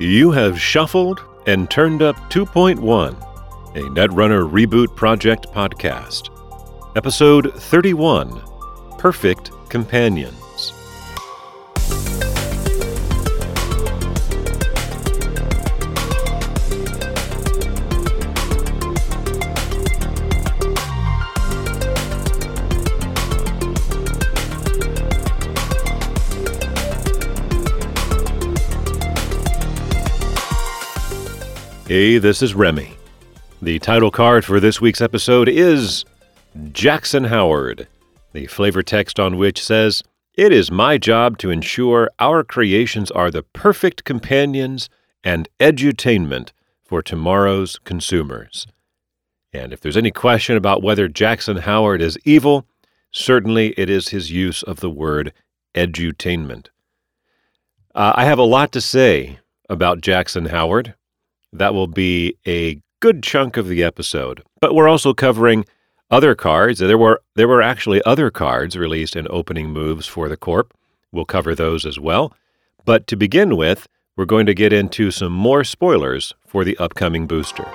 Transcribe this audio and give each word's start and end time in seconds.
You 0.00 0.30
have 0.30 0.60
shuffled 0.60 1.24
and 1.46 1.68
turned 1.68 2.02
up 2.02 2.14
2.1, 2.30 2.78
a 3.74 3.80
Netrunner 3.90 4.48
Reboot 4.48 4.94
Project 4.94 5.48
podcast. 5.52 6.30
Episode 6.96 7.52
31 7.52 8.40
Perfect 8.96 9.50
Companions. 9.68 10.47
Hey, 31.88 32.18
this 32.18 32.42
is 32.42 32.54
Remy. 32.54 32.98
The 33.62 33.78
title 33.78 34.10
card 34.10 34.44
for 34.44 34.60
this 34.60 34.78
week's 34.78 35.00
episode 35.00 35.48
is 35.48 36.04
Jackson 36.70 37.24
Howard, 37.24 37.88
the 38.34 38.46
flavor 38.46 38.82
text 38.82 39.18
on 39.18 39.38
which 39.38 39.64
says, 39.64 40.02
It 40.34 40.52
is 40.52 40.70
my 40.70 40.98
job 40.98 41.38
to 41.38 41.48
ensure 41.48 42.10
our 42.18 42.44
creations 42.44 43.10
are 43.12 43.30
the 43.30 43.42
perfect 43.42 44.04
companions 44.04 44.90
and 45.24 45.48
edutainment 45.60 46.50
for 46.84 47.00
tomorrow's 47.00 47.78
consumers. 47.84 48.66
And 49.54 49.72
if 49.72 49.80
there's 49.80 49.96
any 49.96 50.10
question 50.10 50.58
about 50.58 50.82
whether 50.82 51.08
Jackson 51.08 51.56
Howard 51.56 52.02
is 52.02 52.18
evil, 52.22 52.66
certainly 53.12 53.68
it 53.78 53.88
is 53.88 54.08
his 54.08 54.30
use 54.30 54.62
of 54.62 54.80
the 54.80 54.90
word 54.90 55.32
edutainment. 55.74 56.66
Uh, 57.94 58.12
I 58.14 58.26
have 58.26 58.38
a 58.38 58.42
lot 58.42 58.72
to 58.72 58.82
say 58.82 59.38
about 59.70 60.02
Jackson 60.02 60.44
Howard. 60.44 60.94
That 61.52 61.74
will 61.74 61.86
be 61.86 62.34
a 62.46 62.80
good 63.00 63.22
chunk 63.22 63.56
of 63.56 63.68
the 63.68 63.82
episode. 63.82 64.42
But 64.60 64.74
we're 64.74 64.88
also 64.88 65.14
covering 65.14 65.64
other 66.10 66.34
cards. 66.34 66.78
There 66.80 66.98
were 66.98 67.20
there 67.36 67.48
were 67.48 67.62
actually 67.62 68.02
other 68.02 68.30
cards 68.30 68.76
released 68.76 69.16
in 69.16 69.26
opening 69.30 69.70
moves 69.70 70.06
for 70.06 70.28
the 70.28 70.36
Corp. 70.36 70.74
We'll 71.12 71.24
cover 71.24 71.54
those 71.54 71.86
as 71.86 71.98
well. 71.98 72.34
But 72.84 73.06
to 73.08 73.16
begin 73.16 73.56
with, 73.56 73.86
we're 74.16 74.24
going 74.24 74.46
to 74.46 74.54
get 74.54 74.72
into 74.72 75.10
some 75.10 75.32
more 75.32 75.64
spoilers 75.64 76.34
for 76.46 76.64
the 76.64 76.76
upcoming 76.78 77.26
booster. 77.26 77.66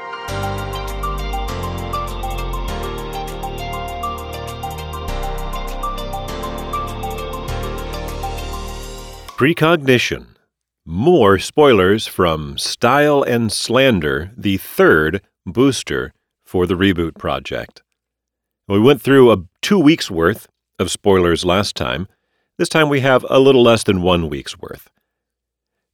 Precognition. 9.38 10.32
More 10.85 11.39
spoilers 11.39 12.07
from 12.07 12.57
Style 12.57 13.23
and 13.23 13.53
Slander, 13.53 14.31
the 14.35 14.57
third 14.57 15.21
booster 15.45 16.13
for 16.43 16.67
the 16.67 16.73
reboot 16.73 17.17
project. 17.17 17.81
We 18.67 18.79
went 18.79 19.01
through 19.01 19.31
a 19.31 19.45
two 19.61 19.79
weeks 19.79 20.11
worth 20.11 20.49
of 20.79 20.91
spoilers 20.91 21.45
last 21.45 21.77
time. 21.77 22.09
This 22.57 22.67
time 22.67 22.89
we 22.89 22.99
have 22.99 23.25
a 23.29 23.39
little 23.39 23.63
less 23.63 23.83
than 23.83 24.01
one 24.01 24.27
week's 24.27 24.59
worth. 24.59 24.89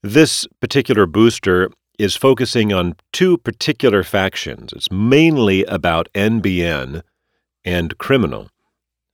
This 0.02 0.48
particular 0.60 1.06
booster 1.06 1.70
is 2.00 2.16
focusing 2.16 2.74
on 2.74 2.96
two 3.14 3.38
particular 3.38 4.02
factions. 4.02 4.74
It's 4.74 4.90
mainly 4.90 5.66
about 5.66 6.10
NBN 6.16 7.04
and 7.64 7.96
Criminal. 8.00 8.50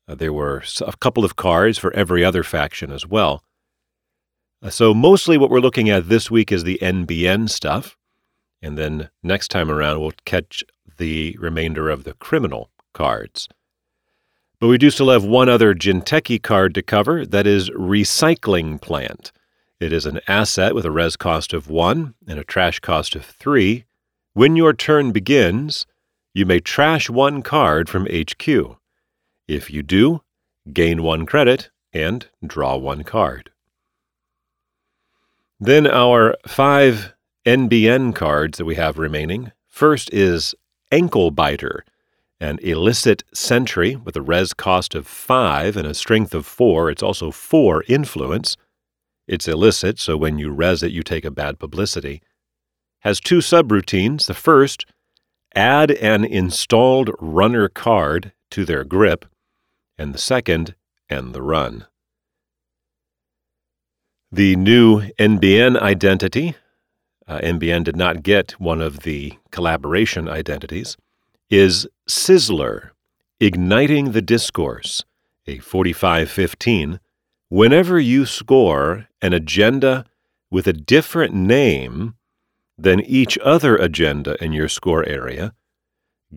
Uh, 0.07 0.15
there 0.15 0.31
were 0.31 0.63
a 0.79 0.95
couple 1.01 1.25
of 1.25 1.35
cards 1.35 1.77
for 1.77 1.93
every 1.93 2.23
other 2.23 2.43
faction 2.43 2.93
as 2.93 3.05
well. 3.05 3.43
So, 4.69 4.95
mostly 4.95 5.38
what 5.38 5.52
we're 5.52 5.59
looking 5.59 5.89
at 5.89 6.09
this 6.09 6.31
week 6.31 6.52
is 6.52 6.63
the 6.63 6.80
NBN 6.81 7.49
stuff. 7.49 7.95
And 8.61 8.77
then 8.77 9.09
next 9.21 9.49
time 9.49 9.70
around, 9.70 9.99
we'll 9.99 10.14
catch 10.26 10.64
the 10.98 11.37
remainder 11.39 11.89
of 11.89 12.03
the 12.03 12.14
criminal 12.14 12.71
cards. 12.93 13.48
But 14.59 14.67
we 14.70 14.80
do 14.80 14.89
still 14.89 15.11
have 15.11 15.23
one 15.23 15.49
other 15.49 15.76
Jinteki 15.76 16.42
card 16.42 16.73
to 16.73 16.81
cover 16.81 17.26
that 17.27 17.45
is 17.45 17.70
Recycling 17.71 18.81
Plant. 18.81 19.31
It 19.80 19.93
is 19.93 20.08
an 20.08 20.20
asset 20.27 20.73
with 20.73 20.86
a 20.86 20.92
res 20.92 21.15
cost 21.15 21.53
of 21.53 21.70
1 21.70 22.15
and 22.27 22.39
a 22.39 22.43
trash 22.43 22.80
cost 22.80 23.15
of 23.15 23.23
3. 23.23 23.86
When 24.33 24.55
your 24.55 24.73
turn 24.73 25.11
begins, 25.11 25.86
you 26.33 26.45
may 26.45 26.59
trash 26.59 27.09
one 27.09 27.43
card 27.43 27.87
from 27.87 28.08
HQ. 28.08 28.47
If 29.47 29.70
you 29.70 29.83
do, 29.83 30.21
gain 30.73 31.03
one 31.03 31.26
credit 31.26 31.70
and 31.93 32.27
draw 32.45 32.77
one 32.77 33.03
card. 33.03 33.52
Then 35.60 35.88
our 35.88 36.36
five 36.45 37.14
NBN 37.45 38.14
cards 38.14 38.58
that 38.58 38.66
we 38.66 38.76
have 38.76 38.98
remaining. 38.98 39.54
First 39.67 40.11
is 40.14 40.54
Ankle 40.92 41.32
Biter, 41.32 41.86
an 42.42 42.60
illicit 42.61 43.23
sentry 43.33 43.95
with 43.95 44.17
a 44.17 44.21
res 44.21 44.54
cost 44.54 44.95
of 44.95 45.08
5 45.08 45.77
and 45.77 45.88
a 45.88 45.94
strength 45.94 46.33
of 46.33 46.45
4. 46.45 46.89
It's 46.89 47.04
also 47.04 47.32
4 47.32 47.86
influence. 47.88 48.58
It's 49.27 49.48
illicit, 49.48 49.98
so 49.98 50.17
when 50.17 50.38
you 50.38 50.52
res 50.52 50.83
it, 50.83 50.92
you 50.92 51.04
take 51.04 51.23
a 51.23 51.32
bad 51.32 51.58
publicity. 51.58 52.21
Has 52.99 53.21
two 53.21 53.39
subroutines. 53.39 54.27
The 54.27 54.33
first, 54.33 54.86
add 55.55 55.92
an 55.92 56.26
installed 56.26 57.11
runner 57.20 57.70
card 57.70 58.33
to 58.52 58.65
their 58.65 58.83
grip, 58.83 59.26
and 59.98 60.14
the 60.14 60.20
second, 60.20 60.76
end 61.10 61.33
the 61.33 61.42
run. 61.42 61.86
The 64.31 64.55
new 64.55 65.02
NBN 65.19 65.80
identity, 65.80 66.55
uh, 67.27 67.39
NBN 67.39 67.83
did 67.83 67.95
not 67.95 68.23
get 68.23 68.59
one 68.59 68.81
of 68.81 69.02
the 69.02 69.33
collaboration 69.52 70.27
identities, 70.27 70.97
is 71.49 71.87
Sizzler, 72.09 72.89
Igniting 73.39 74.14
the 74.14 74.23
Discourse, 74.23 75.05
a 75.45 75.59
4515. 75.59 76.99
Whenever 77.49 77.99
you 77.99 78.25
score 78.25 79.08
an 79.21 79.33
agenda 79.33 80.05
with 80.49 80.67
a 80.67 80.73
different 80.73 81.35
name 81.35 82.15
than 82.77 83.02
each 83.02 83.37
other 83.43 83.75
agenda 83.75 84.43
in 84.43 84.52
your 84.53 84.67
score 84.67 85.05
area, 85.05 85.53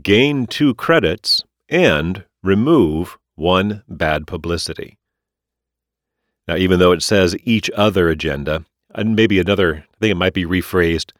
gain 0.02 0.46
two 0.46 0.74
credits 0.74 1.42
and 1.70 2.24
remove 2.42 3.18
one 3.34 3.82
bad 3.88 4.26
publicity. 4.26 4.97
Now, 6.48 6.56
even 6.56 6.78
though 6.78 6.92
it 6.92 7.02
says 7.02 7.36
each 7.44 7.70
other 7.76 8.08
agenda, 8.08 8.64
and 8.94 9.14
maybe 9.14 9.38
another, 9.38 9.84
I 9.94 9.96
think 10.00 10.12
it 10.12 10.16
might 10.16 10.32
be 10.32 10.46
rephrased, 10.46 11.12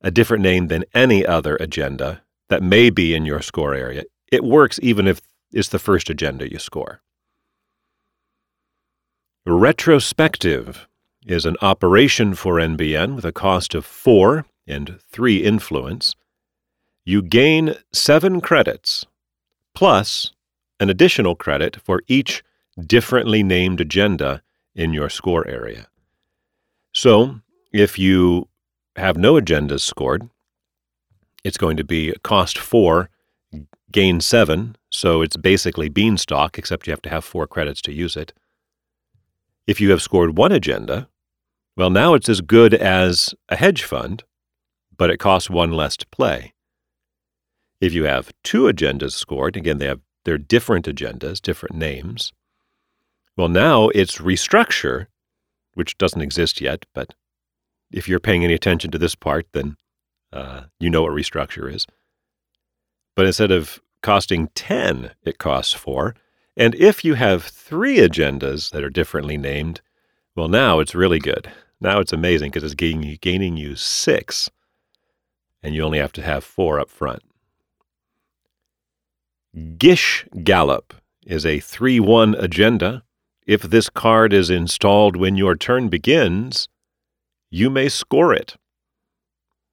a 0.00 0.10
different 0.10 0.42
name 0.42 0.66
than 0.66 0.84
any 0.92 1.24
other 1.24 1.56
agenda 1.56 2.22
that 2.48 2.62
may 2.62 2.90
be 2.90 3.14
in 3.14 3.24
your 3.24 3.40
score 3.40 3.74
area, 3.74 4.02
it 4.32 4.42
works 4.42 4.80
even 4.82 5.06
if 5.06 5.20
it's 5.52 5.68
the 5.68 5.78
first 5.78 6.10
agenda 6.10 6.50
you 6.50 6.58
score. 6.58 7.00
Retrospective 9.46 10.88
is 11.24 11.46
an 11.46 11.56
operation 11.62 12.34
for 12.34 12.54
NBN 12.54 13.14
with 13.14 13.24
a 13.24 13.32
cost 13.32 13.74
of 13.76 13.86
4 13.86 14.44
and 14.66 14.98
3 15.10 15.36
influence. 15.38 16.16
You 17.04 17.22
gain 17.22 17.76
7 17.92 18.40
credits, 18.40 19.06
plus 19.74 20.32
an 20.80 20.90
additional 20.90 21.36
credit 21.36 21.80
for 21.82 22.02
each 22.08 22.42
differently 22.86 23.42
named 23.42 23.80
agenda 23.80 24.42
in 24.78 24.94
your 24.94 25.10
score 25.10 25.46
area. 25.46 25.88
So, 26.94 27.40
if 27.72 27.98
you 27.98 28.48
have 28.96 29.18
no 29.18 29.34
agendas 29.34 29.80
scored, 29.80 30.30
it's 31.44 31.58
going 31.58 31.76
to 31.76 31.84
be 31.84 32.14
cost 32.22 32.56
four, 32.56 33.10
gain 33.90 34.20
seven, 34.20 34.76
so 34.90 35.20
it's 35.20 35.36
basically 35.36 35.88
beanstalk, 35.88 36.58
except 36.58 36.86
you 36.86 36.92
have 36.92 37.02
to 37.02 37.10
have 37.10 37.24
four 37.24 37.46
credits 37.46 37.82
to 37.82 37.92
use 37.92 38.16
it. 38.16 38.32
If 39.66 39.80
you 39.80 39.90
have 39.90 40.00
scored 40.00 40.38
one 40.38 40.52
agenda, 40.52 41.08
well, 41.76 41.90
now 41.90 42.14
it's 42.14 42.28
as 42.28 42.40
good 42.40 42.72
as 42.72 43.34
a 43.48 43.56
hedge 43.56 43.82
fund, 43.82 44.22
but 44.96 45.10
it 45.10 45.18
costs 45.18 45.50
one 45.50 45.72
less 45.72 45.96
to 45.96 46.06
play. 46.08 46.54
If 47.80 47.92
you 47.92 48.04
have 48.04 48.32
two 48.44 48.62
agendas 48.62 49.12
scored, 49.12 49.56
again, 49.56 49.78
they 49.78 49.86
have 49.86 50.00
they're 50.24 50.38
different 50.38 50.86
agendas, 50.86 51.40
different 51.40 51.76
names. 51.76 52.32
Well, 53.38 53.48
now 53.48 53.88
it's 53.90 54.18
restructure, 54.18 55.06
which 55.74 55.96
doesn't 55.96 56.20
exist 56.20 56.60
yet, 56.60 56.86
but 56.92 57.14
if 57.92 58.08
you're 58.08 58.18
paying 58.18 58.42
any 58.42 58.52
attention 58.52 58.90
to 58.90 58.98
this 58.98 59.14
part, 59.14 59.46
then 59.52 59.76
uh, 60.32 60.62
you 60.80 60.90
know 60.90 61.02
what 61.04 61.12
restructure 61.12 61.72
is. 61.72 61.86
But 63.14 63.26
instead 63.26 63.52
of 63.52 63.78
costing 64.02 64.48
10, 64.56 65.12
it 65.24 65.38
costs 65.38 65.72
4. 65.72 66.16
And 66.56 66.74
if 66.74 67.04
you 67.04 67.14
have 67.14 67.44
three 67.44 67.98
agendas 67.98 68.70
that 68.70 68.82
are 68.82 68.90
differently 68.90 69.36
named, 69.36 69.82
well, 70.34 70.48
now 70.48 70.80
it's 70.80 70.96
really 70.96 71.20
good. 71.20 71.48
Now 71.80 72.00
it's 72.00 72.12
amazing 72.12 72.50
because 72.50 72.64
it's 72.64 72.74
gaining, 72.74 73.18
gaining 73.20 73.56
you 73.56 73.76
6, 73.76 74.50
and 75.62 75.76
you 75.76 75.84
only 75.84 75.98
have 75.98 76.12
to 76.14 76.22
have 76.22 76.42
4 76.42 76.80
up 76.80 76.90
front. 76.90 77.22
Gish 79.78 80.26
Gallop 80.42 80.92
is 81.24 81.46
a 81.46 81.60
3 81.60 82.00
1 82.00 82.34
agenda 82.34 83.04
if 83.48 83.62
this 83.62 83.88
card 83.88 84.34
is 84.34 84.50
installed 84.50 85.16
when 85.16 85.38
your 85.38 85.56
turn 85.56 85.88
begins, 85.88 86.68
you 87.50 87.70
may 87.70 87.88
score 87.88 88.34
it. 88.34 88.56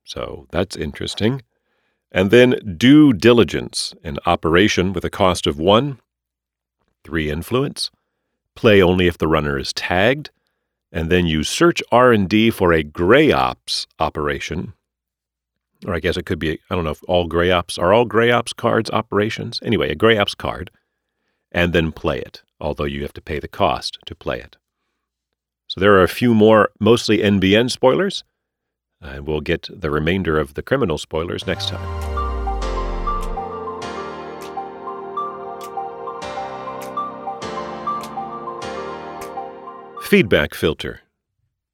So 0.06 0.48
that's 0.50 0.78
interesting. 0.78 1.42
And 2.10 2.32
then 2.32 2.78
due 2.78 3.12
diligence, 3.12 3.94
an 4.02 4.18
operation 4.26 4.94
with 4.94 5.04
a 5.04 5.10
cost 5.10 5.46
of 5.46 5.60
one, 5.60 6.00
three 7.04 7.30
influence, 7.30 7.92
play 8.56 8.82
only 8.82 9.08
if 9.08 9.18
the 9.18 9.28
runner 9.28 9.60
is 9.60 9.74
tagged, 9.74 10.30
and 10.90 11.12
then 11.12 11.28
you 11.28 11.44
search 11.44 11.84
R&D 11.92 12.52
for 12.52 12.72
a 12.72 12.82
gray 12.82 13.34
ops 13.34 13.88
operation. 14.00 14.72
Or 15.86 15.94
I 15.94 16.00
guess 16.00 16.16
it 16.16 16.26
could 16.26 16.40
be, 16.40 16.62
I 16.70 16.76
don't 16.76 16.86
know 16.86 16.92
if 16.92 17.04
all 17.10 17.28
gray 17.28 17.52
ops 17.52 17.78
are 17.78 17.92
all 17.92 18.06
gray 18.06 18.32
ops 18.32 18.54
cards 18.54 18.90
operations. 18.92 19.60
Anyway, 19.62 19.92
a 19.92 19.96
gray 19.96 20.18
ops 20.18 20.34
card, 20.34 20.72
and 21.52 21.74
then 21.74 21.92
play 21.92 22.20
it, 22.20 22.42
although 22.60 22.84
you 22.86 23.02
have 23.02 23.14
to 23.14 23.22
pay 23.22 23.40
the 23.40 23.48
cost 23.48 23.98
to 24.06 24.16
play 24.16 24.40
it. 24.40 24.58
So 25.68 25.80
there 25.80 25.94
are 25.96 26.04
a 26.04 26.08
few 26.08 26.34
more, 26.34 26.70
mostly 26.80 27.20
NBN 27.20 27.72
spoilers, 27.72 28.24
and 29.02 29.26
we'll 29.26 29.42
get 29.42 29.68
the 29.72 29.90
remainder 29.90 30.40
of 30.40 30.54
the 30.54 30.62
criminal 30.62 30.98
spoilers 30.98 31.48
next 31.48 31.70
time. 31.70 32.16
Feedback 40.04 40.54
filter. 40.54 41.02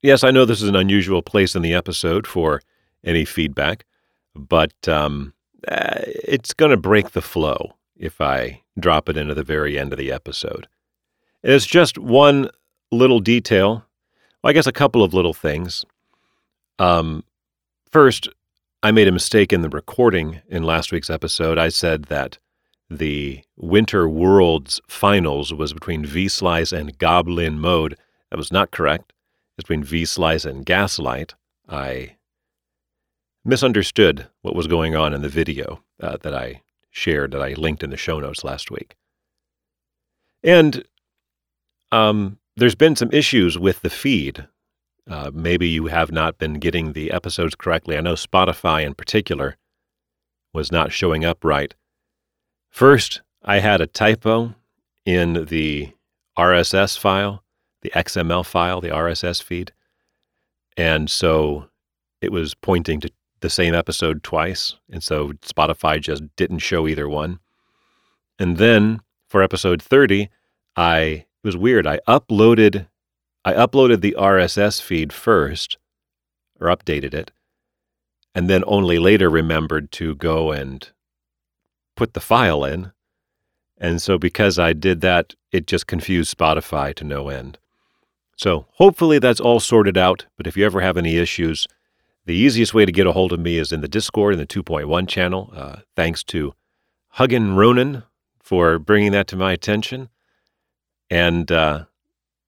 Yes, 0.02 0.24
I 0.24 0.32
know 0.32 0.46
this 0.46 0.62
is 0.62 0.70
an 0.70 0.76
unusual 0.76 1.22
place 1.22 1.54
in 1.54 1.62
the 1.62 1.74
episode 1.74 2.26
for 2.26 2.62
any 3.04 3.26
feedback, 3.26 3.86
but 4.34 4.74
um, 4.88 5.34
uh, 5.68 6.00
it's 6.06 6.54
going 6.54 6.72
to 6.72 6.78
break 6.78 7.12
the 7.12 7.22
flow 7.22 7.74
if 7.98 8.22
I 8.22 8.62
drop 8.82 9.10
it 9.10 9.18
into 9.18 9.34
the 9.34 9.44
very 9.44 9.78
end 9.78 9.94
of 9.94 10.00
the 10.00 10.12
episode. 10.12 10.68
It's 11.44 11.66
just 11.66 11.98
one 11.98 12.50
little 12.92 13.20
detail. 13.20 13.86
Well, 14.44 14.50
I 14.50 14.54
guess 14.54 14.68
a 14.68 14.72
couple 14.72 15.04
of 15.04 15.14
little 15.14 15.34
things. 15.34 15.86
Um, 16.80 17.24
first, 17.92 18.28
I 18.84 18.92
made 18.92 19.08
a 19.08 19.12
mistake 19.12 19.54
in 19.54 19.62
the 19.62 19.70
recording 19.70 20.42
in 20.48 20.64
last 20.64 20.92
week's 20.92 21.10
episode. 21.10 21.58
I 21.58 21.70
said 21.70 22.06
that 22.06 22.38
the 22.90 23.44
Winter 23.56 24.10
Worlds 24.10 24.82
finals 24.88 25.54
was 25.54 25.74
between 25.74 26.06
V 26.06 26.28
Slice 26.28 26.72
and 26.72 26.98
Goblin 26.98 27.60
Mode. 27.60 27.98
That 28.30 28.38
was 28.38 28.52
not 28.52 28.72
correct. 28.72 29.14
It's 29.58 29.68
between 29.68 29.84
V 29.84 30.06
Slice 30.06 30.46
and 30.46 30.66
Gaslight. 30.66 31.36
I 31.70 32.18
misunderstood 33.46 34.28
what 34.42 34.56
was 34.56 34.68
going 34.68 34.96
on 34.96 35.14
in 35.14 35.22
the 35.22 35.30
video 35.30 35.84
uh, 36.02 36.18
that 36.22 36.34
I 36.34 36.62
shared, 36.92 37.32
that 37.32 37.42
I 37.42 37.54
linked 37.54 37.84
in 37.84 37.90
the 37.90 37.98
show 37.98 38.20
notes 38.20 38.44
last 38.44 38.70
week. 38.70 38.96
And 40.44 40.84
um, 41.92 42.38
there's 42.56 42.76
been 42.76 42.96
some 42.96 43.12
issues 43.12 43.58
with 43.58 43.82
the 43.82 43.90
feed. 43.90 44.48
Uh, 45.10 45.32
maybe 45.34 45.68
you 45.68 45.88
have 45.88 46.12
not 46.12 46.38
been 46.38 46.56
getting 46.56 46.94
the 46.94 47.12
episodes 47.12 47.56
correctly. 47.56 47.98
I 47.98 48.02
know 48.02 48.14
Spotify 48.14 48.86
in 48.86 48.94
particular 48.94 49.58
was 50.54 50.72
not 50.72 50.92
showing 50.92 51.26
up 51.26 51.44
right. 51.44 51.74
First, 52.70 53.22
I 53.44 53.60
had 53.60 53.82
a 53.82 53.88
typo 53.88 54.54
in 55.06 55.46
the 55.46 55.92
RSS 56.38 56.98
file 56.98 57.44
the 57.82 57.92
XML 57.92 58.46
file, 58.46 58.82
the 58.82 58.90
RSS 58.90 59.42
feed. 59.42 59.74
And 60.78 61.10
so 61.10 61.68
it 62.22 62.32
was 62.32 62.54
pointing 62.54 63.00
to 63.02 63.12
the 63.42 63.50
same 63.50 63.76
episode 63.76 64.24
twice. 64.24 64.76
And 64.90 65.04
so 65.04 65.34
Spotify 65.42 66.00
just 66.00 66.24
didn't 66.36 66.60
show 66.60 66.88
either 66.88 67.10
one. 67.10 67.40
And 68.40 68.58
then 68.58 69.02
for 69.28 69.44
episode 69.44 69.82
30, 69.82 70.30
I 70.76 70.96
it 70.96 71.26
was 71.44 71.58
weird. 71.58 71.86
I 71.86 72.00
uploaded 72.08 72.88
I 73.44 73.54
uploaded 73.54 74.02
the 74.02 74.16
RSS 74.18 74.82
feed 74.82 75.12
first 75.12 75.78
or 76.60 76.68
updated 76.68 77.14
it 77.14 77.32
and 78.34 78.50
then 78.50 78.64
only 78.68 79.00
later 79.00 79.30
remembered 79.30 79.92
to 79.92 80.16
go 80.16 80.52
and 80.52 80.90
put 81.96 82.14
the 82.14 82.20
file 82.20 82.64
in. 82.64 82.92
And 83.78 84.02
so 84.02 84.18
because 84.18 84.60
I 84.60 84.74
did 84.74 85.02
that, 85.02 85.36
it 85.52 85.68
just 85.68 85.88
confused 85.88 86.36
Spotify 86.38 86.94
to 86.96 87.04
no 87.04 87.30
end. 87.30 87.58
So 88.38 88.68
hopefully 88.74 89.20
that's 89.20 89.40
all 89.40 89.60
sorted 89.60 89.98
out. 89.98 90.26
But 90.38 90.48
if 90.48 90.56
you 90.56 90.66
ever 90.66 90.82
have 90.82 90.98
any 90.98 91.18
issues, 91.18 91.68
the 92.26 92.36
easiest 92.36 92.74
way 92.74 92.86
to 92.86 92.92
get 92.92 93.08
a 93.08 93.12
hold 93.12 93.34
of 93.34 93.40
me 93.40 93.58
is 93.58 93.72
in 93.72 93.82
the 93.82 93.88
Discord 93.88 94.34
in 94.34 94.40
the 94.40 94.46
2.1 94.46 95.08
channel. 95.08 95.52
Uh, 95.56 95.78
thanks 95.96 96.24
to 96.26 96.54
Huggin 97.16 97.56
Ronan 97.56 98.04
for 98.40 98.78
bringing 98.80 99.12
that 99.12 99.28
to 99.28 99.36
my 99.36 99.52
attention. 99.52 100.10
And 101.10 101.52
uh, 101.52 101.86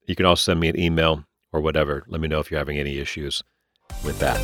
you 0.05 0.15
can 0.15 0.25
also 0.25 0.51
send 0.51 0.59
me 0.59 0.69
an 0.69 0.79
email 0.79 1.25
or 1.51 1.61
whatever. 1.61 2.03
Let 2.07 2.21
me 2.21 2.27
know 2.27 2.39
if 2.39 2.51
you're 2.51 2.59
having 2.59 2.77
any 2.77 2.97
issues 2.97 3.43
with 4.03 4.19
that. 4.19 4.39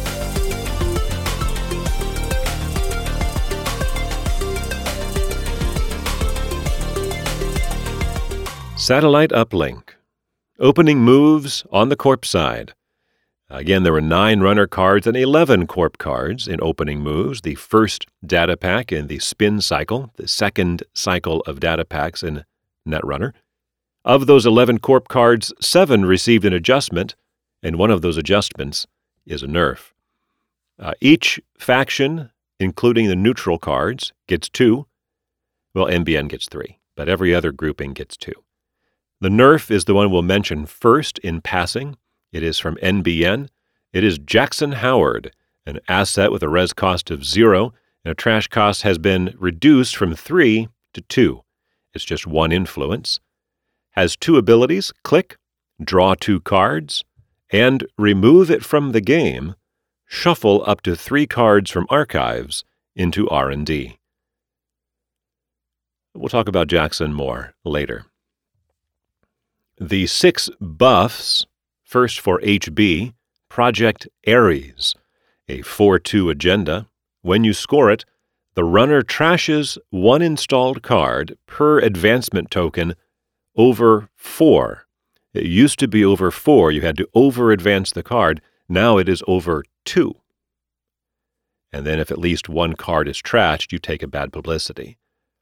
Satellite 8.77 9.29
uplink. 9.29 9.89
Opening 10.59 10.99
moves 10.99 11.65
on 11.71 11.89
the 11.89 11.95
corp 11.95 12.25
side. 12.25 12.73
Again, 13.51 13.81
there 13.83 13.93
were 13.93 14.01
nine 14.01 14.41
runner 14.41 14.67
cards 14.67 15.07
and 15.07 15.17
11 15.17 15.65
corp 15.65 15.97
cards 15.97 16.47
in 16.47 16.59
opening 16.61 17.01
moves. 17.01 17.41
The 17.41 17.55
first 17.55 18.05
data 18.23 18.55
pack 18.55 18.91
in 18.91 19.07
the 19.07 19.17
spin 19.19 19.59
cycle, 19.59 20.11
the 20.17 20.27
second 20.27 20.83
cycle 20.93 21.41
of 21.41 21.59
data 21.59 21.83
packs 21.83 22.21
in 22.21 22.45
Netrunner. 22.87 23.33
Of 24.05 24.27
those 24.27 24.45
11 24.45 24.79
corp 24.79 25.07
cards, 25.07 25.51
seven 25.59 26.05
received 26.05 26.45
an 26.45 26.53
adjustment, 26.53 27.15
and 27.63 27.77
one 27.77 27.91
of 27.91 28.01
those 28.01 28.17
adjustments 28.17 28.85
is 29.25 29.41
a 29.41 29.47
nerf. 29.47 29.91
Uh, 30.77 30.93
each 31.01 31.39
faction, 31.57 32.29
including 32.59 33.07
the 33.07 33.15
neutral 33.15 33.57
cards, 33.57 34.13
gets 34.27 34.47
two. 34.47 34.85
Well, 35.73 35.87
NBN 35.87 36.29
gets 36.29 36.47
three, 36.47 36.77
but 36.95 37.09
every 37.09 37.33
other 37.33 37.51
grouping 37.51 37.93
gets 37.93 38.15
two. 38.15 38.33
The 39.21 39.29
Nerf 39.29 39.69
is 39.69 39.83
the 39.83 39.93
one 39.93 40.11
we'll 40.11 40.21
mention 40.21 40.65
first 40.65 41.19
in 41.19 41.41
passing. 41.41 41.97
It 42.31 42.43
is 42.43 42.59
from 42.59 42.77
NBN. 42.77 43.49
It 43.91 44.03
is 44.03 44.19
Jackson 44.19 44.73
Howard, 44.73 45.33
an 45.65 45.79
asset 45.87 46.31
with 46.31 46.43
a 46.43 46.49
res 46.49 46.73
cost 46.73 47.09
of 47.09 47.25
zero, 47.25 47.73
and 48.03 48.11
a 48.11 48.15
trash 48.15 48.47
cost 48.47 48.83
has 48.83 48.97
been 48.97 49.35
reduced 49.37 49.95
from 49.95 50.15
three 50.15 50.69
to 50.93 51.01
two. 51.01 51.43
It's 51.93 52.05
just 52.05 52.27
one 52.27 52.51
influence. 52.51 53.19
Has 53.91 54.15
two 54.15 54.37
abilities 54.37 54.93
click, 55.03 55.37
draw 55.83 56.13
two 56.13 56.39
cards, 56.41 57.03
and 57.49 57.85
remove 57.97 58.51
it 58.51 58.63
from 58.63 58.91
the 58.91 59.01
game, 59.01 59.55
shuffle 60.05 60.63
up 60.67 60.81
to 60.81 60.95
three 60.95 61.25
cards 61.25 61.71
from 61.71 61.87
archives 61.89 62.63
into 62.95 63.27
R&D. 63.29 63.97
We'll 66.13 66.29
talk 66.29 66.47
about 66.47 66.67
Jackson 66.67 67.13
more 67.13 67.53
later. 67.63 68.05
The 69.79 70.07
six 70.07 70.49
buffs, 70.59 71.45
first 71.89 72.19
for 72.19 72.39
HB, 72.41 73.13
Project 73.49 74.07
Ares, 74.27 74.93
a 75.47 75.63
4 75.63 75.97
2 75.97 76.29
agenda. 76.29 76.87
When 77.23 77.43
you 77.43 77.51
score 77.51 77.89
it, 77.89 78.05
the 78.53 78.63
runner 78.63 79.01
trashes 79.01 79.77
one 79.89 80.21
installed 80.21 80.83
card 80.83 81.35
per 81.47 81.79
advancement 81.79 82.51
token 82.51 82.93
over 83.55 84.09
four. 84.15 84.85
It 85.33 85.45
used 85.45 85.79
to 85.79 85.87
be 85.87 86.05
over 86.05 86.29
four, 86.29 86.71
you 86.71 86.81
had 86.81 86.97
to 86.97 87.09
over 87.15 87.51
advance 87.51 87.91
the 87.91 88.03
card. 88.03 88.39
Now 88.67 88.97
it 88.97 89.09
is 89.09 89.23
over 89.27 89.63
two. 89.83 90.15
And 91.71 91.85
then, 91.85 91.99
if 91.99 92.11
at 92.11 92.19
least 92.19 92.49
one 92.49 92.73
card 92.73 93.07
is 93.07 93.21
trashed, 93.21 93.71
you 93.71 93.79
take 93.79 94.03
a 94.03 94.07
bad 94.07 94.31
publicity. 94.31 94.97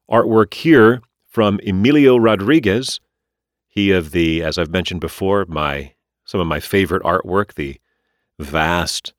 Artwork 0.09 0.53
here 0.53 1.01
from 1.25 1.59
Emilio 1.65 2.17
Rodriguez 2.17 2.99
he 3.77 3.91
of 3.91 4.09
the, 4.09 4.41
as 4.41 4.57
I've 4.57 4.71
mentioned 4.71 5.01
before, 5.01 5.45
my 5.47 5.93
some 6.27 6.39
of 6.39 6.45
my 6.45 6.59
favorite 6.59 7.01
artwork, 7.01 7.55
the 7.55 7.79
vast, 8.37 9.13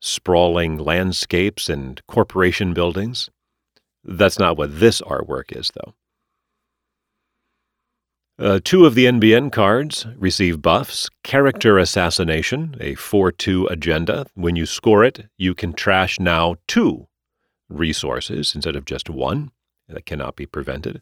sprawling 0.00 0.76
landscapes 0.78 1.68
and 1.68 2.04
corporation 2.08 2.74
buildings. 2.74 3.30
That's 4.02 4.38
not 4.38 4.58
what 4.58 4.80
this 4.80 5.00
artwork 5.02 5.56
is, 5.56 5.70
though. 5.74 5.94
Uh, 8.36 8.58
two 8.64 8.84
of 8.84 8.96
the 8.96 9.04
NBN 9.04 9.52
cards 9.52 10.06
receive 10.16 10.60
buffs 10.60 11.08
Character 11.22 11.78
Assassination, 11.78 12.74
a 12.80 12.96
4 12.96 13.30
2 13.30 13.66
agenda. 13.66 14.26
When 14.34 14.56
you 14.56 14.66
score 14.66 15.04
it, 15.04 15.26
you 15.38 15.54
can 15.54 15.72
trash 15.72 16.18
now 16.18 16.56
two 16.66 17.06
resources 17.68 18.52
instead 18.52 18.74
of 18.74 18.84
just 18.84 19.08
one. 19.08 19.52
That 19.88 20.04
cannot 20.06 20.34
be 20.34 20.46
prevented 20.46 21.00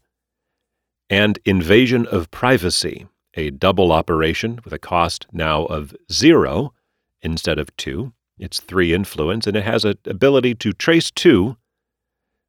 and 1.13 1.39
Invasion 1.45 2.07
of 2.07 2.31
Privacy, 2.31 3.07
a 3.35 3.51
double 3.51 3.93
operation 3.93 4.61
with 4.65 4.73
a 4.73 4.79
cost 4.79 5.27
now 5.33 5.65
of 5.67 5.95
zero 6.11 6.73
instead 7.23 7.59
of 7.59 7.75
two. 7.77 8.13
It's 8.39 8.61
three 8.61 8.93
influence, 8.93 9.47
and 9.47 9.57
it 9.57 9.65
has 9.65 9.85
an 9.85 9.99
ability 10.07 10.55
to 10.57 10.73
trace 10.73 11.11
two, 11.11 11.57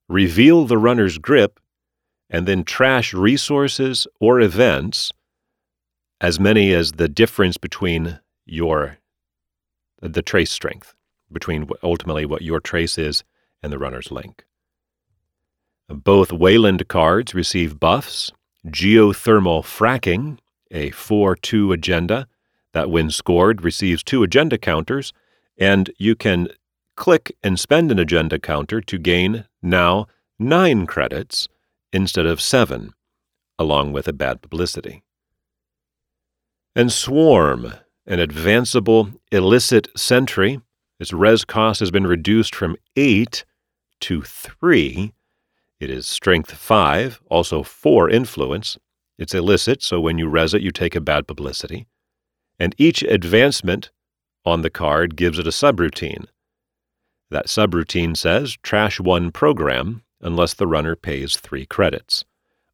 reveal 0.07 0.65
the 0.65 0.77
runner's 0.77 1.17
grip, 1.17 1.59
and 2.29 2.47
then 2.47 2.63
trash 2.63 3.13
resources 3.13 4.07
or 4.19 4.39
events, 4.39 5.11
as 6.19 6.39
many 6.39 6.73
as 6.73 6.93
the 6.93 7.07
difference 7.07 7.57
between 7.57 8.19
your 8.45 8.97
the 10.01 10.21
trace 10.21 10.51
strength 10.51 10.95
between 11.31 11.67
ultimately 11.81 12.25
what 12.25 12.41
your 12.41 12.59
trace 12.59 12.97
is 12.97 13.23
and 13.61 13.71
the 13.71 13.79
runner's 13.79 14.11
link. 14.11 14.45
Both 15.87 16.31
Weyland 16.31 16.87
cards 16.87 17.33
receive 17.33 17.79
buffs 17.79 18.31
geothermal 18.67 19.63
fracking, 19.63 20.39
a 20.74 20.89
4 20.92 21.36
2 21.36 21.72
agenda 21.72 22.27
that, 22.74 22.89
when 22.89 23.10
scored, 23.10 23.63
receives 23.63 24.03
two 24.03 24.24
agenda 24.24 24.58
counters, 24.58 25.13
and 25.58 25.92
you 25.98 26.15
can 26.15 26.50
click 26.96 27.36
and 27.44 27.60
spend 27.60 27.92
an 27.92 28.00
agenda 28.00 28.39
counter 28.39 28.82
to 28.82 28.98
gain 28.98 29.46
now 29.62 30.08
nine 30.38 30.86
credits 30.86 31.48
instead 31.92 32.25
of 32.25 32.42
seven, 32.42 32.92
along 33.58 33.94
with 33.94 34.08
a 34.08 34.13
bad 34.13 34.42
publicity. 34.42 35.03
And 36.75 36.92
Swarm, 36.92 37.74
an 38.06 38.20
advanceable 38.20 39.13
illicit 39.32 39.88
sentry. 39.96 40.60
Its 41.00 41.13
res 41.13 41.46
cost 41.46 41.80
has 41.80 41.92
been 41.92 42.08
reduced 42.08 42.56
from 42.56 42.75
8 42.96 43.46
to 44.01 44.22
3. 44.22 45.13
It 45.80 45.89
is 45.89 46.08
strength 46.08 46.51
5, 46.51 47.22
also 47.30 47.63
4 47.63 48.10
influence. 48.10 48.77
It's 49.24 49.34
illicit, 49.34 49.82
so 49.82 50.01
when 50.01 50.18
you 50.18 50.27
res 50.27 50.53
it, 50.53 50.62
you 50.62 50.72
take 50.72 50.98
a 50.98 51.00
bad 51.00 51.27
publicity. 51.27 51.88
And 52.60 52.75
each 52.77 53.03
advancement 53.03 53.89
on 54.44 54.63
the 54.63 54.70
card 54.70 55.15
gives 55.15 55.39
it 55.39 55.48
a 55.48 55.51
subroutine. 55.51 56.25
That 57.30 57.48
subroutine 57.48 58.18
says 58.18 58.58
trash 58.63 59.00
one 59.00 59.32
program 59.32 60.03
unless 60.20 60.53
the 60.53 60.68
runner 60.68 60.98
pays 60.98 61.38
three 61.38 61.65
credits. 61.65 62.25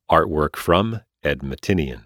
Artwork 0.09 0.55
from 0.55 1.01
Ed 1.21 1.41
Mattinian. 1.41 2.05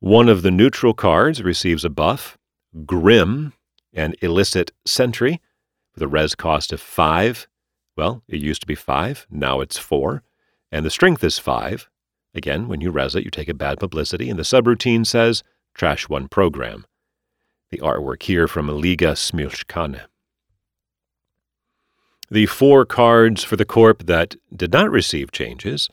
One 0.00 0.28
of 0.28 0.42
the 0.42 0.50
neutral 0.50 0.94
cards 0.94 1.44
receives 1.44 1.84
a 1.84 1.90
buff, 1.90 2.38
Grim, 2.84 3.52
an 3.94 4.14
illicit 4.20 4.72
sentry, 4.84 5.40
with 5.94 6.02
a 6.02 6.08
res 6.08 6.34
cost 6.34 6.72
of 6.72 6.80
5. 6.80 7.46
Well, 7.96 8.24
it 8.26 8.40
used 8.40 8.62
to 8.62 8.66
be 8.66 8.74
5, 8.74 9.28
now 9.30 9.60
it's 9.60 9.78
4. 9.78 10.24
And 10.72 10.84
the 10.84 10.90
strength 10.90 11.22
is 11.22 11.38
5. 11.38 11.88
Again, 12.34 12.68
when 12.68 12.80
you 12.80 12.90
res 12.90 13.14
it, 13.14 13.24
you 13.24 13.30
take 13.30 13.48
a 13.48 13.54
bad 13.54 13.78
publicity, 13.78 14.30
and 14.30 14.38
the 14.38 14.44
subroutine 14.44 15.06
says 15.06 15.42
Trash 15.74 16.08
One 16.08 16.28
program. 16.28 16.86
The 17.70 17.78
artwork 17.78 18.22
here 18.22 18.48
from 18.48 18.68
Liga 18.68 19.12
Smilchkane. 19.12 20.02
The 22.30 22.46
four 22.46 22.86
cards 22.86 23.44
for 23.44 23.56
the 23.56 23.64
Corp 23.64 24.06
that 24.06 24.36
did 24.54 24.72
not 24.72 24.90
receive 24.90 25.32
changes 25.32 25.90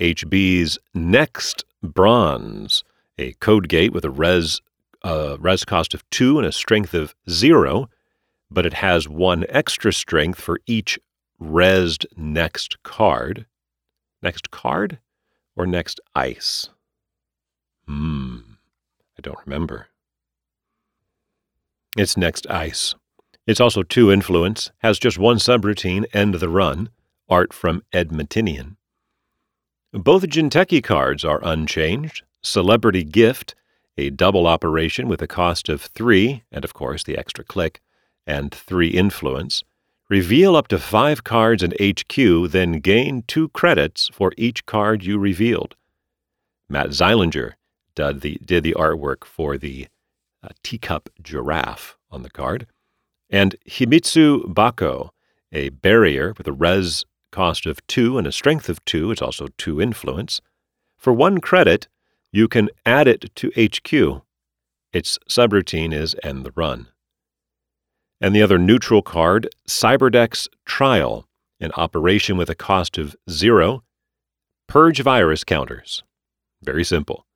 HB's 0.00 0.78
Next 0.94 1.64
Bronze 1.82 2.82
a 3.18 3.32
code 3.34 3.68
gate 3.68 3.92
with 3.92 4.04
a 4.04 4.10
res 4.10 4.60
uh, 5.02 5.36
res 5.38 5.64
cost 5.64 5.94
of 5.94 6.08
two 6.10 6.38
and 6.38 6.46
a 6.46 6.52
strength 6.52 6.94
of 6.94 7.14
zero, 7.28 7.88
but 8.50 8.66
it 8.66 8.74
has 8.74 9.08
one 9.08 9.44
extra 9.48 9.92
strength 9.92 10.40
for 10.40 10.60
each 10.66 10.98
resed 11.40 12.06
next 12.16 12.82
card. 12.82 13.46
Next 14.22 14.50
card 14.50 14.98
or 15.56 15.66
next 15.66 16.00
ice? 16.14 16.68
Hmm, 17.86 18.38
I 19.18 19.22
don't 19.22 19.38
remember. 19.44 19.88
It's 21.96 22.16
next 22.16 22.46
ice. 22.48 22.94
It's 23.46 23.60
also 23.60 23.82
two 23.82 24.10
influence, 24.10 24.70
has 24.78 24.98
just 24.98 25.18
one 25.18 25.36
subroutine, 25.36 26.06
end 26.14 26.34
the 26.34 26.48
run, 26.48 26.90
art 27.28 27.52
from 27.52 27.82
Ed 27.92 28.10
Mattinian. 28.10 28.76
Both 29.92 30.22
Jinteki 30.22 30.82
cards 30.82 31.24
are 31.24 31.40
unchanged, 31.42 32.22
Celebrity 32.40 33.04
Gift, 33.04 33.54
a 33.98 34.10
double 34.10 34.46
operation 34.46 35.06
with 35.06 35.20
a 35.20 35.26
cost 35.26 35.68
of 35.68 35.82
3, 35.82 36.44
and 36.50 36.64
of 36.64 36.72
course 36.72 37.02
the 37.02 37.18
extra 37.18 37.44
click, 37.44 37.80
and 38.26 38.54
3 38.54 38.88
influence. 38.88 39.64
Reveal 40.12 40.56
up 40.56 40.68
to 40.68 40.78
5 40.78 41.24
cards 41.24 41.62
in 41.62 41.72
HQ, 41.80 42.50
then 42.50 42.80
gain 42.80 43.24
2 43.28 43.48
credits 43.48 44.10
for 44.12 44.34
each 44.36 44.66
card 44.66 45.02
you 45.02 45.16
revealed. 45.16 45.74
Matt 46.68 46.88
Zeilinger 46.88 47.52
did 47.94 48.20
the, 48.20 48.38
did 48.44 48.62
the 48.62 48.74
artwork 48.74 49.24
for 49.24 49.56
the 49.56 49.86
uh, 50.42 50.50
teacup 50.62 51.08
giraffe 51.22 51.96
on 52.10 52.24
the 52.24 52.28
card. 52.28 52.66
And 53.30 53.56
Himitsu 53.66 54.52
Bako, 54.52 55.12
a 55.50 55.70
barrier 55.70 56.34
with 56.36 56.46
a 56.46 56.52
res 56.52 57.06
cost 57.30 57.64
of 57.64 57.80
2 57.86 58.18
and 58.18 58.26
a 58.26 58.32
strength 58.32 58.68
of 58.68 58.84
2, 58.84 59.12
it's 59.12 59.22
also 59.22 59.48
2 59.56 59.80
influence. 59.80 60.42
For 60.98 61.14
1 61.14 61.40
credit, 61.40 61.88
you 62.30 62.48
can 62.48 62.68
add 62.84 63.08
it 63.08 63.34
to 63.36 63.50
HQ. 63.56 64.20
Its 64.92 65.18
subroutine 65.26 65.94
is 65.94 66.14
End 66.22 66.44
the 66.44 66.52
Run. 66.54 66.88
And 68.22 68.36
the 68.36 68.42
other 68.42 68.56
neutral 68.56 69.02
card, 69.02 69.48
Cyberdex 69.68 70.46
Trial, 70.64 71.26
an 71.58 71.72
operation 71.76 72.36
with 72.36 72.48
a 72.48 72.54
cost 72.54 72.96
of 72.96 73.16
zero. 73.28 73.82
Purge 74.68 75.00
virus 75.00 75.42
counters. 75.42 76.04
Very 76.62 76.84
simple. 76.84 77.26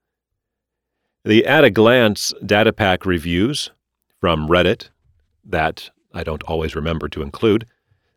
The 1.24 1.44
at 1.44 1.64
a 1.64 1.70
glance 1.70 2.32
data 2.46 2.72
pack 2.72 3.04
reviews 3.04 3.72
from 4.20 4.46
Reddit, 4.46 4.90
that 5.44 5.90
I 6.14 6.22
don't 6.22 6.44
always 6.44 6.76
remember 6.76 7.08
to 7.08 7.22
include, 7.22 7.66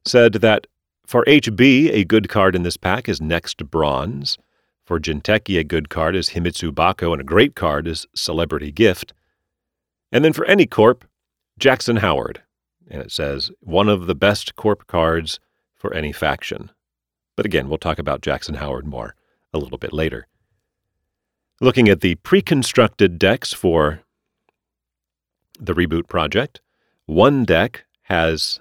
said 0.06 0.34
that 0.34 0.68
for 1.08 1.26
HB, 1.26 1.92
a 1.92 2.06
good 2.06 2.30
card 2.30 2.56
in 2.56 2.62
this 2.62 2.78
pack 2.78 3.10
is 3.10 3.20
Next 3.20 3.66
Bronze. 3.72 4.38
For 4.86 5.00
Jinteki, 5.00 5.58
a 5.58 5.64
good 5.64 5.90
card 5.90 6.16
is 6.16 6.30
Himitsu 6.30 6.72
Bako, 6.72 7.14
and 7.14 7.22
a 7.22 7.26
great 7.26 7.56
card 7.56 7.88
is 7.88 8.06
Celebrity 8.14 8.72
Gift. 8.72 9.14
And 10.12 10.24
then 10.24 10.34
for 10.34 10.46
any 10.46 10.68
corp, 10.68 11.04
Jackson 11.58 11.98
Howard. 11.98 12.44
And 12.90 13.02
it 13.02 13.12
says, 13.12 13.52
one 13.60 13.88
of 13.88 14.08
the 14.08 14.16
best 14.16 14.56
corp 14.56 14.88
cards 14.88 15.40
for 15.76 15.94
any 15.94 16.12
faction. 16.12 16.72
But 17.36 17.46
again, 17.46 17.70
we'll 17.70 17.78
talk 17.78 18.00
about 18.00 18.22
Jackson 18.22 18.56
Howard 18.56 18.86
more 18.86 19.16
a 19.54 19.58
little 19.58 19.78
bit 19.78 19.94
later. 19.94 20.28
Looking 21.62 21.88
at 21.88 22.02
the 22.02 22.16
pre 22.16 22.42
constructed 22.42 23.20
decks 23.20 23.54
for 23.54 24.02
the 25.60 25.74
Reboot 25.74 26.08
Project, 26.08 26.62
one 27.06 27.44
deck 27.44 27.86
has, 28.04 28.60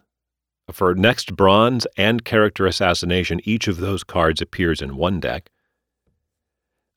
for 0.71 0.95
Next 0.95 1.37
Bronze 1.37 1.87
and 1.97 2.25
Character 2.25 2.67
Assassination, 2.67 3.41
each 3.45 3.69
of 3.69 3.79
those 3.79 4.05
cards 4.05 4.41
appears 4.41 4.83
in 4.83 4.97
one 4.97 5.21
deck. 5.21 5.51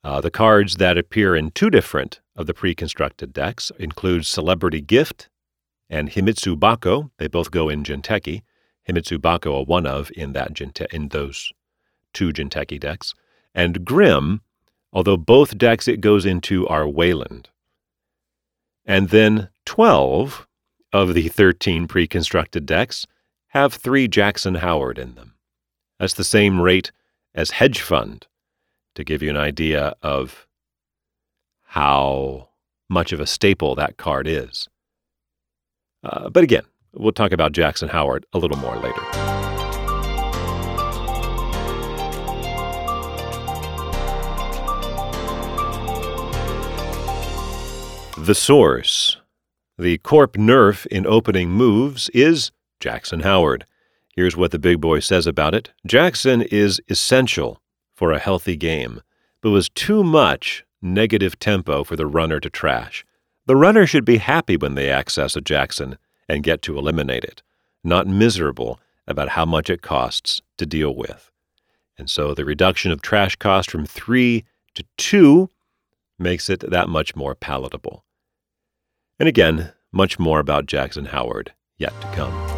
Uh, 0.04 0.20
the 0.20 0.32
cards 0.32 0.76
that 0.78 0.98
appear 0.98 1.36
in 1.36 1.52
two 1.52 1.70
different 1.70 2.20
of 2.36 2.48
the 2.48 2.54
pre 2.54 2.74
constructed 2.74 3.32
decks 3.32 3.72
include 3.78 4.26
Celebrity 4.26 4.82
Gift 4.82 5.30
and 5.92 6.10
Himitsu 6.10 6.56
Bako. 6.56 7.12
They 7.18 7.28
both 7.28 7.52
go 7.52 7.70
in 7.70 7.84
Jinteki. 7.84 8.42
Himitsu 8.90 9.20
Bako, 9.20 9.60
a 9.60 9.64
one 9.64 9.86
of 9.86 10.10
in, 10.16 10.34
that 10.34 10.54
Jinte- 10.54 10.92
in 10.92 11.10
those 11.10 11.52
two 12.14 12.32
Jinteki 12.32 12.80
decks. 12.80 13.14
And 13.54 13.86
Grim, 13.86 14.42
although 14.92 15.18
both 15.18 15.58
decks 15.58 15.88
it 15.88 16.02
goes 16.02 16.26
into 16.26 16.68
are 16.68 16.88
Weyland. 16.88 17.50
And 18.86 19.10
then 19.10 19.50
12 19.66 20.48
of 20.94 21.14
the 21.14 21.28
13 21.28 21.88
pre 21.88 22.08
constructed 22.08 22.66
decks 22.66 23.06
have 23.50 23.74
three 23.74 24.08
Jackson 24.08 24.56
Howard 24.56 24.98
in 24.98 25.16
them. 25.16 25.36
That's 26.00 26.14
the 26.14 26.24
same 26.24 26.60
rate 26.60 26.92
as 27.36 27.52
Hedge 27.52 27.82
Fund 27.82 28.28
to 28.96 29.04
give 29.04 29.22
you 29.22 29.30
an 29.30 29.38
idea 29.38 29.94
of 30.02 30.48
how 31.62 32.50
much 32.90 33.14
of 33.14 33.20
a 33.20 33.28
staple 33.28 33.76
that 33.76 33.98
card 33.98 34.28
is. 34.28 34.68
Uh, 36.04 36.30
but 36.30 36.44
again, 36.44 36.64
we'll 36.94 37.12
talk 37.12 37.32
about 37.32 37.52
Jackson 37.52 37.90
Howard 37.90 38.26
a 38.34 38.40
little 38.40 38.58
more 38.58 38.76
later. 38.78 39.02
The 48.18 48.36
source. 48.36 49.18
The 49.80 49.98
Corp 49.98 50.34
nerf 50.34 50.86
in 50.86 51.08
opening 51.08 51.50
moves 51.50 52.10
is 52.10 52.52
Jackson 52.80 53.22
Howard. 53.22 53.66
Here's 54.16 54.38
what 54.38 54.52
the 54.52 54.60
big 54.60 54.80
boy 54.80 55.00
says 55.00 55.26
about 55.26 55.56
it 55.56 55.72
Jackson 55.88 56.44
is 56.44 56.80
essential 56.88 57.62
for 57.96 58.12
a 58.12 58.20
healthy 58.20 58.56
game, 58.56 59.02
but 59.42 59.50
was 59.50 59.70
too 59.70 60.04
much 60.04 60.64
negative 60.82 61.40
tempo 61.40 61.84
for 61.84 61.96
the 61.96 62.06
runner 62.06 62.40
to 62.40 62.50
trash. 62.50 63.04
The 63.48 63.56
runner 63.56 63.88
should 63.88 64.06
be 64.06 64.18
happy 64.18 64.56
when 64.56 64.76
they 64.76 64.90
access 64.90 65.36
a 65.36 65.42
Jackson 65.42 65.98
and 66.30 66.44
get 66.44 66.62
to 66.62 66.78
eliminate 66.78 67.24
it, 67.24 67.42
not 67.84 68.06
miserable 68.06 68.80
about 69.08 69.30
how 69.30 69.46
much 69.46 69.70
it 69.70 69.82
costs 69.82 70.42
to 70.58 70.66
deal 70.66 70.96
with. 70.96 71.32
And 71.98 72.10
so 72.10 72.36
the 72.36 72.46
reduction 72.46 72.92
of 72.92 73.02
trash 73.02 73.36
cost 73.36 73.72
from 73.72 73.86
3 73.86 74.46
to 74.76 74.84
2 74.98 75.50
makes 76.20 76.50
it 76.50 76.60
that 76.70 76.88
much 76.88 77.16
more 77.16 77.34
palatable. 77.34 78.06
And 79.20 79.28
again, 79.28 79.74
much 79.92 80.20
more 80.20 80.40
about 80.40 80.68
Jackson 80.68 81.06
Howard 81.06 81.52
yet 81.78 82.00
to 82.02 82.08
come. 82.14 82.52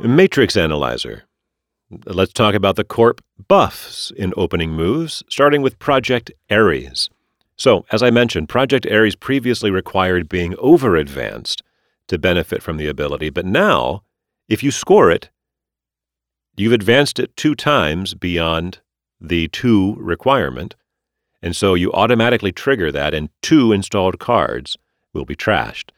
Matrix 0.00 0.56
Analyzer. 0.56 1.22
Let's 2.06 2.32
talk 2.32 2.54
about 2.54 2.76
the 2.76 2.84
Corp 2.84 3.20
buffs 3.48 4.10
in 4.16 4.32
opening 4.34 4.70
moves, 4.70 5.22
starting 5.28 5.60
with 5.60 5.78
Project 5.78 6.32
Ares. 6.50 7.10
So, 7.56 7.84
as 7.92 8.02
I 8.02 8.10
mentioned, 8.10 8.48
Project 8.48 8.86
Ares 8.90 9.14
previously 9.14 9.70
required 9.70 10.26
being 10.26 10.54
over 10.58 10.96
advanced 10.96 11.62
to 12.08 12.18
benefit 12.18 12.62
from 12.62 12.78
the 12.78 12.86
ability, 12.86 13.28
but 13.28 13.44
now, 13.44 14.02
if 14.48 14.62
you 14.62 14.70
score 14.70 15.10
it, 15.10 15.28
you've 16.56 16.72
advanced 16.72 17.18
it 17.18 17.36
two 17.36 17.54
times 17.54 18.14
beyond 18.14 18.80
the 19.20 19.48
two 19.48 19.94
requirement, 19.98 20.74
and 21.42 21.54
so 21.54 21.74
you 21.74 21.92
automatically 21.92 22.52
trigger 22.52 22.90
that, 22.90 23.12
and 23.12 23.28
two 23.42 23.70
installed 23.70 24.18
cards 24.18 24.78
will 25.12 25.26
be 25.26 25.36
trashed. 25.36 25.90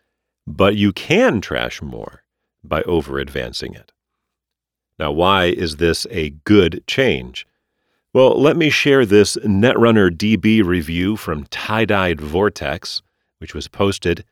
But 0.45 0.75
you 0.75 0.93
can 0.93 1.41
trash 1.41 1.81
more 1.81 2.25
by 2.65 2.83
over 2.83 3.21
advancing 3.21 3.75
it. 3.75 3.93
Now, 4.99 5.11
why 5.13 5.47
is 5.47 5.77
this 5.77 6.07
a 6.11 6.31
good 6.45 6.85
change? 6.87 7.47
Well, 8.13 8.41
let 8.41 8.57
me 8.57 8.71
share 8.71 9.05
this 9.05 9.37
Netrunner 9.39 10.09
DB 10.09 10.65
review 10.65 11.17
from 11.17 11.47
Tie 11.47 11.85
Dyed 11.85 12.21
Vortex, 12.21 13.03
which 13.39 13.55
was 13.55 13.67
posted 13.67 14.25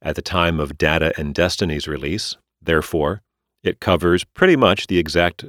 at 0.00 0.16
the 0.16 0.22
time 0.22 0.58
of 0.58 0.78
Data 0.78 1.12
and 1.18 1.34
Destiny's 1.34 1.86
release. 1.86 2.36
Therefore, 2.62 3.22
it 3.62 3.80
covers 3.80 4.24
pretty 4.24 4.56
much 4.56 4.86
the 4.86 4.98
exact 4.98 5.44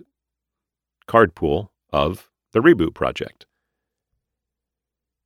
card 1.07 1.33
pool 1.33 1.71
of 1.93 2.29
the 2.51 2.59
reboot 2.59 2.93
project. 2.93 3.45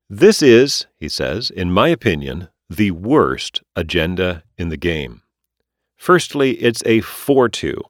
This 0.07 0.41
is, 0.41 0.85
he 0.97 1.09
says, 1.09 1.49
in 1.49 1.71
my 1.71 1.87
opinion, 1.87 2.49
the 2.69 2.91
worst 2.91 3.63
agenda 3.75 4.43
in 4.57 4.69
the 4.69 4.77
game. 4.77 5.21
Firstly, 5.95 6.51
it's 6.61 6.83
a 6.85 7.01
4 7.01 7.49
2 7.49 7.81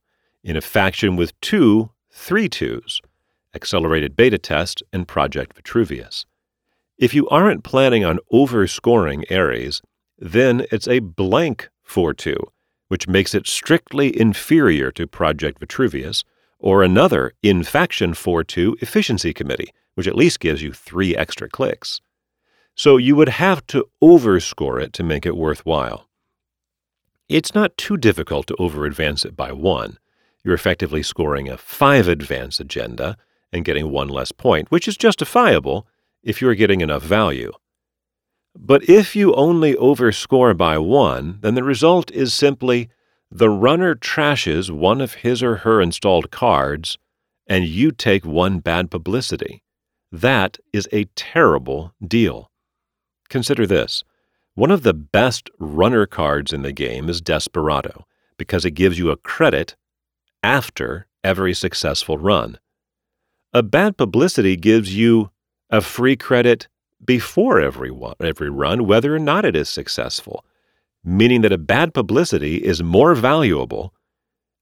in 0.43 0.57
a 0.57 0.61
faction 0.61 1.15
with 1.15 1.39
two 1.41 1.91
3 2.11 2.49
2s 2.49 2.99
Accelerated 3.53 4.15
Beta 4.15 4.37
Test 4.37 4.81
and 4.93 5.07
Project 5.07 5.55
Vitruvius. 5.55 6.25
If 6.97 7.13
you 7.13 7.27
aren't 7.29 7.63
planning 7.63 8.05
on 8.05 8.19
overscoring 8.31 9.29
Ares, 9.31 9.81
then 10.17 10.65
it's 10.71 10.87
a 10.87 10.99
blank 10.99 11.69
4 11.83 12.13
2, 12.13 12.35
which 12.87 13.07
makes 13.07 13.35
it 13.35 13.47
strictly 13.47 14.17
inferior 14.17 14.91
to 14.91 15.07
Project 15.07 15.59
Vitruvius, 15.59 16.23
or 16.59 16.83
another 16.83 17.33
in 17.41 17.63
faction 17.63 18.13
4 18.13 18.43
2 18.43 18.77
efficiency 18.81 19.33
committee, 19.33 19.71
which 19.95 20.07
at 20.07 20.15
least 20.15 20.39
gives 20.39 20.61
you 20.61 20.71
three 20.71 21.15
extra 21.15 21.49
clicks. 21.49 22.01
So 22.75 22.97
you 22.97 23.15
would 23.15 23.29
have 23.29 23.65
to 23.67 23.85
overscore 24.01 24.81
it 24.81 24.93
to 24.93 25.03
make 25.03 25.25
it 25.25 25.35
worthwhile. 25.35 26.07
It's 27.27 27.55
not 27.55 27.77
too 27.77 27.97
difficult 27.97 28.47
to 28.47 28.55
over 28.57 28.85
advance 28.85 29.25
it 29.25 29.35
by 29.35 29.51
one. 29.51 29.97
You're 30.43 30.55
effectively 30.55 31.03
scoring 31.03 31.49
a 31.49 31.57
5 31.57 32.07
advance 32.07 32.59
agenda 32.59 33.17
and 33.51 33.65
getting 33.65 33.91
one 33.91 34.07
less 34.07 34.31
point, 34.31 34.71
which 34.71 34.87
is 34.87 34.97
justifiable 34.97 35.87
if 36.23 36.41
you're 36.41 36.55
getting 36.55 36.81
enough 36.81 37.03
value. 37.03 37.51
But 38.55 38.89
if 38.89 39.15
you 39.15 39.33
only 39.33 39.75
overscore 39.75 40.57
by 40.57 40.77
one, 40.77 41.39
then 41.41 41.55
the 41.55 41.63
result 41.63 42.11
is 42.11 42.33
simply 42.33 42.89
the 43.29 43.49
runner 43.49 43.95
trashes 43.95 44.69
one 44.69 44.99
of 44.99 45.15
his 45.15 45.41
or 45.41 45.57
her 45.57 45.81
installed 45.81 46.31
cards, 46.31 46.97
and 47.47 47.65
you 47.65 47.91
take 47.91 48.25
one 48.25 48.59
bad 48.59 48.91
publicity. 48.91 49.63
That 50.11 50.57
is 50.73 50.89
a 50.91 51.05
terrible 51.15 51.93
deal. 52.05 52.51
Consider 53.29 53.65
this 53.65 54.03
one 54.53 54.71
of 54.71 54.83
the 54.83 54.93
best 54.93 55.49
runner 55.59 56.05
cards 56.05 56.51
in 56.51 56.61
the 56.61 56.73
game 56.73 57.09
is 57.09 57.21
Desperado, 57.21 58.05
because 58.37 58.65
it 58.65 58.71
gives 58.71 58.99
you 58.99 59.09
a 59.09 59.17
credit 59.17 59.77
after 60.43 61.07
every 61.23 61.53
successful 61.53 62.17
run. 62.17 62.57
A 63.53 63.61
bad 63.61 63.97
publicity 63.97 64.55
gives 64.55 64.95
you 64.95 65.29
a 65.69 65.81
free 65.81 66.15
credit 66.15 66.67
before 67.03 67.59
every, 67.59 67.91
one, 67.91 68.15
every 68.21 68.49
run, 68.49 68.85
whether 68.85 69.15
or 69.15 69.19
not 69.19 69.45
it 69.45 69.55
is 69.55 69.69
successful, 69.69 70.45
meaning 71.03 71.41
that 71.41 71.51
a 71.51 71.57
bad 71.57 71.93
publicity 71.93 72.57
is 72.57 72.83
more 72.83 73.15
valuable 73.15 73.93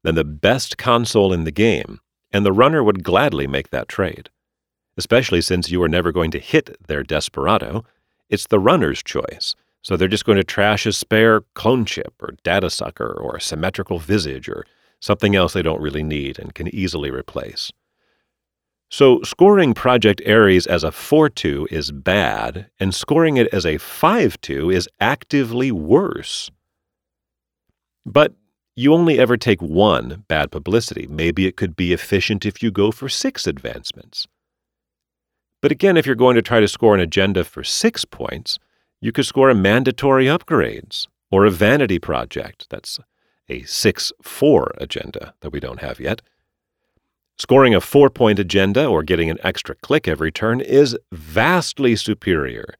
than 0.03 0.15
the 0.15 0.23
best 0.23 0.77
console 0.77 1.33
in 1.33 1.43
the 1.43 1.51
game, 1.51 1.99
and 2.31 2.45
the 2.45 2.53
runner 2.53 2.83
would 2.83 3.03
gladly 3.03 3.47
make 3.47 3.69
that 3.69 3.89
trade. 3.89 4.29
Especially 4.97 5.41
since 5.41 5.69
you 5.69 5.81
are 5.83 5.89
never 5.89 6.11
going 6.11 6.31
to 6.31 6.39
hit 6.39 6.75
their 6.87 7.03
Desperado, 7.03 7.83
it's 8.29 8.47
the 8.47 8.59
runner's 8.59 9.03
choice. 9.03 9.55
So 9.81 9.95
they're 9.95 10.07
just 10.07 10.25
going 10.25 10.37
to 10.37 10.43
trash 10.43 10.85
a 10.85 10.91
spare 10.91 11.41
clone 11.53 11.85
chip 11.85 12.13
or 12.21 12.35
data 12.43 12.69
sucker 12.69 13.11
or 13.11 13.35
a 13.35 13.41
symmetrical 13.41 13.99
visage 13.99 14.49
or 14.49 14.65
something 14.99 15.35
else 15.35 15.53
they 15.53 15.61
don't 15.61 15.81
really 15.81 16.03
need 16.03 16.39
and 16.39 16.55
can 16.55 16.73
easily 16.73 17.11
replace. 17.11 17.71
So, 18.91 19.21
scoring 19.21 19.75
Project 19.75 20.21
Ares 20.27 20.65
as 20.65 20.83
a 20.83 20.91
4 20.91 21.29
2 21.29 21.67
is 21.69 21.91
bad, 21.91 22.71
and 22.79 22.93
scoring 22.93 23.37
it 23.37 23.47
as 23.53 23.65
a 23.65 23.77
5 23.77 24.41
2 24.41 24.71
is 24.71 24.89
actively 24.99 25.71
worse. 25.71 26.49
But 28.03 28.33
you 28.75 28.93
only 28.93 29.19
ever 29.19 29.37
take 29.37 29.61
one 29.61 30.23
bad 30.27 30.51
publicity. 30.51 31.05
Maybe 31.07 31.45
it 31.45 31.57
could 31.57 31.75
be 31.75 31.93
efficient 31.93 32.45
if 32.45 32.63
you 32.63 32.71
go 32.71 32.91
for 32.91 33.09
six 33.09 33.45
advancements. 33.45 34.25
But 35.61 35.71
again, 35.71 35.97
if 35.97 36.05
you're 36.05 36.15
going 36.15 36.35
to 36.35 36.41
try 36.41 36.59
to 36.61 36.67
score 36.67 36.95
an 36.95 37.01
agenda 37.01 37.43
for 37.43 37.63
six 37.63 38.05
points, 38.05 38.57
you 39.01 39.11
could 39.11 39.25
score 39.25 39.49
a 39.49 39.55
mandatory 39.55 40.25
upgrades 40.25 41.07
or 41.29 41.45
a 41.45 41.51
vanity 41.51 41.99
project. 41.99 42.67
That's 42.69 42.99
a 43.49 43.63
6 43.63 44.13
4 44.21 44.73
agenda 44.77 45.33
that 45.41 45.51
we 45.51 45.59
don't 45.59 45.81
have 45.81 45.99
yet. 45.99 46.21
Scoring 47.39 47.73
a 47.73 47.79
four 47.79 48.09
point 48.09 48.37
agenda 48.37 48.85
or 48.85 49.01
getting 49.01 49.29
an 49.29 49.37
extra 49.43 49.73
click 49.75 50.09
every 50.09 50.29
turn 50.29 50.59
is 50.59 50.97
vastly 51.13 51.95
superior 51.95 52.73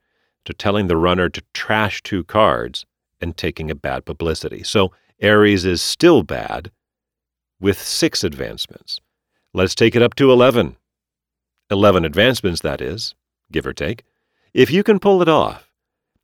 to 0.44 0.52
telling 0.52 0.86
the 0.86 0.98
runner 0.98 1.30
to 1.30 1.42
trash 1.54 2.02
two 2.02 2.22
cards 2.24 2.84
and 3.22 3.38
taking 3.38 3.70
a 3.70 3.74
bad 3.74 4.04
publicity. 4.04 4.62
So 4.62 4.92
Ares 5.22 5.64
is 5.64 5.80
still 5.80 6.22
bad 6.22 6.70
with 7.58 7.80
six 7.80 8.22
advancements. 8.22 9.00
Let's 9.54 9.74
take 9.74 9.96
it 9.96 10.02
up 10.02 10.14
to 10.16 10.30
11. 10.30 10.76
11 11.70 12.04
advancements, 12.04 12.60
that 12.60 12.82
is, 12.82 13.14
give 13.50 13.66
or 13.66 13.72
take. 13.72 14.04
If 14.52 14.70
you 14.70 14.82
can 14.82 14.98
pull 14.98 15.22
it 15.22 15.28
off, 15.28 15.70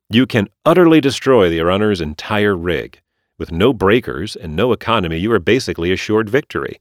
you 0.09 0.27
can 0.27 0.47
utterly 0.63 1.01
destroy 1.01 1.49
the 1.49 1.61
runner's 1.61 2.01
entire 2.01 2.55
rig. 2.55 3.01
With 3.37 3.51
no 3.51 3.71
breakers 3.73 4.35
and 4.35 4.55
no 4.55 4.71
economy, 4.71 5.17
you 5.17 5.31
are 5.31 5.39
basically 5.39 5.91
assured 5.91 6.29
victory. 6.29 6.79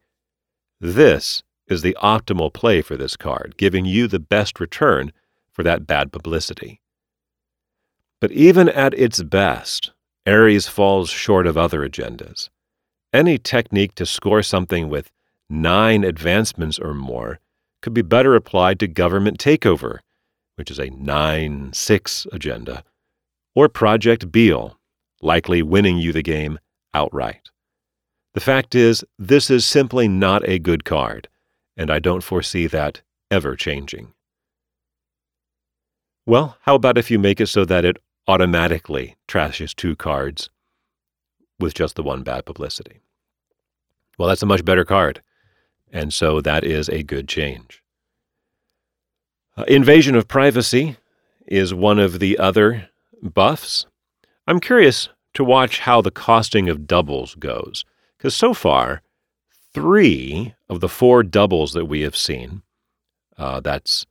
This 0.80 1.42
is 1.68 1.82
the 1.82 1.96
optimal 2.02 2.52
play 2.52 2.80
for 2.80 2.96
this 2.96 3.16
card, 3.16 3.54
giving 3.56 3.84
you 3.84 4.06
the 4.06 4.18
best 4.18 4.60
return 4.60 5.12
for 5.52 5.62
that 5.62 5.86
bad 5.86 6.12
publicity. 6.12 6.80
But 8.20 8.32
even 8.32 8.68
at 8.68 8.94
its 8.94 9.22
best, 9.22 9.92
Ares 10.26 10.66
falls 10.66 11.10
short 11.10 11.46
of 11.46 11.56
other 11.58 11.86
agendas. 11.86 12.48
Any 13.12 13.38
technique 13.38 13.94
to 13.96 14.06
score 14.06 14.42
something 14.42 14.88
with 14.88 15.10
nine 15.48 16.04
advancements 16.04 16.78
or 16.78 16.94
more 16.94 17.40
could 17.82 17.94
be 17.94 18.02
better 18.02 18.34
applied 18.34 18.80
to 18.80 18.88
government 18.88 19.38
takeover, 19.38 19.98
which 20.56 20.70
is 20.70 20.78
a 20.78 20.90
9 20.90 21.72
6 21.72 22.26
agenda, 22.32 22.82
or 23.54 23.68
Project 23.68 24.32
Beale, 24.32 24.75
likely 25.26 25.62
winning 25.62 25.98
you 25.98 26.12
the 26.12 26.22
game 26.22 26.58
outright. 26.94 27.50
The 28.34 28.40
fact 28.40 28.74
is, 28.74 29.04
this 29.18 29.50
is 29.50 29.64
simply 29.64 30.08
not 30.08 30.48
a 30.48 30.58
good 30.58 30.84
card 30.84 31.28
and 31.76 31.90
I 31.90 31.98
don't 31.98 32.22
foresee 32.22 32.66
that 32.68 33.02
ever 33.30 33.54
changing. 33.54 34.12
Well, 36.24 36.56
how 36.62 36.74
about 36.74 36.98
if 36.98 37.10
you 37.10 37.18
make 37.18 37.40
it 37.40 37.48
so 37.48 37.64
that 37.66 37.84
it 37.84 37.98
automatically 38.26 39.16
trashes 39.28 39.74
two 39.74 39.94
cards 39.94 40.50
with 41.60 41.74
just 41.74 41.94
the 41.94 42.02
one 42.02 42.22
bad 42.22 42.46
publicity? 42.46 43.00
Well, 44.18 44.28
that's 44.28 44.42
a 44.42 44.46
much 44.46 44.64
better 44.64 44.84
card, 44.84 45.22
and 45.92 46.12
so 46.12 46.40
that 46.40 46.64
is 46.64 46.88
a 46.88 47.02
good 47.02 47.28
change. 47.28 47.82
Uh, 49.56 49.64
invasion 49.68 50.14
of 50.16 50.26
privacy 50.26 50.96
is 51.46 51.72
one 51.72 51.98
of 51.98 52.18
the 52.18 52.38
other 52.38 52.88
buffs. 53.22 53.86
I'm 54.46 54.60
curious 54.60 55.08
to 55.36 55.44
watch 55.44 55.80
how 55.80 56.00
the 56.00 56.10
costing 56.10 56.70
of 56.70 56.86
doubles 56.86 57.34
goes, 57.34 57.84
because 58.16 58.34
so 58.34 58.54
far, 58.54 59.02
three 59.74 60.54
of 60.70 60.80
the 60.80 60.88
four 60.88 61.22
doubles 61.22 61.74
that 61.74 61.84
we 61.84 62.00
have 62.00 62.16
seen 62.16 62.62
uh, 63.36 63.60
that's 63.60 64.06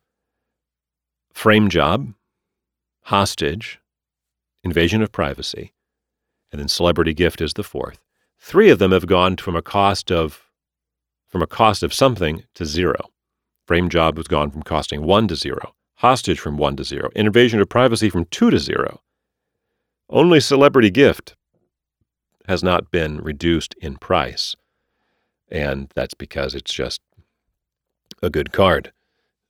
frame 1.32 1.68
job, 1.68 2.14
hostage, 3.02 3.80
invasion 4.62 5.02
of 5.02 5.10
privacy, 5.10 5.72
and 6.52 6.60
then 6.60 6.68
celebrity 6.68 7.12
gift 7.12 7.40
is 7.40 7.54
the 7.54 7.64
fourth. 7.64 7.98
Three 8.38 8.70
of 8.70 8.78
them 8.78 8.92
have 8.92 9.08
gone 9.08 9.36
from 9.36 9.56
a 9.56 9.62
cost 9.62 10.12
of 10.12 10.44
from 11.26 11.42
a 11.42 11.46
cost 11.48 11.82
of 11.82 11.92
something 11.92 12.44
to 12.54 12.64
zero. 12.64 13.10
Frame 13.66 13.88
job 13.88 14.16
has 14.16 14.28
gone 14.28 14.52
from 14.52 14.62
costing 14.62 15.02
one 15.02 15.26
to 15.26 15.34
zero. 15.34 15.74
Hostage 15.96 16.38
from 16.38 16.56
one 16.56 16.76
to 16.76 16.84
zero. 16.84 17.10
Invasion 17.16 17.60
of 17.60 17.68
privacy 17.68 18.08
from 18.10 18.26
two 18.26 18.48
to 18.50 18.60
zero. 18.60 19.00
Only 20.08 20.40
celebrity 20.40 20.90
gift 20.90 21.34
has 22.46 22.62
not 22.62 22.90
been 22.90 23.20
reduced 23.20 23.74
in 23.80 23.96
price. 23.96 24.54
And 25.50 25.90
that's 25.94 26.14
because 26.14 26.54
it's 26.54 26.72
just 26.72 27.00
a 28.22 28.30
good 28.30 28.52
card. 28.52 28.92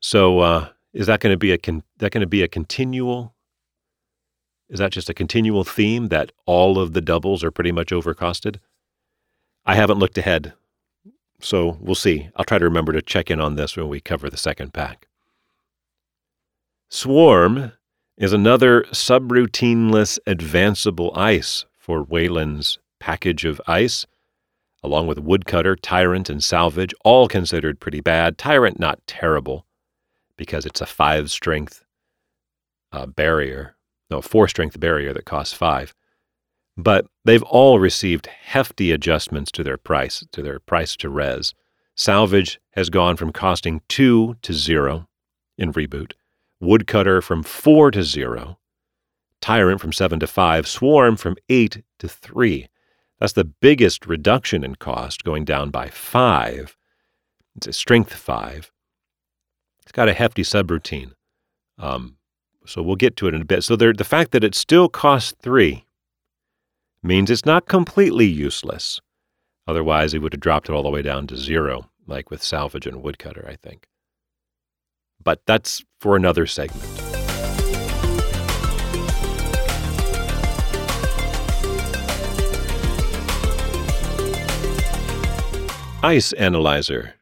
So 0.01 0.40
uh, 0.40 0.69
is 0.92 1.07
that 1.07 1.21
going 1.21 1.33
to 1.33 1.38
be 1.38 1.53
a 1.53 1.59
con- 1.59 1.83
that 1.99 2.12
going 2.12 2.23
to 2.23 2.27
be 2.27 2.42
a 2.42 2.49
continual? 2.49 3.35
Is 4.69 4.79
that 4.79 4.92
just 4.92 5.11
a 5.11 5.14
continual 5.14 5.64
theme 5.64 6.09
that 6.09 6.33
all 6.45 6.79
of 6.79 6.92
the 6.92 7.01
doubles 7.01 7.45
are 7.45 7.51
pretty 7.51 7.73
much 7.73 7.88
overcosted? 7.88 8.57
I 9.64 9.75
haven't 9.75 9.99
looked 9.99 10.19
ahead, 10.19 10.55
so 11.40 11.77
we'll 11.81 11.95
see. 11.95 12.31
I'll 12.37 12.45
try 12.45 12.59
to 12.59 12.64
remember 12.64 12.92
to 12.92 13.03
check 13.03 13.31
in 13.31 13.40
on 13.40 13.57
this 13.57 13.77
when 13.77 13.88
we 13.88 14.01
cover 14.01 14.29
the 14.29 14.37
second 14.37 14.73
pack. 14.73 15.07
Swarm 16.88 17.73
is 18.16 18.33
another 18.33 18.83
subroutineless 18.92 20.18
advanceable 20.26 21.16
ice 21.16 21.64
for 21.79 22.02
Weyland's 22.02 22.79
package 22.98 23.44
of 23.44 23.61
ice, 23.66 24.07
along 24.83 25.07
with 25.07 25.18
Woodcutter, 25.18 25.76
Tyrant, 25.76 26.31
and 26.31 26.42
Salvage, 26.42 26.94
all 27.05 27.29
considered 27.29 27.81
pretty 27.81 28.00
bad. 28.00 28.38
Tyrant, 28.38 28.79
not 28.79 29.07
terrible, 29.07 29.66
because 30.37 30.64
it's 30.64 30.81
a 30.81 30.87
five 30.87 31.31
strength 31.31 31.85
uh, 32.92 33.07
barrier, 33.07 33.76
no, 34.11 34.22
four 34.22 34.48
strength 34.48 34.79
barrier 34.81 35.12
that 35.12 35.24
costs 35.24 35.55
five. 35.55 35.94
But 36.76 37.07
they've 37.24 37.42
all 37.42 37.79
received 37.79 38.26
hefty 38.26 38.92
adjustments 38.92 39.50
to 39.52 39.64
their 39.64 39.79
price, 39.79 40.24
to 40.33 40.42
their 40.42 40.61
price 40.61 40.96
to 40.96 41.09
res. 41.09 41.55
Salvage 41.96 42.61
has 42.72 42.90
gone 42.90 43.16
from 43.16 43.33
costing 43.33 43.81
two 43.88 44.37
to 44.42 44.52
zero 44.52 45.09
in 45.57 45.72
reboot. 45.72 46.12
Woodcutter 46.61 47.21
from 47.21 47.42
4 47.42 47.90
to 47.92 48.03
0, 48.03 48.59
Tyrant 49.40 49.81
from 49.81 49.92
7 49.92 50.21
to 50.21 50.27
5, 50.27 50.66
Swarm 50.66 51.16
from 51.16 51.37
8 51.49 51.83
to 51.99 52.09
3. 52.09 52.69
That's 53.21 53.35
the 53.35 53.45
biggest 53.45 54.07
reduction 54.07 54.64
in 54.64 54.77
cost, 54.77 55.25
going 55.25 55.45
down 55.45 55.71
by 55.71 55.88
5. 55.88 56.77
It's 57.57 57.66
a 57.66 57.73
strength 57.73 58.12
5. 58.12 58.73
It's 59.83 59.92
got 59.92 60.09
a 60.09 60.14
hefty 60.14 60.42
subroutine. 60.42 61.12
Um, 61.79 62.16
so 62.64 62.83
we'll 62.83 62.97
get 62.97 63.16
to 63.19 63.29
it 63.29 63.35
in 63.35 63.42
a 63.42 63.47
bit. 63.47 63.62
So 63.62 63.77
there, 63.77 63.92
the 63.92 64.05
fact 64.05 64.33
that 64.33 64.45
it 64.45 64.55
still 64.55 64.88
costs 64.88 65.35
3 65.42 65.85
means 67.03 67.31
it's 67.31 67.47
not 67.47 67.66
completely 67.66 68.27
useless. 68.27 69.01
Otherwise, 69.66 70.12
he 70.12 70.19
would 70.19 70.33
have 70.33 70.40
dropped 70.40 70.69
it 70.69 70.73
all 70.73 70.83
the 70.83 70.90
way 70.90 71.03
down 71.03 71.27
to 71.27 71.37
0, 71.37 71.90
like 72.07 72.31
with 72.31 72.42
Salvage 72.42 72.87
and 72.87 73.03
Woodcutter, 73.03 73.47
I 73.49 73.57
think 73.57 73.87
but 75.27 75.45
that's 75.45 75.83
for 75.99 76.15
another 76.15 76.47
segment. 76.47 76.85
Ice 86.05 86.33
Analyzer. 86.35 87.15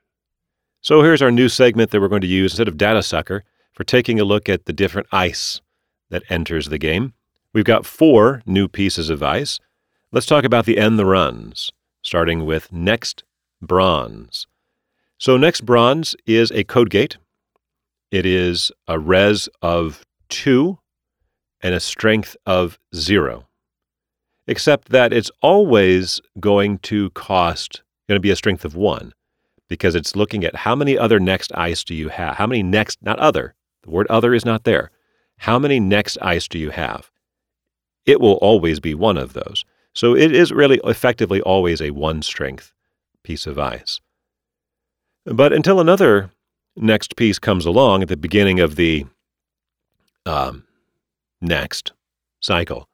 So 0.83 1.03
here's 1.03 1.23
our 1.23 1.31
new 1.31 1.49
segment 1.49 1.91
that 1.91 2.01
we're 2.03 2.09
going 2.09 2.21
to 2.21 2.27
use 2.27 2.53
instead 2.53 2.69
of 2.69 2.77
Data 2.77 3.03
Sucker 3.03 3.43
for 3.73 3.85
taking 3.85 4.21
a 4.21 4.25
look 4.25 4.51
at 4.51 4.67
the 4.67 4.75
different 4.75 5.09
ice 5.11 5.63
that 6.11 6.25
enters 6.29 6.69
the 6.69 6.77
game. 6.77 7.15
We've 7.55 7.65
got 7.65 7.87
four 7.87 8.43
new 8.45 8.69
pieces 8.69 9.09
of 9.09 9.23
ice. 9.23 9.59
Let's 10.13 10.27
talk 10.27 10.45
about 10.45 10.67
the 10.67 10.77
end 10.77 10.99
the 10.99 11.07
runs, 11.07 11.71
starting 12.03 12.45
with 12.45 12.71
Next 12.71 13.25
Bronze. 13.63 14.47
So, 15.17 15.39
Next 15.39 15.63
Bronze 15.65 16.15
is 16.27 16.51
a 16.51 16.65
code 16.65 16.91
gate 16.91 17.17
it 18.15 18.25
is 18.25 18.71
a 18.87 18.97
res 18.97 19.49
of 19.61 20.07
2 20.29 20.79
and 21.61 21.75
a 21.75 21.81
strength 21.81 22.37
of 22.47 22.79
0. 22.95 23.49
Except 24.47 24.91
that 24.91 25.13
it's 25.13 25.33
always 25.43 26.21
going 26.39 26.79
to 26.79 27.11
cost, 27.11 27.83
going 28.09 28.15
to 28.15 28.23
be 28.23 28.31
a 28.31 28.37
strength 28.37 28.65
of 28.65 28.77
1 28.77 29.13
because 29.69 29.97
it's 29.97 30.15
looking 30.15 30.45
at 30.45 30.55
how 30.55 30.77
many 30.77 30.97
other 30.97 31.19
next 31.19 31.51
ice 31.57 31.83
do 31.83 31.93
you 31.93 32.09
have? 32.09 32.37
How 32.37 32.47
many 32.47 32.63
next, 32.63 33.03
not 33.03 33.19
other, 33.19 33.57
the 33.83 33.91
word 33.91 34.07
other 34.07 34.33
is 34.33 34.45
not 34.45 34.63
there. 34.63 34.93
How 35.39 35.59
many 35.59 35.81
next 35.81 36.17
ice 36.23 36.47
do 36.47 36.61
you 36.61 36.71
have? 36.71 37.11
It 38.07 38.21
will 38.21 38.35
always 38.35 38.79
be 38.79 38.95
one 38.95 39.19
of 39.19 39.33
those. 39.33 39.65
So 39.93 40.15
it 40.15 40.31
is 40.31 40.53
really 40.53 40.81
effectively 40.85 41.41
always 41.41 41.83
a 41.83 41.91
one 41.91 42.23
strength 42.23 42.73
piece 43.25 43.45
of 43.45 43.59
ice. 43.59 44.01
But 45.25 45.53
until 45.53 45.81
another 45.81 46.31
next 46.77 47.17
piece 47.17 47.39
comes 47.39 47.67
along 47.67 48.03
at 48.03 48.09
the 48.09 48.17
beginning 48.17 48.61
of 48.61 48.77
the 48.77 49.07
um, 50.27 50.65
next 51.41 51.93
cycle, 52.41 52.89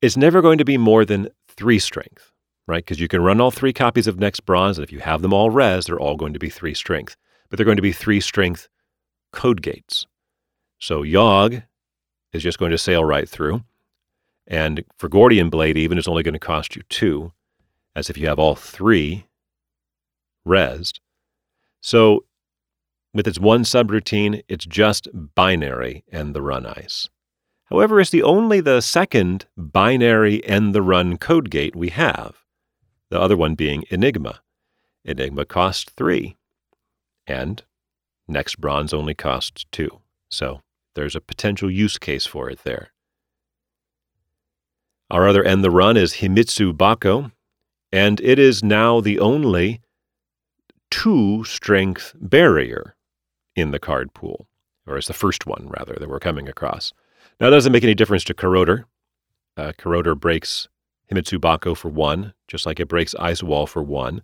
it's 0.00 0.16
never 0.16 0.42
going 0.42 0.58
to 0.58 0.64
be 0.64 0.78
more 0.78 1.04
than 1.04 1.28
three 1.48 1.78
strength, 1.78 2.32
right? 2.66 2.84
Because 2.84 3.00
you 3.00 3.08
can 3.08 3.22
run 3.22 3.40
all 3.40 3.50
three 3.50 3.72
copies 3.72 4.06
of 4.06 4.18
Next 4.18 4.40
Bronze, 4.40 4.78
and 4.78 4.84
if 4.84 4.92
you 4.92 5.00
have 5.00 5.22
them 5.22 5.32
all 5.32 5.50
res, 5.50 5.86
they're 5.86 6.00
all 6.00 6.16
going 6.16 6.32
to 6.32 6.38
be 6.38 6.50
three 6.50 6.74
strength. 6.74 7.16
But 7.48 7.56
they're 7.56 7.66
going 7.66 7.76
to 7.76 7.82
be 7.82 7.92
three 7.92 8.20
strength 8.20 8.68
code 9.32 9.62
gates. 9.62 10.06
So 10.78 11.02
Yogg 11.02 11.62
is 12.32 12.42
just 12.42 12.58
going 12.58 12.70
to 12.72 12.78
sail 12.78 13.04
right 13.04 13.28
through. 13.28 13.62
And 14.46 14.84
for 14.98 15.08
Gordian 15.08 15.50
Blade, 15.50 15.76
even, 15.76 15.98
it's 15.98 16.08
only 16.08 16.22
going 16.22 16.32
to 16.32 16.40
cost 16.40 16.74
you 16.74 16.82
two, 16.88 17.32
as 17.94 18.10
if 18.10 18.16
you 18.16 18.26
have 18.26 18.38
all 18.38 18.56
three 18.56 19.26
resed. 20.46 20.98
So 21.80 22.24
with 23.14 23.26
its 23.26 23.38
one 23.38 23.64
subroutine, 23.64 24.42
it's 24.48 24.64
just 24.64 25.08
binary 25.12 26.04
end 26.10 26.34
the 26.34 26.42
run 26.42 26.66
ice. 26.66 27.08
However, 27.66 28.00
it's 28.00 28.10
the 28.10 28.22
only 28.22 28.60
the 28.60 28.80
second 28.80 29.46
binary 29.56 30.44
end 30.44 30.74
the 30.74 30.82
run 30.82 31.18
code 31.18 31.50
gate 31.50 31.76
we 31.76 31.90
have, 31.90 32.44
the 33.10 33.20
other 33.20 33.36
one 33.36 33.54
being 33.54 33.84
Enigma. 33.90 34.40
Enigma 35.04 35.44
costs 35.44 35.90
three, 35.96 36.36
and 37.26 37.62
Next 38.28 38.60
Bronze 38.60 38.94
only 38.94 39.14
costs 39.14 39.66
two. 39.72 40.00
So 40.30 40.62
there's 40.94 41.16
a 41.16 41.20
potential 41.20 41.70
use 41.70 41.98
case 41.98 42.26
for 42.26 42.48
it 42.48 42.60
there. 42.64 42.92
Our 45.10 45.28
other 45.28 45.44
end 45.44 45.62
the 45.62 45.70
run 45.70 45.96
is 45.96 46.14
Himitsu 46.14 46.72
Bako, 46.72 47.32
and 47.92 48.20
it 48.20 48.38
is 48.38 48.62
now 48.62 49.00
the 49.00 49.18
only 49.18 49.82
two 50.90 51.44
strength 51.44 52.14
barrier 52.18 52.94
in 53.56 53.70
the 53.70 53.78
card 53.78 54.14
pool, 54.14 54.48
or 54.86 54.96
as 54.96 55.06
the 55.06 55.12
first 55.12 55.46
one, 55.46 55.68
rather, 55.68 55.96
that 55.98 56.08
we're 56.08 56.18
coming 56.18 56.48
across. 56.48 56.92
Now, 57.40 57.50
that 57.50 57.56
doesn't 57.56 57.72
make 57.72 57.84
any 57.84 57.94
difference 57.94 58.24
to 58.24 58.34
Corroder. 58.34 58.84
Uh, 59.56 59.72
breaks 60.14 60.68
Himitsu 61.10 61.38
Bako 61.38 61.76
for 61.76 61.88
one, 61.88 62.32
just 62.48 62.64
like 62.64 62.80
it 62.80 62.88
breaks 62.88 63.14
Ice 63.16 63.42
Wall 63.42 63.66
for 63.66 63.82
one. 63.82 64.22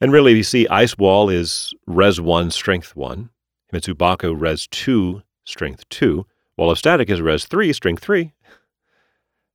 And 0.00 0.12
really, 0.12 0.34
you 0.34 0.42
see, 0.42 0.68
Ice 0.68 0.96
Wall 0.98 1.30
is 1.30 1.74
Res 1.86 2.20
1, 2.20 2.50
Strength 2.50 2.94
1. 2.94 3.30
Himitsu 3.72 3.94
Bako, 3.94 4.38
Res 4.38 4.66
2, 4.68 5.22
Strength 5.44 5.88
2. 5.88 6.26
Wall 6.56 6.70
of 6.70 6.78
Static 6.78 7.10
is 7.10 7.20
Res 7.20 7.46
3, 7.46 7.72
Strength 7.72 8.02
3. 8.02 8.32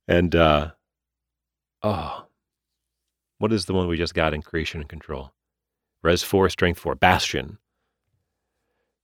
And, 0.08 0.34
uh, 0.34 0.72
oh, 1.82 2.26
what 3.38 3.52
is 3.52 3.64
the 3.64 3.72
one 3.72 3.88
we 3.88 3.96
just 3.96 4.14
got 4.14 4.34
in 4.34 4.42
Creation 4.42 4.80
and 4.80 4.88
Control? 4.88 5.32
Res 6.02 6.22
4, 6.22 6.48
Strength 6.48 6.80
4. 6.80 6.96
Bastion. 6.96 7.58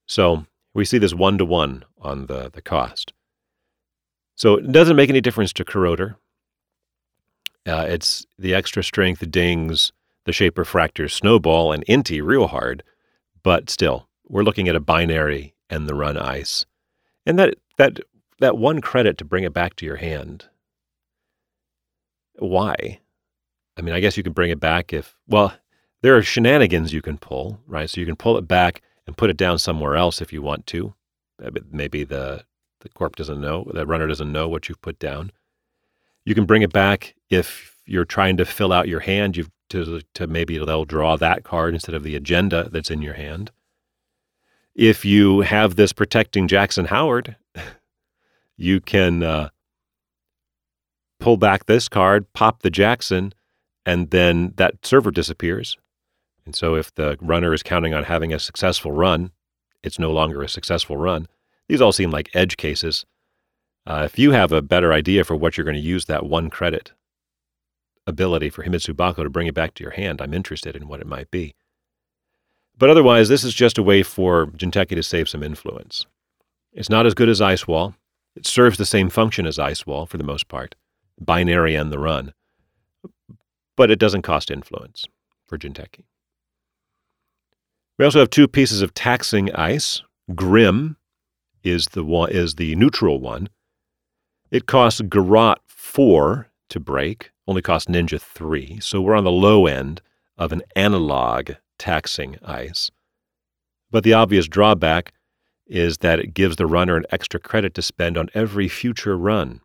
So 0.08 0.46
we 0.74 0.84
see 0.84 0.98
this 0.98 1.14
one 1.14 1.38
to 1.38 1.44
one 1.44 1.84
on 2.00 2.26
the, 2.26 2.50
the 2.52 2.62
cost. 2.62 3.12
So 4.34 4.56
it 4.56 4.72
doesn't 4.72 4.96
make 4.96 5.10
any 5.10 5.20
difference 5.20 5.52
to 5.54 5.64
corroder. 5.64 6.16
Uh, 7.66 7.86
it's 7.88 8.26
the 8.38 8.54
extra 8.54 8.82
strength 8.82 9.30
dings 9.30 9.92
the 10.28 10.32
Shaper 10.32 10.64
fracter 10.64 11.10
snowball 11.10 11.72
and 11.72 11.86
inti 11.86 12.22
real 12.22 12.48
hard, 12.48 12.82
but 13.42 13.70
still, 13.70 14.08
we're 14.28 14.42
looking 14.42 14.68
at 14.68 14.76
a 14.76 14.80
binary 14.80 15.54
and 15.70 15.88
the 15.88 15.94
run 15.94 16.18
ice. 16.18 16.66
And 17.24 17.38
that 17.38 17.54
that 17.78 17.98
that 18.38 18.58
one 18.58 18.82
credit 18.82 19.16
to 19.18 19.24
bring 19.24 19.44
it 19.44 19.54
back 19.54 19.74
to 19.76 19.86
your 19.86 19.96
hand. 19.96 20.44
Why? 22.38 23.00
I 23.78 23.80
mean, 23.80 23.94
I 23.94 24.00
guess 24.00 24.18
you 24.18 24.22
can 24.22 24.34
bring 24.34 24.50
it 24.50 24.60
back 24.60 24.92
if 24.92 25.16
well, 25.26 25.54
there 26.02 26.14
are 26.14 26.22
shenanigans 26.22 26.92
you 26.92 27.00
can 27.00 27.16
pull, 27.16 27.60
right? 27.66 27.88
So 27.88 27.98
you 27.98 28.06
can 28.06 28.16
pull 28.16 28.36
it 28.36 28.46
back 28.46 28.82
and 29.08 29.16
put 29.16 29.30
it 29.30 29.38
down 29.38 29.58
somewhere 29.58 29.96
else 29.96 30.20
if 30.20 30.34
you 30.34 30.42
want 30.42 30.66
to. 30.66 30.94
Maybe 31.72 32.04
the, 32.04 32.44
the 32.80 32.90
corp 32.90 33.16
doesn't 33.16 33.40
know, 33.40 33.66
the 33.72 33.86
runner 33.86 34.06
doesn't 34.06 34.30
know 34.30 34.48
what 34.48 34.68
you've 34.68 34.82
put 34.82 34.98
down. 34.98 35.32
You 36.26 36.34
can 36.34 36.44
bring 36.44 36.60
it 36.60 36.74
back 36.74 37.14
if 37.30 37.74
you're 37.86 38.04
trying 38.04 38.36
to 38.36 38.44
fill 38.44 38.70
out 38.70 38.86
your 38.86 39.00
hand. 39.00 39.36
You've 39.36 39.50
to, 39.70 40.02
to 40.14 40.26
maybe 40.26 40.58
they'll 40.58 40.84
draw 40.84 41.16
that 41.16 41.42
card 41.42 41.74
instead 41.74 41.94
of 41.94 42.02
the 42.02 42.16
agenda 42.16 42.68
that's 42.70 42.90
in 42.90 43.02
your 43.02 43.14
hand. 43.14 43.50
If 44.74 45.04
you 45.04 45.40
have 45.40 45.76
this 45.76 45.92
protecting 45.94 46.46
Jackson 46.46 46.86
Howard, 46.86 47.36
you 48.56 48.80
can 48.80 49.22
uh, 49.22 49.48
pull 51.18 51.38
back 51.38 51.64
this 51.64 51.88
card, 51.88 52.30
pop 52.34 52.62
the 52.62 52.70
Jackson, 52.70 53.32
and 53.86 54.10
then 54.10 54.52
that 54.56 54.84
server 54.84 55.10
disappears. 55.10 55.78
And 56.48 56.56
so 56.56 56.76
if 56.76 56.94
the 56.94 57.18
runner 57.20 57.52
is 57.52 57.62
counting 57.62 57.92
on 57.92 58.04
having 58.04 58.32
a 58.32 58.38
successful 58.38 58.90
run, 58.90 59.32
it's 59.82 59.98
no 59.98 60.10
longer 60.10 60.40
a 60.40 60.48
successful 60.48 60.96
run. 60.96 61.28
These 61.68 61.82
all 61.82 61.92
seem 61.92 62.10
like 62.10 62.34
edge 62.34 62.56
cases. 62.56 63.04
Uh, 63.86 64.04
if 64.06 64.18
you 64.18 64.30
have 64.30 64.50
a 64.50 64.62
better 64.62 64.90
idea 64.90 65.24
for 65.24 65.36
what 65.36 65.58
you're 65.58 65.66
going 65.66 65.76
to 65.76 65.82
use 65.82 66.06
that 66.06 66.24
one 66.24 66.48
credit 66.48 66.92
ability 68.06 68.48
for 68.48 68.64
Himitsu 68.64 68.94
Bako 68.94 69.24
to 69.24 69.28
bring 69.28 69.46
it 69.46 69.52
back 69.52 69.74
to 69.74 69.84
your 69.84 69.90
hand, 69.90 70.22
I'm 70.22 70.32
interested 70.32 70.74
in 70.74 70.88
what 70.88 71.02
it 71.02 71.06
might 71.06 71.30
be. 71.30 71.54
But 72.78 72.88
otherwise, 72.88 73.28
this 73.28 73.44
is 73.44 73.52
just 73.52 73.76
a 73.76 73.82
way 73.82 74.02
for 74.02 74.46
Jinteki 74.46 74.94
to 74.94 75.02
save 75.02 75.28
some 75.28 75.42
influence. 75.42 76.06
It's 76.72 76.88
not 76.88 77.04
as 77.04 77.12
good 77.12 77.28
as 77.28 77.42
Ice 77.42 77.68
Wall. 77.68 77.94
It 78.34 78.46
serves 78.46 78.78
the 78.78 78.86
same 78.86 79.10
function 79.10 79.46
as 79.46 79.58
Ice 79.58 79.86
Wall 79.86 80.06
for 80.06 80.16
the 80.16 80.24
most 80.24 80.48
part, 80.48 80.76
binary 81.20 81.74
and 81.74 81.92
the 81.92 81.98
run. 81.98 82.32
But 83.76 83.90
it 83.90 83.98
doesn't 83.98 84.22
cost 84.22 84.50
influence 84.50 85.04
for 85.46 85.58
Jinteki. 85.58 86.04
We 87.98 88.04
also 88.04 88.20
have 88.20 88.30
two 88.30 88.46
pieces 88.46 88.80
of 88.80 88.94
taxing 88.94 89.52
ice. 89.54 90.02
Grim 90.34 90.96
is 91.64 91.86
the 91.88 92.04
one 92.04 92.30
is 92.30 92.54
the 92.54 92.76
neutral 92.76 93.20
one. 93.20 93.48
It 94.52 94.66
costs 94.66 95.00
Garrote 95.00 95.58
four 95.66 96.48
to 96.68 96.78
break, 96.78 97.32
only 97.48 97.60
costs 97.60 97.90
Ninja 97.90 98.20
three, 98.20 98.78
so 98.80 99.00
we're 99.00 99.16
on 99.16 99.24
the 99.24 99.32
low 99.32 99.66
end 99.66 100.00
of 100.36 100.52
an 100.52 100.62
analog 100.76 101.52
taxing 101.78 102.36
ice. 102.44 102.90
But 103.90 104.04
the 104.04 104.12
obvious 104.12 104.46
drawback 104.46 105.12
is 105.66 105.98
that 105.98 106.20
it 106.20 106.34
gives 106.34 106.56
the 106.56 106.66
runner 106.66 106.96
an 106.96 107.04
extra 107.10 107.40
credit 107.40 107.74
to 107.74 107.82
spend 107.82 108.16
on 108.16 108.30
every 108.32 108.68
future 108.68 109.18
run. 109.18 109.60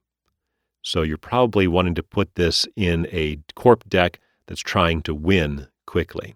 So 0.81 1.01
you're 1.03 1.17
probably 1.17 1.67
wanting 1.67 1.95
to 1.95 2.03
put 2.03 2.35
this 2.35 2.67
in 2.75 3.07
a 3.11 3.37
corp 3.55 3.87
deck 3.87 4.19
that's 4.47 4.59
trying 4.59 5.01
to 5.03 5.13
win 5.13 5.67
quickly. 5.85 6.35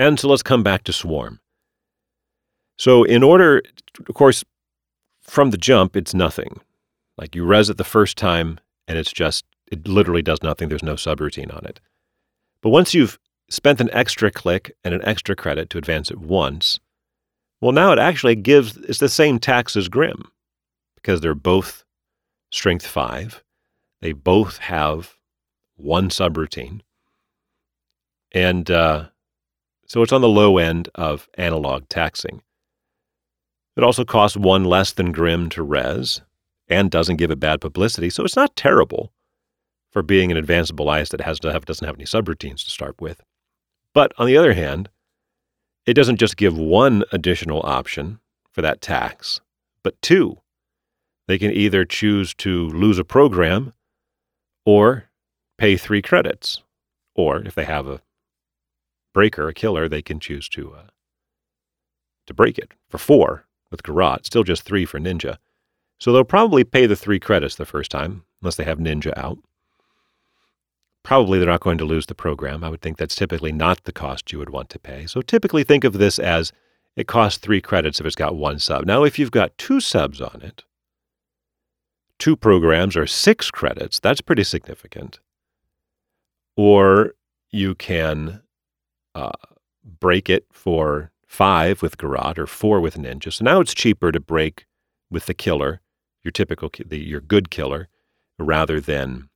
And 0.00 0.18
so 0.18 0.28
let's 0.28 0.42
come 0.42 0.62
back 0.62 0.84
to 0.84 0.94
Swarm. 0.94 1.40
So, 2.78 3.04
in 3.04 3.22
order, 3.22 3.60
of 4.08 4.14
course, 4.14 4.42
from 5.20 5.50
the 5.50 5.58
jump, 5.58 5.94
it's 5.94 6.14
nothing. 6.14 6.58
Like 7.18 7.34
you 7.34 7.44
res 7.44 7.68
it 7.68 7.76
the 7.76 7.84
first 7.84 8.16
time, 8.16 8.58
and 8.88 8.96
it's 8.96 9.12
just, 9.12 9.44
it 9.70 9.86
literally 9.86 10.22
does 10.22 10.42
nothing. 10.42 10.70
There's 10.70 10.82
no 10.82 10.94
subroutine 10.94 11.54
on 11.54 11.66
it. 11.66 11.80
But 12.62 12.70
once 12.70 12.94
you've 12.94 13.18
spent 13.50 13.78
an 13.78 13.90
extra 13.92 14.30
click 14.30 14.72
and 14.84 14.94
an 14.94 15.04
extra 15.04 15.36
credit 15.36 15.68
to 15.68 15.78
advance 15.78 16.10
it 16.10 16.18
once, 16.18 16.80
well, 17.60 17.72
now 17.72 17.92
it 17.92 17.98
actually 17.98 18.36
gives, 18.36 18.78
it's 18.78 19.00
the 19.00 19.08
same 19.10 19.38
tax 19.38 19.76
as 19.76 19.90
Grim 19.90 20.32
because 20.94 21.20
they're 21.20 21.34
both 21.34 21.84
strength 22.50 22.86
five. 22.86 23.44
They 24.00 24.12
both 24.12 24.56
have 24.56 25.16
one 25.76 26.08
subroutine. 26.08 26.80
And 28.32 28.70
uh, 28.70 29.08
so 29.90 30.02
it's 30.02 30.12
on 30.12 30.20
the 30.20 30.28
low 30.28 30.56
end 30.56 30.88
of 30.94 31.28
analog 31.36 31.88
taxing. 31.88 32.42
It 33.76 33.82
also 33.82 34.04
costs 34.04 34.36
one 34.36 34.64
less 34.64 34.92
than 34.92 35.10
Grim 35.10 35.48
to 35.48 35.64
res 35.64 36.20
and 36.68 36.92
doesn't 36.92 37.16
give 37.16 37.32
it 37.32 37.40
bad 37.40 37.60
publicity, 37.60 38.08
so 38.08 38.24
it's 38.24 38.36
not 38.36 38.54
terrible 38.54 39.12
for 39.90 40.02
being 40.02 40.30
an 40.30 40.36
advanceable 40.36 40.88
ice 40.88 41.08
that 41.08 41.22
has 41.22 41.40
to 41.40 41.52
have, 41.52 41.64
doesn't 41.64 41.84
have 41.84 41.96
any 41.96 42.04
subroutines 42.04 42.62
to 42.62 42.70
start 42.70 43.00
with. 43.00 43.20
But 43.92 44.12
on 44.16 44.28
the 44.28 44.36
other 44.36 44.52
hand, 44.52 44.90
it 45.86 45.94
doesn't 45.94 46.20
just 46.20 46.36
give 46.36 46.56
one 46.56 47.02
additional 47.10 47.60
option 47.64 48.20
for 48.52 48.62
that 48.62 48.80
tax, 48.80 49.40
but 49.82 50.00
two. 50.02 50.38
They 51.26 51.36
can 51.36 51.50
either 51.50 51.84
choose 51.84 52.32
to 52.34 52.68
lose 52.68 53.00
a 53.00 53.04
program 53.04 53.72
or 54.64 55.06
pay 55.58 55.76
three 55.76 56.00
credits. 56.00 56.62
Or 57.16 57.40
if 57.40 57.56
they 57.56 57.64
have 57.64 57.88
a 57.88 58.00
breaker, 59.12 59.48
a 59.48 59.54
killer, 59.54 59.88
they 59.88 60.02
can 60.02 60.20
choose 60.20 60.48
to 60.50 60.72
uh, 60.74 60.86
to 62.26 62.34
break 62.34 62.58
it 62.58 62.72
for 62.88 62.98
four 62.98 63.46
with 63.70 63.82
Garrote, 63.82 64.26
still 64.26 64.44
just 64.44 64.62
three 64.62 64.84
for 64.84 64.98
Ninja. 65.00 65.36
So 65.98 66.12
they'll 66.12 66.24
probably 66.24 66.64
pay 66.64 66.86
the 66.86 66.96
three 66.96 67.20
credits 67.20 67.56
the 67.56 67.66
first 67.66 67.90
time, 67.90 68.24
unless 68.40 68.56
they 68.56 68.64
have 68.64 68.78
Ninja 68.78 69.16
out. 69.16 69.38
Probably 71.02 71.38
they're 71.38 71.48
not 71.48 71.60
going 71.60 71.78
to 71.78 71.84
lose 71.84 72.06
the 72.06 72.14
program. 72.14 72.62
I 72.64 72.68
would 72.68 72.82
think 72.82 72.96
that's 72.96 73.14
typically 73.14 73.52
not 73.52 73.84
the 73.84 73.92
cost 73.92 74.32
you 74.32 74.38
would 74.38 74.50
want 74.50 74.70
to 74.70 74.78
pay. 74.78 75.06
So 75.06 75.22
typically 75.22 75.64
think 75.64 75.84
of 75.84 75.94
this 75.94 76.18
as 76.18 76.52
it 76.96 77.06
costs 77.06 77.38
three 77.38 77.60
credits 77.60 78.00
if 78.00 78.06
it's 78.06 78.16
got 78.16 78.36
one 78.36 78.58
sub. 78.58 78.84
Now, 78.84 79.04
if 79.04 79.18
you've 79.18 79.30
got 79.30 79.56
two 79.56 79.80
subs 79.80 80.20
on 80.20 80.40
it, 80.42 80.64
two 82.18 82.36
programs 82.36 82.96
are 82.96 83.06
six 83.06 83.50
credits. 83.50 83.98
That's 83.98 84.20
pretty 84.20 84.44
significant. 84.44 85.20
Or 86.56 87.14
you 87.50 87.74
can 87.74 88.42
uh, 89.14 89.32
break 89.84 90.28
it 90.28 90.46
for 90.52 91.10
five 91.26 91.82
with 91.82 91.98
Garrote 91.98 92.38
or 92.38 92.46
four 92.46 92.80
with 92.80 92.96
Ninja. 92.96 93.32
So 93.32 93.44
now 93.44 93.60
it's 93.60 93.74
cheaper 93.74 94.12
to 94.12 94.20
break 94.20 94.66
with 95.10 95.26
the 95.26 95.34
killer, 95.34 95.80
your 96.22 96.32
typical, 96.32 96.70
the, 96.84 96.98
your 96.98 97.20
good 97.20 97.50
killer, 97.50 97.88
rather 98.38 98.80
than, 98.80 99.28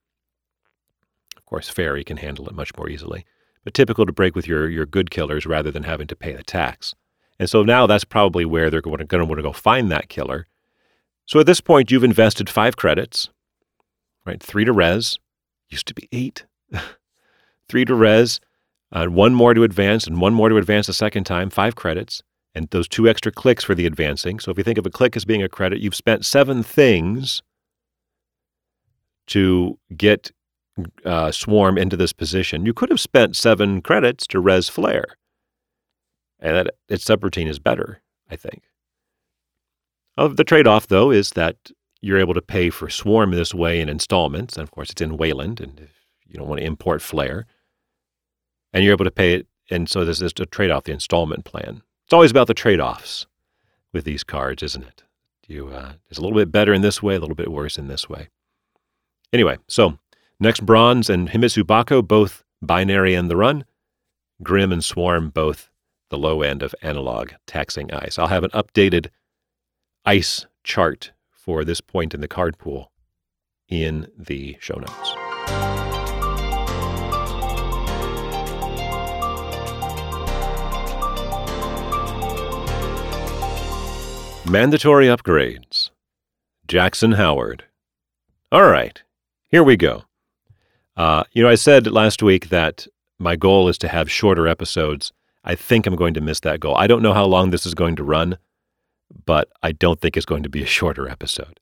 of 1.37 1.45
course, 1.47 1.69
Faerie 1.69 2.05
can 2.05 2.17
handle 2.17 2.49
it 2.49 2.55
much 2.55 2.77
more 2.77 2.89
easily. 2.89 3.25
But 3.63 3.75
typical 3.75 4.07
to 4.07 4.13
break 4.13 4.35
with 4.35 4.47
your, 4.47 4.69
your 4.69 4.87
good 4.87 5.11
killers 5.11 5.47
rather 5.47 5.71
than 5.71 5.85
having 5.85 6.07
to 6.09 6.17
pay 6.17 6.33
the 6.33 6.43
tax. 6.43 6.95
And 7.39 7.49
so 7.49 7.63
now 7.63 7.87
that's 7.87 8.05
probably 8.05 8.45
where 8.45 8.71
they're 8.71 8.81
going 8.81 8.99
to, 8.99 9.05
going 9.05 9.21
to 9.21 9.25
want 9.25 9.39
to 9.39 9.43
go 9.43 9.53
find 9.53 9.91
that 9.91 10.09
killer. 10.09 10.47
So 11.27 11.41
at 11.41 11.47
this 11.47 11.61
point, 11.61 11.91
you've 11.91 12.05
invested 12.05 12.51
five 12.51 12.77
credits, 12.77 13.31
right? 14.27 14.43
Three 14.43 14.65
to 14.65 14.73
res, 14.73 15.19
used 15.71 15.87
to 15.89 15.95
be 15.95 16.09
eight. 16.13 16.45
Three 17.69 17.85
to 17.87 17.95
res, 17.95 18.41
uh, 18.95 19.07
one 19.07 19.35
more 19.35 19.53
to 19.53 19.65
advance, 19.65 20.07
and 20.07 20.21
one 20.21 20.33
more 20.33 20.49
to 20.49 20.57
advance 20.57 20.89
a 20.89 20.95
second 20.95 21.25
time, 21.25 21.51
five 21.51 21.75
credits, 21.75 22.23
and 22.55 22.69
those 22.71 22.89
two 22.89 23.09
extra 23.09 23.33
clicks 23.33 23.65
for 23.65 23.75
the 23.75 23.87
advancing. 23.87 24.39
So 24.39 24.51
if 24.51 24.57
you 24.57 24.65
think 24.65 24.79
of 24.79 24.87
a 24.87 24.91
click 24.91 25.17
as 25.17 25.25
being 25.25 25.43
a 25.43 25.49
credit, 25.49 25.81
you've 25.81 25.97
spent 25.97 26.25
seven 26.25 26.63
things 26.63 27.43
to 29.27 29.79
get 29.97 30.31
uh, 31.05 31.33
Swarm 31.33 31.77
into 31.77 31.97
this 31.97 32.13
position. 32.13 32.65
You 32.65 32.73
could 32.73 32.91
have 32.91 33.01
spent 33.01 33.37
seven 33.37 33.83
credits 33.83 34.27
to 34.29 34.41
res 34.41 34.69
Flare, 34.69 35.17
and 36.39 36.57
that 36.57 36.75
its 36.89 37.05
subroutine 37.05 37.49
is 37.49 37.59
better, 37.59 38.01
I 38.31 38.37
think. 38.37 38.63
Uh, 40.17 40.29
the 40.29 40.45
trade 40.45 40.69
off, 40.69 40.87
though, 40.87 41.11
is 41.11 41.31
that 41.31 41.57
you're 42.01 42.19
able 42.19 42.35
to 42.35 42.43
pay 42.43 42.71
for 42.71 42.89
Swarm 42.89 43.33
this 43.33 43.55
way 43.55 43.81
in 43.81 43.89
installments. 43.89 44.57
And 44.57 44.63
of 44.63 44.71
course, 44.71 44.91
it's 44.91 45.03
in 45.03 45.17
Weyland, 45.17 45.61
and 45.61 45.81
if 45.81 45.91
you 46.27 46.39
don't 46.39 46.49
want 46.49 46.61
to 46.61 46.67
import 46.67 47.03
Flare 47.03 47.47
and 48.75 48.85
you're 48.85 48.93
able 48.93 49.07
to 49.07 49.11
pay 49.11 49.35
it. 49.35 49.47
And 49.71 49.89
so 49.89 50.05
there's 50.05 50.19
this 50.19 50.33
a 50.39 50.45
trade 50.45 50.71
off, 50.71 50.85
the 50.85 50.93
installment 50.93 51.47
plan. 51.47 51.83
It's 52.05 52.13
always 52.13 52.31
about 52.31 52.49
the 52.49 52.55
trade 52.55 52.81
offs 52.81 53.27
with 53.95 54.05
these 54.05 54.23
cards, 54.23 54.63
isn't 54.63 54.83
it? 54.83 55.05
You 55.47 55.69
uh, 55.69 55.93
it's 56.11 56.19
a 56.19 56.23
little 56.23 56.37
bit 56.37 56.53
better 56.53 56.75
in 56.75 56.83
this 56.83 57.03
way, 57.03 57.15
a 57.15 57.21
little 57.21 57.35
bit 57.37 57.51
worse 57.51 57.79
in 57.79 57.89
this 57.89 58.09
way. 58.09 58.29
Anyway, 59.33 59.57
so 59.69 59.99
next 60.39 60.67
Bronze 60.67 61.09
and 61.09 61.31
Himitsu 61.31 61.63
Bako, 61.63 62.07
both 62.07 62.45
binary 62.61 63.15
and 63.15 63.31
the 63.31 63.37
run. 63.37 63.65
Grim 64.43 64.73
and 64.73 64.85
Swarm, 64.85 65.31
both 65.31 65.71
the 66.11 66.19
low 66.19 66.43
end 66.43 66.63
of 66.63 66.75
analog 66.83 67.31
taxing 67.47 67.93
ice. 67.93 68.19
I'll 68.19 68.27
have 68.27 68.45
an 68.45 68.51
updated 68.51 69.09
ice 70.05 70.47
chart 70.63 71.13
for 71.31 71.65
this 71.65 71.81
point 71.81 72.15
in 72.15 72.21
the 72.21 72.29
card 72.29 72.59
pool 72.59 72.91
in 73.69 74.09
the 74.19 74.57
show 74.61 74.77
notes. 74.77 75.84
Mandatory 84.55 85.07
upgrades. 85.07 85.91
Jackson 86.69 87.11
Howard. 87.11 87.65
All 88.53 88.63
right, 88.63 89.03
here 89.51 89.65
we 89.65 89.77
go. 89.77 90.05
Uh, 90.97 91.25
you 91.33 91.43
know, 91.43 91.49
I 91.49 91.57
said 91.57 91.89
last 91.89 92.23
week 92.23 92.51
that 92.51 92.87
my 93.19 93.35
goal 93.35 93.69
is 93.69 93.79
to 93.79 93.89
have 93.89 94.09
shorter 94.09 94.47
episodes. 94.47 95.13
I 95.43 95.57
think 95.57 95.89
I'm 95.89 95.97
going 95.97 96.15
to 96.15 96.21
miss 96.21 96.39
that 96.39 96.61
goal. 96.61 96.77
I 96.77 96.87
don't 96.87 97.03
know 97.03 97.13
how 97.13 97.25
long 97.25 97.51
this 97.51 97.67
is 97.67 97.75
going 97.75 97.97
to 97.97 98.05
run, 98.05 98.39
but 99.27 99.49
I 99.65 99.73
don't 99.73 100.01
think 100.01 100.17
it's 100.17 100.25
going 100.25 100.45
to 100.45 100.49
be 100.49 100.63
a 100.63 100.67
shorter 100.67 101.09
episode. 101.09 101.59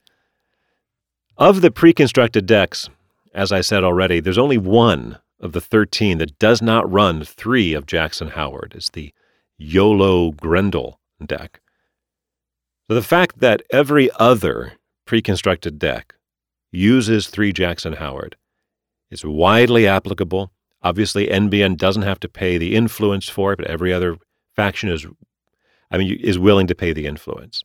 Of 1.39 1.63
the 1.63 1.71
pre 1.71 1.95
constructed 1.95 2.45
decks, 2.45 2.91
as 3.33 3.53
I 3.53 3.63
said 3.63 3.85
already, 3.85 4.21
there's 4.21 4.37
only 4.37 4.59
one 4.59 5.19
of 5.41 5.53
the 5.53 5.63
13 5.63 6.19
that 6.19 6.39
does 6.39 6.61
not 6.61 6.93
run 6.93 7.25
three 7.25 7.73
of 7.73 7.87
Jackson 7.87 8.29
Howard. 8.29 8.75
It's 8.77 8.91
the 8.91 9.15
YOLO 9.57 10.33
Grendel 10.33 11.01
deck. 11.25 11.62
So 12.89 12.95
the 12.95 13.03
fact 13.03 13.39
that 13.41 13.63
every 13.71 14.11
other 14.19 14.73
pre-constructed 15.07 15.79
deck 15.79 16.15
uses 16.71 17.29
3 17.29 17.53
Jackson 17.53 17.95
Howard 17.95 18.37
is 19.11 19.25
widely 19.25 19.87
applicable. 19.87 20.53
Obviously, 20.83 21.29
NBN 21.29 21.77
doesn't 21.77 22.03
have 22.03 22.19
to 22.21 22.29
pay 22.29 22.59
the 22.59 22.75
influence 22.75 23.29
for 23.29 23.53
it, 23.53 23.57
but 23.57 23.69
every 23.69 23.93
other 23.93 24.17
faction 24.57 24.89
is, 24.89 25.07
I 25.91 25.99
mean, 25.99 26.19
is 26.21 26.39
willing 26.39 26.67
to 26.67 26.75
pay 26.75 26.93
the 26.93 27.07
influence. 27.07 27.63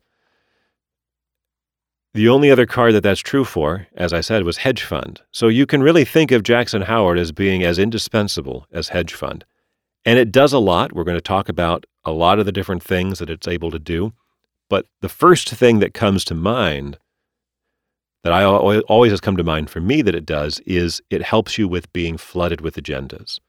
The 2.13 2.29
only 2.29 2.49
other 2.49 2.65
card 2.65 2.93
that 2.95 3.03
that's 3.03 3.19
true 3.19 3.45
for, 3.45 3.87
as 3.95 4.11
I 4.11 4.21
said, 4.21 4.43
was 4.43 4.57
hedge 4.57 4.83
fund. 4.83 5.21
So 5.31 5.47
you 5.47 5.65
can 5.65 5.83
really 5.83 6.05
think 6.05 6.31
of 6.31 6.43
Jackson 6.43 6.81
Howard 6.83 7.19
as 7.19 7.31
being 7.31 7.63
as 7.63 7.79
indispensable 7.79 8.65
as 8.71 8.89
hedge 8.89 9.13
fund. 9.13 9.45
And 10.03 10.17
it 10.17 10.31
does 10.31 10.53
a 10.53 10.59
lot. 10.59 10.93
We're 10.93 11.03
going 11.03 11.17
to 11.17 11.21
talk 11.21 11.49
about 11.49 11.85
a 12.03 12.11
lot 12.11 12.39
of 12.39 12.45
the 12.45 12.51
different 12.51 12.81
things 12.81 13.19
that 13.19 13.29
it's 13.29 13.47
able 13.47 13.71
to 13.71 13.79
do. 13.79 14.13
But 14.69 14.85
the 15.01 15.09
first 15.09 15.49
thing 15.49 15.79
that 15.79 15.93
comes 15.93 16.25
to 16.25 16.35
mind 16.35 16.97
that 18.23 18.33
I 18.33 18.43
always 18.43 19.11
has 19.11 19.21
come 19.21 19.37
to 19.37 19.43
mind 19.43 19.69
for 19.69 19.79
me 19.79 20.01
that 20.01 20.15
it 20.15 20.25
does 20.25 20.59
is 20.65 21.01
it 21.09 21.21
helps 21.21 21.57
you 21.57 21.67
with 21.67 21.91
being 21.93 22.17
flooded 22.17 22.61
with 22.61 22.75
agendas. 22.75 23.39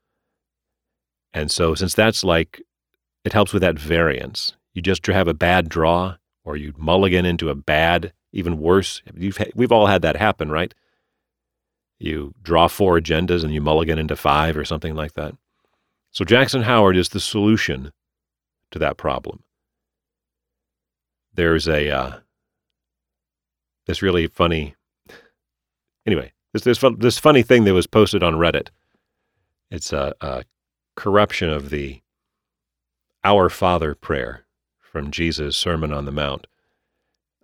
And 1.33 1.51
so, 1.51 1.75
since 1.75 1.95
that's 1.95 2.23
like 2.23 2.63
it 3.25 3.33
helps 3.33 3.53
with 3.53 3.63
that 3.63 3.79
variance. 3.79 4.55
You 4.75 4.83
just 4.83 5.07
have 5.07 5.29
a 5.29 5.35
bad 5.35 5.69
draw, 5.69 6.17
or 6.45 6.57
you 6.57 6.73
mulligan 6.77 7.27
into 7.27 7.51
a 7.51 7.55
bad, 7.55 8.13
even 8.33 8.59
worse. 8.59 9.03
You've, 9.15 9.39
we've 9.55 9.73
all 9.73 9.87
had 9.87 10.03
that 10.03 10.17
happen, 10.17 10.51
right? 10.51 10.73
You 11.99 12.33
draw 12.43 12.69
four 12.69 12.99
agendas 12.99 13.43
and 13.43 13.53
you 13.53 13.61
mulligan 13.61 13.99
into 13.99 14.17
five 14.17 14.57
or 14.57 14.65
something 14.65 14.95
like 14.95 15.15
that. 15.15 15.35
So 16.13 16.25
Jackson 16.25 16.63
Howard 16.63 16.97
is 16.97 17.11
the 17.11 17.21
solution 17.21 17.93
to 18.71 18.79
that 18.79 18.97
problem. 18.97 19.43
There's 21.39 21.69
a 21.69 21.89
uh, 21.89 22.19
this 23.87 24.03
really 24.03 24.27
funny. 24.27 24.75
Anyway, 26.05 26.33
this 26.53 26.65
this 26.65 26.83
this 26.99 27.21
funny 27.21 27.45
thing 27.45 27.63
that 27.63 27.75
was 27.75 27.87
posted 27.87 28.25
on 28.25 28.35
Reddit. 28.35 28.71
It's 29.71 29.93
a, 29.93 30.17
a 30.21 30.43
corruption 30.97 31.49
of 31.49 31.71
the 31.71 32.03
Our 33.23 33.49
Father 33.49 33.95
prayer 33.95 34.47
from 34.81 35.13
Jesus' 35.13 35.57
Sermon 35.57 35.93
on 35.93 36.07
the 36.07 36.11
Mount, 36.11 36.49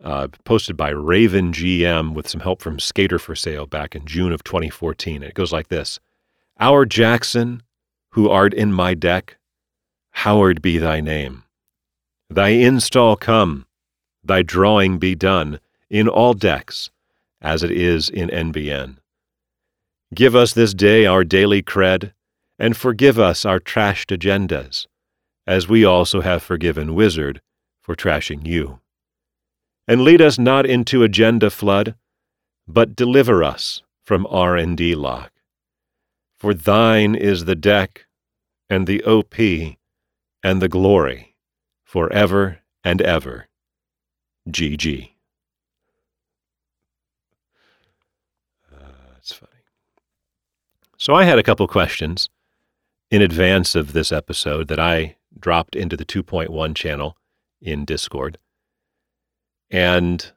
uh, 0.03 0.27
posted 0.45 0.77
by 0.77 0.89
Raven 0.89 1.53
GM 1.53 2.15
with 2.15 2.29
some 2.29 2.41
help 2.41 2.63
from 2.63 2.81
Skater 2.81 3.21
for 3.21 3.37
Sale 3.37 3.67
back 3.67 3.95
in 3.95 4.07
June 4.07 4.33
of 4.33 4.43
2014. 4.43 5.23
it 5.23 5.35
goes 5.35 5.53
like 5.53 5.69
this 5.69 6.01
Our 6.59 6.85
Jackson, 6.85 7.63
who 8.11 8.29
art 8.29 8.55
in 8.55 8.73
my 8.73 8.95
deck, 8.95 9.37
Howard 10.11 10.61
be 10.61 10.79
thy 10.79 11.01
name. 11.01 11.45
Thy 12.29 12.49
install 12.49 13.15
come, 13.15 13.67
thy 14.25 14.43
drawing 14.43 14.99
be 14.99 15.15
done 15.15 15.61
in 15.91 16.09
all 16.09 16.35
decks, 16.35 16.91
as 17.41 17.63
it 17.63 17.71
is 17.71 18.09
in 18.09 18.29
NBN. 18.31 18.97
Give 20.15 20.35
us 20.35 20.53
this 20.53 20.75
day 20.75 21.07
our 21.07 21.25
daily 21.25 21.63
cred, 21.63 22.13
and 22.59 22.77
forgive 22.77 23.19
us 23.19 23.45
our 23.45 23.61
trashed 23.61 24.17
agendas, 24.17 24.87
as 25.47 25.69
we 25.69 25.85
also 25.85 26.21
have 26.21 26.43
forgiven 26.43 26.95
Whizzard 26.95 27.41
for 27.83 27.95
trashing 27.95 28.47
you. 28.47 28.81
And 29.87 30.03
lead 30.03 30.23
us 30.23 30.39
not 30.39 30.65
into 30.65 31.03
agenda 31.03 31.51
flood, 31.51 31.95
but 32.67 32.97
deliver 32.97 33.45
us 33.45 33.83
from 34.03 34.27
R&D 34.31 34.95
lock. 34.95 35.33
For 36.39 36.55
thine 36.55 37.15
is 37.15 37.45
the 37.45 37.55
deck, 37.55 38.07
and 38.71 38.87
the 38.87 39.03
OP, 39.05 39.35
and 40.43 40.63
the 40.63 40.69
glory, 40.69 41.35
forever 41.85 42.61
and 42.83 43.03
ever. 43.03 43.49
GG. 44.49 45.11
Uh, 48.73 48.79
that's 49.13 49.33
funny. 49.33 49.51
So 50.99 51.15
I 51.15 51.25
had 51.25 51.39
a 51.39 51.43
couple 51.43 51.67
questions 51.67 52.29
in 53.11 53.23
advance 53.23 53.75
of 53.75 53.93
this 53.93 54.13
episode 54.13 54.69
that 54.69 54.81
I 54.81 55.17
dropped 55.39 55.77
into 55.77 55.97
the 55.97 56.05
2.1 56.05 56.75
channel 56.75 57.17
in 57.61 57.85
Discord. 57.85 58.39
And 59.71 60.33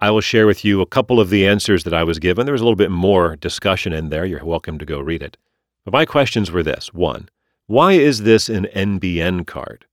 I 0.00 0.10
will 0.10 0.20
share 0.20 0.46
with 0.46 0.64
you 0.64 0.80
a 0.80 0.86
couple 0.86 1.20
of 1.20 1.30
the 1.30 1.46
answers 1.46 1.84
that 1.84 1.94
I 1.94 2.04
was 2.04 2.18
given. 2.18 2.44
There 2.44 2.52
was 2.52 2.60
a 2.60 2.64
little 2.64 2.76
bit 2.76 2.90
more 2.90 3.36
discussion 3.36 3.92
in 3.92 4.10
there. 4.10 4.26
You're 4.26 4.44
welcome 4.44 4.78
to 4.78 4.84
go 4.84 5.00
read 5.00 5.22
it. 5.22 5.36
But 5.84 5.94
my 5.94 6.04
questions 6.04 6.50
were 6.50 6.62
this 6.62 6.92
one, 6.92 7.28
why 7.66 7.92
is 7.92 8.22
this 8.22 8.48
an 8.48 8.66
NBN 8.74 9.46
card? 9.46 9.86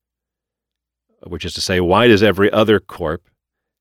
Which 1.26 1.46
is 1.46 1.54
to 1.54 1.62
say, 1.62 1.80
why 1.80 2.08
does 2.08 2.22
every 2.22 2.52
other 2.52 2.80
corp 2.80 3.24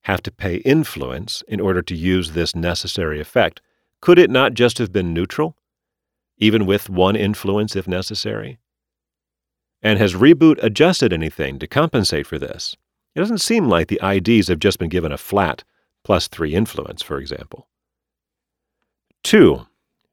have 0.03 0.23
to 0.23 0.31
pay 0.31 0.57
influence 0.57 1.43
in 1.49 1.61
order 1.61 1.83
to 1.83 1.95
use 1.95 2.33
this 2.33 2.55
necessary 2.55 3.21
effect? 3.21 3.61
Could 4.01 4.19
it 4.19 4.31
not 4.31 4.55
just 4.55 4.79
have 4.79 4.93
been 4.93 5.15
neutral, 5.15 5.57
even 6.39 6.67
with 6.67 6.91
one 6.91 7.17
influence 7.17 7.77
if 7.77 7.87
necessary? 7.87 8.59
And 9.83 9.99
has 9.99 10.15
Reboot 10.15 10.63
adjusted 10.63 11.13
anything 11.13 11.59
to 11.59 11.67
compensate 11.67 12.27
for 12.27 12.39
this? 12.39 12.77
It 13.15 13.21
doesn't 13.21 13.39
seem 13.39 13.69
like 13.69 13.89
the 13.89 14.01
IDs 14.03 14.49
have 14.49 14.59
just 14.59 14.79
been 14.79 14.89
given 14.89 15.13
a 15.13 15.19
flat 15.19 15.65
plus 16.05 16.29
three 16.29 16.55
influence, 16.55 17.03
for 17.03 17.19
example. 17.19 17.69
Two, 19.23 19.67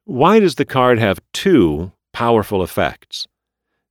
why 0.06 0.40
does 0.40 0.56
the 0.56 0.66
card 0.66 1.00
have 1.00 1.22
two 1.34 1.92
powerful 2.14 2.62
effects? 2.62 3.28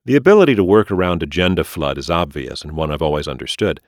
The 0.05 0.17
ability 0.17 0.55
to 0.55 0.65
work 0.65 0.91
around 0.91 1.23
agenda 1.23 1.65
flood 1.65 1.99
is 1.99 2.11
obvious 2.11 2.63
and 2.63 2.73
one 2.73 2.91
I've 2.91 3.03
always 3.03 3.29
understood. 3.29 3.81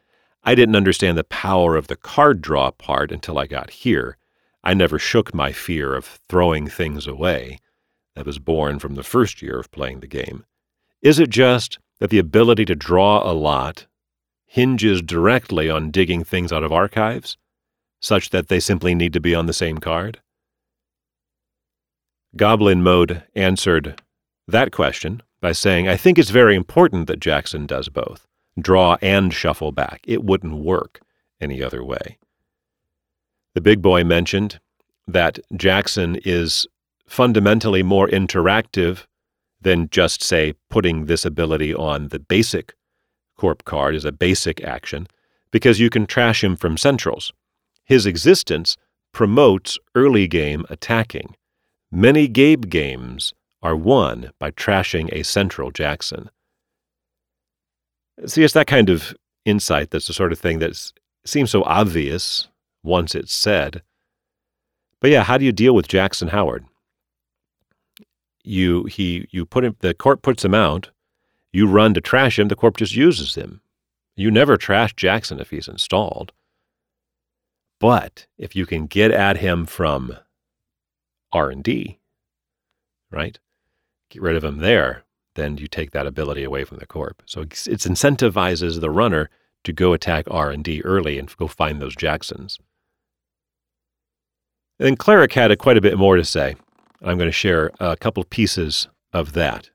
I 0.42 0.54
didn't 0.54 0.76
understand 0.76 1.18
the 1.18 1.24
power 1.24 1.76
of 1.76 1.88
the 1.88 1.96
card 1.96 2.40
draw 2.40 2.70
part 2.70 3.12
until 3.12 3.38
I 3.38 3.46
got 3.46 3.70
here. 3.70 4.16
I 4.64 4.74
never 4.74 4.98
shook 4.98 5.34
my 5.34 5.52
fear 5.52 5.94
of 5.94 6.18
throwing 6.28 6.66
things 6.66 7.06
away. 7.06 7.58
That 8.14 8.26
was 8.26 8.38
born 8.38 8.78
from 8.78 8.94
the 8.94 9.02
first 9.02 9.42
year 9.42 9.58
of 9.58 9.70
playing 9.70 10.00
the 10.00 10.06
game. 10.06 10.44
Is 11.02 11.18
it 11.18 11.30
just 11.30 11.78
that 11.98 12.10
the 12.10 12.18
ability 12.18 12.64
to 12.66 12.74
draw 12.74 13.30
a 13.30 13.32
lot 13.32 13.86
hinges 14.46 15.02
directly 15.02 15.70
on 15.70 15.90
digging 15.90 16.24
things 16.24 16.52
out 16.52 16.64
of 16.64 16.72
archives, 16.72 17.36
such 18.00 18.30
that 18.30 18.48
they 18.48 18.60
simply 18.60 18.94
need 18.94 19.12
to 19.12 19.20
be 19.20 19.34
on 19.34 19.46
the 19.46 19.52
same 19.52 19.78
card? 19.78 20.20
Goblin 22.34 22.82
Mode 22.82 23.24
answered 23.34 24.00
that 24.48 24.72
question 24.72 25.22
by 25.40 25.52
saying, 25.52 25.88
I 25.88 25.96
think 25.96 26.18
it's 26.18 26.30
very 26.30 26.56
important 26.56 27.06
that 27.06 27.20
Jackson 27.20 27.66
does 27.66 27.88
both 27.88 28.26
draw 28.62 28.96
and 29.02 29.32
shuffle 29.32 29.72
back. 29.72 30.00
It 30.06 30.24
wouldn't 30.24 30.56
work 30.56 31.00
any 31.40 31.62
other 31.62 31.84
way. 31.84 32.18
The 33.54 33.60
big 33.60 33.82
boy 33.82 34.04
mentioned 34.04 34.60
that 35.06 35.38
Jackson 35.56 36.16
is 36.24 36.66
fundamentally 37.06 37.82
more 37.82 38.08
interactive 38.08 39.06
than 39.60 39.90
just, 39.90 40.22
say, 40.22 40.54
putting 40.68 41.06
this 41.06 41.24
ability 41.24 41.74
on 41.74 42.08
the 42.08 42.18
basic 42.18 42.74
Corp 43.36 43.64
card 43.64 43.94
as 43.94 44.04
a 44.04 44.12
basic 44.12 44.62
action, 44.62 45.06
because 45.50 45.80
you 45.80 45.90
can 45.90 46.06
trash 46.06 46.44
him 46.44 46.56
from 46.56 46.76
centrals. 46.76 47.32
His 47.84 48.06
existence 48.06 48.76
promotes 49.12 49.78
early 49.94 50.28
game 50.28 50.64
attacking. 50.70 51.34
Many 51.90 52.28
Gabe 52.28 52.68
games 52.68 53.34
are 53.62 53.74
won 53.74 54.30
by 54.38 54.50
trashing 54.52 55.08
a 55.12 55.24
central 55.24 55.70
Jackson. 55.70 56.30
See, 58.26 58.42
it's 58.42 58.54
that 58.54 58.66
kind 58.66 58.90
of 58.90 59.14
insight 59.44 59.90
that's 59.90 60.06
the 60.06 60.12
sort 60.12 60.32
of 60.32 60.38
thing 60.38 60.58
that 60.58 60.92
seems 61.24 61.50
so 61.50 61.62
obvious 61.64 62.48
once 62.82 63.14
it's 63.14 63.32
said. 63.32 63.82
But 65.00 65.10
yeah, 65.10 65.24
how 65.24 65.38
do 65.38 65.44
you 65.44 65.52
deal 65.52 65.74
with 65.74 65.88
Jackson 65.88 66.28
Howard? 66.28 66.64
You 68.42 68.84
he 68.84 69.26
you 69.30 69.44
put 69.44 69.64
him 69.64 69.76
the 69.80 69.94
court 69.94 70.22
puts 70.22 70.44
him 70.44 70.54
out, 70.54 70.90
you 71.52 71.66
run 71.66 71.94
to 71.94 72.00
trash 72.00 72.38
him, 72.38 72.48
the 72.48 72.56
corp 72.56 72.76
just 72.76 72.94
uses 72.94 73.34
him. 73.34 73.60
You 74.16 74.30
never 74.30 74.56
trash 74.56 74.94
Jackson 74.94 75.40
if 75.40 75.50
he's 75.50 75.68
installed. 75.68 76.32
But 77.78 78.26
if 78.36 78.54
you 78.54 78.66
can 78.66 78.86
get 78.86 79.10
at 79.10 79.38
him 79.38 79.64
from 79.64 80.16
R&D, 81.32 81.98
right? 83.10 83.38
get 84.10 84.20
rid 84.20 84.36
of 84.36 84.44
him 84.44 84.58
there, 84.58 85.04
then 85.40 85.56
you 85.56 85.66
take 85.66 85.92
that 85.92 86.06
ability 86.06 86.44
away 86.44 86.64
from 86.64 86.78
the 86.78 86.86
corp. 86.86 87.22
So 87.26 87.40
it 87.40 87.50
incentivizes 87.50 88.80
the 88.80 88.90
runner 88.90 89.30
to 89.64 89.72
go 89.72 89.92
attack 89.92 90.26
R&D 90.30 90.82
early 90.82 91.18
and 91.18 91.34
go 91.36 91.46
find 91.46 91.80
those 91.80 91.96
Jacksons. 91.96 92.58
And 94.78 94.86
then 94.86 94.96
Cleric 94.96 95.32
had 95.32 95.56
quite 95.58 95.76
a 95.76 95.82
bit 95.82 95.98
more 95.98 96.16
to 96.16 96.24
say. 96.24 96.56
I'm 97.02 97.18
going 97.18 97.28
to 97.28 97.32
share 97.32 97.70
a 97.80 97.96
couple 97.96 98.24
pieces 98.24 98.88
of 99.12 99.32
that. 99.32 99.70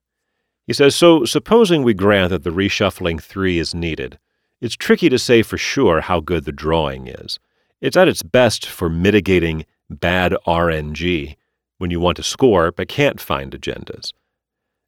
He 0.68 0.74
says, 0.74 0.96
So 0.96 1.26
supposing 1.26 1.84
we 1.84 1.94
grant 1.94 2.30
that 2.30 2.44
the 2.44 2.50
reshuffling 2.50 3.22
3 3.22 3.60
is 3.60 3.76
needed, 3.76 4.20
it's 4.62 4.76
tricky 4.76 5.10
to 5.10 5.20
say 5.20 5.42
for 5.42 5.58
sure 5.58 6.02
how 6.02 6.20
good 6.20 6.46
the 6.46 6.52
drawing 6.52 7.08
is. 7.08 7.40
It's 7.82 7.98
at 7.98 8.08
its 8.08 8.24
best 8.24 8.66
for 8.66 8.90
mitigating 8.90 9.66
bad 9.90 10.36
RNG 10.48 11.36
when 11.78 11.92
you 11.92 12.00
want 12.00 12.18
to 12.18 12.24
score 12.24 12.72
but 12.72 12.88
can't 12.88 13.22
find 13.22 13.52
agendas 13.52 14.12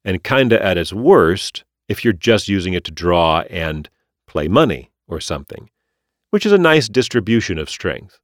and 0.07 0.23
kinda 0.23 0.63
at 0.63 0.77
its 0.77 0.93
worst 0.93 1.65
if 1.89 2.03
you're 2.03 2.13
just 2.13 2.47
using 2.47 2.73
it 2.73 2.85
to 2.85 2.91
draw 2.91 3.41
and 3.49 3.89
play 4.25 4.47
money 4.47 4.89
or 5.05 5.19
something, 5.19 5.69
which 6.29 6.45
is 6.45 6.53
a 6.53 6.57
nice 6.57 6.87
distribution 6.87 7.59
of 7.59 7.69
strength. 7.69 8.17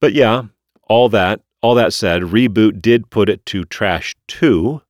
But 0.00 0.14
yeah, 0.14 0.44
all 0.84 1.10
that, 1.10 1.42
all 1.60 1.74
that 1.74 1.92
said, 1.92 2.22
Reboot 2.22 2.80
did 2.80 3.10
put 3.10 3.28
it 3.28 3.44
to 3.46 3.64
trash 3.64 4.16
2, 4.28 4.80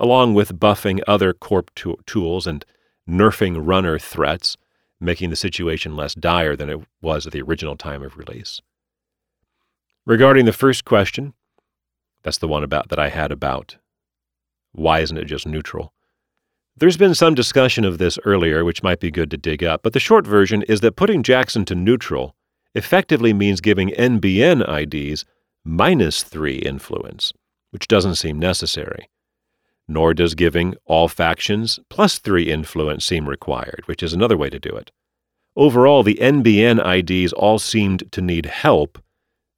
along 0.00 0.34
with 0.34 0.58
buffing 0.58 1.00
other 1.06 1.32
corp 1.32 1.72
to- 1.76 1.98
tools 2.06 2.44
and 2.44 2.64
nerfing 3.08 3.56
runner 3.64 4.00
threats, 4.00 4.56
making 5.00 5.30
the 5.30 5.36
situation 5.36 5.94
less 5.94 6.14
dire 6.14 6.56
than 6.56 6.70
it 6.70 6.80
was 7.00 7.24
at 7.24 7.32
the 7.32 7.42
original 7.42 7.76
time 7.76 8.02
of 8.02 8.18
release. 8.18 8.60
Regarding 10.06 10.44
the 10.44 10.52
first 10.52 10.84
question, 10.84 11.34
that's 12.24 12.38
the 12.38 12.48
one 12.48 12.64
about 12.64 12.88
that 12.88 12.98
I 12.98 13.10
had 13.10 13.30
about 13.30 13.76
why 14.74 15.00
isn't 15.00 15.16
it 15.16 15.24
just 15.24 15.46
neutral? 15.46 15.92
There's 16.76 16.96
been 16.96 17.14
some 17.14 17.34
discussion 17.34 17.84
of 17.84 17.98
this 17.98 18.18
earlier, 18.24 18.64
which 18.64 18.82
might 18.82 19.00
be 19.00 19.10
good 19.10 19.30
to 19.30 19.36
dig 19.36 19.62
up, 19.62 19.82
but 19.82 19.92
the 19.92 20.00
short 20.00 20.26
version 20.26 20.62
is 20.62 20.80
that 20.80 20.96
putting 20.96 21.22
Jackson 21.22 21.64
to 21.66 21.74
neutral 21.74 22.34
effectively 22.74 23.32
means 23.32 23.60
giving 23.60 23.90
NBN 23.90 24.62
IDs 24.68 25.24
minus 25.64 26.24
3 26.24 26.56
influence, 26.56 27.32
which 27.70 27.86
doesn't 27.86 28.16
seem 28.16 28.38
necessary. 28.38 29.08
nor 29.86 30.14
does 30.14 30.34
giving 30.34 30.74
all 30.86 31.08
factions 31.08 31.78
plus 31.88 32.18
3 32.18 32.50
influence 32.50 33.04
seem 33.04 33.28
required, 33.28 33.82
which 33.86 34.02
is 34.02 34.12
another 34.12 34.36
way 34.36 34.48
to 34.50 34.58
do 34.58 34.70
it. 34.70 34.90
Overall, 35.56 36.02
the 36.02 36.18
NBN 36.20 36.80
IDs 36.84 37.32
all 37.32 37.58
seemed 37.58 38.10
to 38.12 38.20
need 38.20 38.46
help 38.46 38.98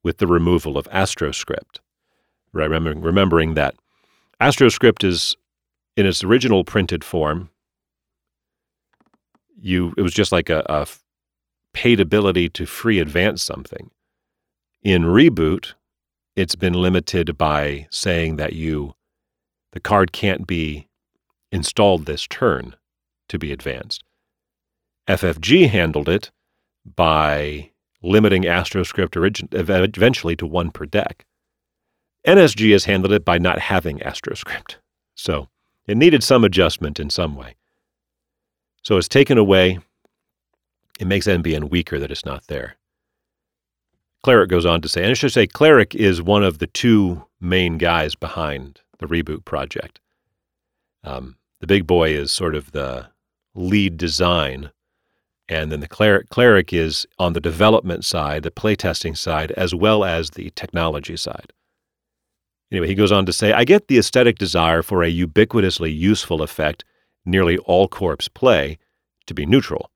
with 0.02 0.18
the 0.18 0.26
removal 0.26 0.76
of 0.76 0.88
AstroScript. 0.90 1.80
Remembering, 2.52 3.00
remembering 3.00 3.54
that 3.54 3.74
AstroScript 4.41 5.05
is, 5.05 5.34
in 5.97 6.07
its 6.07 6.22
original 6.22 6.64
printed 6.64 7.03
form, 7.03 7.51
you 9.59 9.95
it 9.97 10.03
was 10.03 10.12
just 10.12 10.32
like 10.32 10.51
a, 10.51 10.62
a 10.68 10.87
paid 11.72 12.01
ability 12.01 12.49
to 12.51 12.66
free 12.66 12.99
advance 12.99 13.43
something. 13.43 13.91
In 14.82 15.05
reboot, 15.05 15.72
it's 16.37 16.55
been 16.55 16.74
limited 16.74 17.39
by 17.39 17.89
saying 17.91 18.37
that 18.37 18.53
you 18.53 18.95
the 19.72 19.80
card 19.80 20.12
can't 20.12 20.47
be 20.47 20.89
installed 21.51 22.07
this 22.07 22.26
turn 22.26 22.76
to 23.28 23.39
be 23.39 23.53
advanced. 23.53 24.03
FFG 25.09 25.68
handled 25.68 26.09
it 26.09 26.30
by 26.84 27.70
limiting 28.03 28.43
AstroScript 28.43 29.16
origin, 29.16 29.49
eventually 29.53 30.37
to 30.37 30.47
one 30.47 30.70
per 30.70 30.87
deck. 30.87 31.26
NSG 32.26 32.72
has 32.72 32.84
handled 32.84 33.12
it 33.12 33.24
by 33.24 33.38
not 33.38 33.58
having 33.58 33.98
AstroScript. 34.00 34.76
So 35.14 35.48
it 35.86 35.96
needed 35.96 36.22
some 36.22 36.44
adjustment 36.44 36.98
in 36.98 37.10
some 37.10 37.36
way. 37.36 37.54
So 38.82 38.96
it's 38.96 39.08
taken 39.08 39.38
away. 39.38 39.78
It 40.98 41.06
makes 41.06 41.26
NBN 41.26 41.70
weaker 41.70 41.98
that 41.98 42.10
it's 42.10 42.24
not 42.24 42.46
there. 42.48 42.76
Cleric 44.22 44.50
goes 44.50 44.66
on 44.66 44.80
to 44.80 44.88
say, 44.88 45.02
and 45.02 45.10
I 45.10 45.14
should 45.14 45.32
say, 45.32 45.46
Cleric 45.46 45.94
is 45.94 46.20
one 46.20 46.42
of 46.42 46.58
the 46.58 46.66
two 46.66 47.24
main 47.40 47.78
guys 47.78 48.14
behind 48.14 48.80
the 48.98 49.06
reboot 49.06 49.44
project. 49.44 50.00
Um, 51.04 51.36
the 51.60 51.66
big 51.66 51.86
boy 51.86 52.10
is 52.10 52.32
sort 52.32 52.54
of 52.54 52.72
the 52.72 53.08
lead 53.54 53.96
design, 53.96 54.70
and 55.48 55.70
then 55.70 55.80
the 55.80 55.88
cleric, 55.88 56.28
cleric 56.28 56.72
is 56.72 57.06
on 57.18 57.34
the 57.34 57.40
development 57.40 58.04
side, 58.04 58.42
the 58.42 58.50
playtesting 58.50 59.16
side, 59.16 59.52
as 59.52 59.74
well 59.74 60.04
as 60.04 60.30
the 60.30 60.50
technology 60.50 61.16
side. 61.16 61.52
Anyway, 62.76 62.88
he 62.88 62.94
goes 62.94 63.10
on 63.10 63.24
to 63.24 63.32
say, 63.32 63.54
I 63.54 63.64
get 63.64 63.88
the 63.88 63.96
aesthetic 63.96 64.36
desire 64.36 64.82
for 64.82 65.02
a 65.02 65.10
ubiquitously 65.10 65.96
useful 65.96 66.42
effect 66.42 66.84
nearly 67.24 67.56
all 67.56 67.88
corpse 67.88 68.28
play 68.28 68.76
to 69.26 69.32
be 69.32 69.46
neutral. 69.46 69.90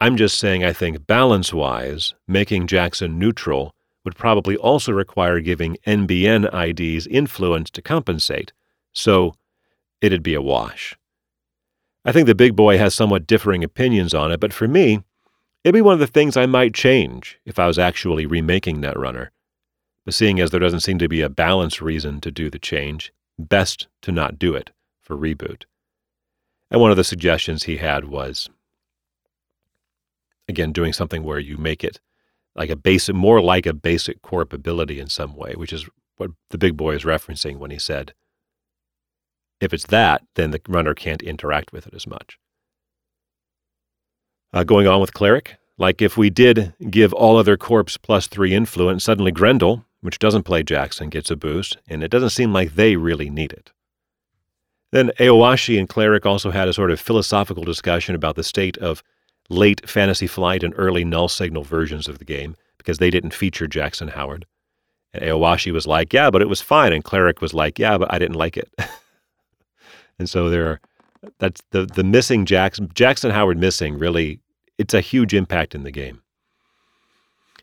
I'm 0.00 0.16
just 0.16 0.38
saying 0.38 0.62
I 0.62 0.72
think 0.72 1.08
balance 1.08 1.52
wise, 1.52 2.14
making 2.28 2.68
Jackson 2.68 3.18
neutral 3.18 3.74
would 4.04 4.14
probably 4.14 4.56
also 4.56 4.92
require 4.92 5.40
giving 5.40 5.76
NBN 5.88 6.46
IDs 6.54 7.08
influence 7.08 7.68
to 7.70 7.82
compensate, 7.82 8.52
so 8.92 9.34
it'd 10.00 10.22
be 10.22 10.34
a 10.34 10.40
wash. 10.40 10.96
I 12.04 12.12
think 12.12 12.28
the 12.28 12.34
big 12.36 12.54
boy 12.54 12.78
has 12.78 12.94
somewhat 12.94 13.26
differing 13.26 13.64
opinions 13.64 14.14
on 14.14 14.30
it, 14.30 14.38
but 14.38 14.52
for 14.52 14.68
me, 14.68 15.02
it'd 15.64 15.74
be 15.74 15.80
one 15.80 15.94
of 15.94 15.98
the 15.98 16.06
things 16.06 16.36
I 16.36 16.46
might 16.46 16.74
change 16.74 17.40
if 17.44 17.58
I 17.58 17.66
was 17.66 17.76
actually 17.76 18.24
remaking 18.24 18.80
Netrunner. 18.80 19.30
Seeing 20.10 20.40
as 20.40 20.50
there 20.50 20.60
doesn't 20.60 20.80
seem 20.80 20.98
to 20.98 21.08
be 21.08 21.20
a 21.20 21.28
balanced 21.28 21.80
reason 21.80 22.20
to 22.22 22.30
do 22.30 22.50
the 22.50 22.58
change, 22.58 23.12
best 23.38 23.88
to 24.02 24.12
not 24.12 24.38
do 24.38 24.54
it 24.54 24.70
for 25.02 25.16
reboot. 25.16 25.64
And 26.70 26.80
one 26.80 26.90
of 26.90 26.96
the 26.96 27.04
suggestions 27.04 27.64
he 27.64 27.78
had 27.78 28.06
was, 28.06 28.48
again, 30.48 30.72
doing 30.72 30.92
something 30.92 31.24
where 31.24 31.38
you 31.38 31.56
make 31.56 31.84
it 31.84 32.00
like 32.54 32.70
a 32.70 32.76
basic, 32.76 33.14
more 33.14 33.40
like 33.40 33.66
a 33.66 33.72
basic 33.72 34.20
corp 34.22 34.52
ability 34.52 34.98
in 34.98 35.08
some 35.08 35.34
way, 35.34 35.54
which 35.54 35.72
is 35.72 35.88
what 36.16 36.30
the 36.50 36.58
big 36.58 36.76
boy 36.76 36.94
is 36.94 37.04
referencing 37.04 37.58
when 37.58 37.70
he 37.70 37.78
said, 37.78 38.12
if 39.60 39.72
it's 39.72 39.86
that, 39.86 40.22
then 40.34 40.50
the 40.50 40.60
runner 40.68 40.94
can't 40.94 41.22
interact 41.22 41.72
with 41.72 41.86
it 41.86 41.94
as 41.94 42.06
much. 42.06 42.38
Uh, 44.52 44.64
going 44.64 44.86
on 44.86 45.00
with 45.00 45.12
Cleric, 45.12 45.56
like 45.76 46.00
if 46.00 46.16
we 46.16 46.30
did 46.30 46.74
give 46.90 47.12
all 47.12 47.36
other 47.36 47.56
corps 47.56 47.98
plus 48.02 48.26
three 48.26 48.54
influence, 48.54 49.04
suddenly 49.04 49.32
GRNDL, 49.32 49.84
which 50.00 50.18
doesn't 50.18 50.44
play 50.44 50.62
Jackson, 50.62 51.08
gets 51.08 51.30
a 51.30 51.36
boost, 51.36 51.76
and 51.88 52.02
it 52.02 52.10
doesn't 52.10 52.30
seem 52.30 52.52
like 52.52 52.74
they 52.74 52.96
really 52.96 53.30
need 53.30 53.52
it. 53.52 53.72
Then 54.90 55.10
Aowashi 55.18 55.78
and 55.78 55.88
Cleric 55.88 56.24
also 56.24 56.50
had 56.50 56.68
a 56.68 56.72
sort 56.72 56.90
of 56.90 57.00
philosophical 57.00 57.64
discussion 57.64 58.14
about 58.14 58.36
the 58.36 58.44
state 58.44 58.78
of 58.78 59.02
late 59.50 59.88
Fantasy 59.88 60.26
Flight 60.26 60.62
and 60.62 60.72
early 60.76 61.04
Null 61.04 61.28
Signal 61.28 61.64
versions 61.64 62.08
of 62.08 62.18
the 62.18 62.24
game 62.24 62.56
because 62.78 62.98
they 62.98 63.10
didn't 63.10 63.34
feature 63.34 63.66
Jackson 63.66 64.08
Howard. 64.08 64.46
And 65.12 65.24
Aowashi 65.24 65.72
was 65.72 65.86
like, 65.86 66.12
yeah, 66.12 66.30
but 66.30 66.42
it 66.42 66.48
was 66.48 66.60
fine. 66.60 66.92
And 66.92 67.04
Cleric 67.04 67.40
was 67.40 67.54
like, 67.54 67.78
yeah, 67.78 67.98
but 67.98 68.12
I 68.12 68.18
didn't 68.18 68.36
like 68.36 68.56
it. 68.56 68.70
and 70.18 70.28
so 70.28 70.48
there 70.48 70.66
are, 70.66 70.80
that's 71.38 71.62
the, 71.70 71.84
the 71.86 72.04
missing 72.04 72.46
Jackson, 72.46 72.90
Jackson 72.94 73.30
Howard 73.30 73.58
missing 73.58 73.98
really, 73.98 74.40
it's 74.78 74.94
a 74.94 75.00
huge 75.00 75.34
impact 75.34 75.74
in 75.74 75.82
the 75.82 75.90
game. 75.90 76.22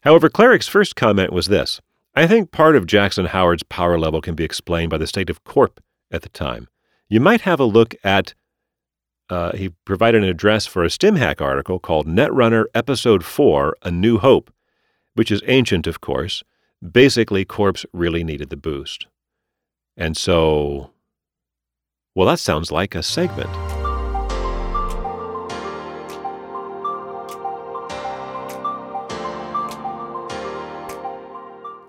However, 0.01 0.29
Cleric's 0.29 0.67
first 0.67 0.95
comment 0.95 1.33
was 1.33 1.47
this 1.47 1.81
I 2.15 2.27
think 2.27 2.51
part 2.51 2.75
of 2.75 2.85
Jackson 2.85 3.25
Howard's 3.25 3.63
power 3.63 3.99
level 3.99 4.21
can 4.21 4.35
be 4.35 4.43
explained 4.43 4.89
by 4.89 4.97
the 4.97 5.07
state 5.07 5.29
of 5.29 5.43
Corp 5.43 5.81
at 6.11 6.21
the 6.21 6.29
time 6.29 6.67
you 7.09 7.19
might 7.19 7.41
have 7.41 7.59
a 7.59 7.65
look 7.65 7.95
at. 8.03 8.33
Uh, 9.29 9.55
he 9.55 9.69
provided 9.85 10.23
an 10.23 10.29
address 10.29 10.67
for 10.67 10.83
a 10.83 10.87
StimHack 10.87 11.41
article 11.41 11.79
called 11.79 12.07
Netrunner 12.07 12.65
Episode 12.75 13.23
4 13.23 13.75
A 13.81 13.91
New 13.91 14.19
Hope, 14.19 14.53
which 15.15 15.31
is 15.31 15.41
ancient, 15.47 15.87
of 15.87 15.99
course. 15.99 16.43
Basically, 16.91 17.43
Corpse 17.43 17.85
really 17.91 18.23
needed 18.23 18.49
the 18.49 18.57
boost. 18.57 19.07
And 19.97 20.15
so, 20.15 20.91
well, 22.13 22.27
that 22.27 22.39
sounds 22.39 22.71
like 22.71 22.93
a 22.93 23.01
segment. 23.01 23.49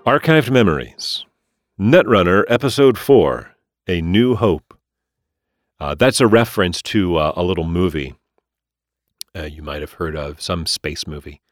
Archived 0.07 0.53
Memories 0.53 1.25
Netrunner 1.81 2.45
Episode 2.47 2.97
4 2.97 3.51
A 3.89 4.01
New 4.01 4.37
Hope. 4.37 4.79
Uh, 5.81 5.97
that's 5.97 6.21
a 6.21 6.29
reference 6.29 6.81
to 6.83 7.17
uh, 7.17 7.33
a 7.35 7.43
little 7.43 7.65
movie 7.65 8.15
uh, 9.35 9.43
you 9.43 9.65
might 9.65 9.81
have 9.81 9.95
heard 9.95 10.15
of, 10.15 10.41
some 10.41 10.65
space 10.65 11.09
movie. 11.09 11.43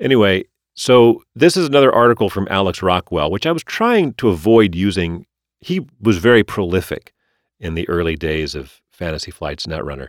Anyway, 0.00 0.46
so 0.74 1.22
this 1.36 1.56
is 1.56 1.68
another 1.68 1.94
article 1.94 2.28
from 2.28 2.48
Alex 2.50 2.82
Rockwell, 2.82 3.30
which 3.30 3.46
I 3.46 3.52
was 3.52 3.62
trying 3.62 4.14
to 4.14 4.30
avoid 4.30 4.74
using. 4.74 5.24
He 5.60 5.86
was 6.00 6.18
very 6.18 6.42
prolific 6.42 7.14
in 7.60 7.76
the 7.76 7.88
early 7.88 8.16
days 8.16 8.56
of 8.56 8.80
Fantasy 8.90 9.30
Flight's 9.30 9.66
Netrunner. 9.66 10.08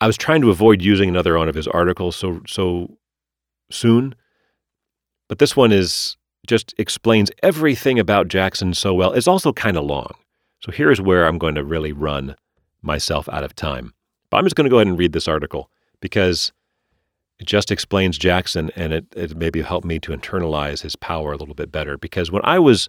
I 0.00 0.06
was 0.06 0.16
trying 0.16 0.40
to 0.40 0.50
avoid 0.50 0.80
using 0.80 1.10
another 1.10 1.36
one 1.36 1.50
of 1.50 1.54
his 1.54 1.68
articles 1.68 2.16
so 2.16 2.40
so 2.46 2.96
soon, 3.70 4.14
but 5.28 5.38
this 5.38 5.56
one 5.56 5.72
is 5.72 6.16
just 6.46 6.74
explains 6.78 7.30
everything 7.42 7.98
about 7.98 8.28
Jackson 8.28 8.74
so 8.74 8.92
well. 8.92 9.12
It's 9.12 9.28
also 9.28 9.52
kind 9.52 9.76
of 9.76 9.84
long. 9.84 10.14
So 10.60 10.72
here's 10.72 11.00
where 11.00 11.26
I'm 11.26 11.38
going 11.38 11.54
to 11.54 11.64
really 11.64 11.92
run 11.92 12.36
myself 12.82 13.28
out 13.30 13.44
of 13.44 13.54
time. 13.54 13.94
But 14.30 14.38
I'm 14.38 14.44
just 14.44 14.56
going 14.56 14.64
to 14.64 14.70
go 14.70 14.76
ahead 14.76 14.86
and 14.86 14.98
read 14.98 15.12
this 15.12 15.28
article 15.28 15.70
because 16.00 16.52
it 17.38 17.46
just 17.46 17.70
explains 17.70 18.18
Jackson 18.18 18.70
and 18.76 18.92
it, 18.92 19.06
it 19.16 19.36
maybe 19.36 19.62
helped 19.62 19.86
me 19.86 19.98
to 20.00 20.12
internalize 20.12 20.82
his 20.82 20.96
power 20.96 21.32
a 21.32 21.36
little 21.36 21.54
bit 21.54 21.72
better. 21.72 21.96
Because 21.96 22.30
when 22.30 22.44
I 22.44 22.58
was 22.58 22.88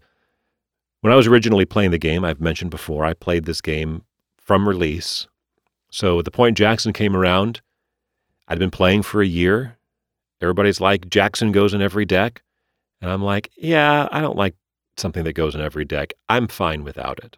when 1.01 1.13
I 1.13 1.15
was 1.15 1.27
originally 1.27 1.65
playing 1.65 1.91
the 1.91 1.97
game, 1.97 2.25
I've 2.25 2.41
mentioned 2.41 2.71
before, 2.71 3.05
I 3.05 3.13
played 3.13 3.45
this 3.45 3.61
game 3.61 4.03
from 4.37 4.67
release. 4.67 5.27
So 5.91 6.21
the 6.21 6.31
point 6.31 6.57
Jackson 6.57 6.93
came 6.93 7.15
around, 7.15 7.61
I'd 8.47 8.59
been 8.59 8.71
playing 8.71 9.03
for 9.03 9.21
a 9.21 9.27
year. 9.27 9.77
Everybody's 10.41 10.81
like, 10.81 11.09
Jackson 11.09 11.51
goes 11.51 11.73
in 11.73 11.81
every 11.81 12.05
deck. 12.05 12.43
And 13.01 13.11
I'm 13.11 13.23
like, 13.23 13.51
yeah, 13.57 14.07
I 14.11 14.21
don't 14.21 14.37
like 14.37 14.55
something 14.97 15.23
that 15.23 15.33
goes 15.33 15.55
in 15.55 15.61
every 15.61 15.85
deck. 15.85 16.13
I'm 16.29 16.47
fine 16.47 16.83
without 16.83 17.19
it. 17.23 17.37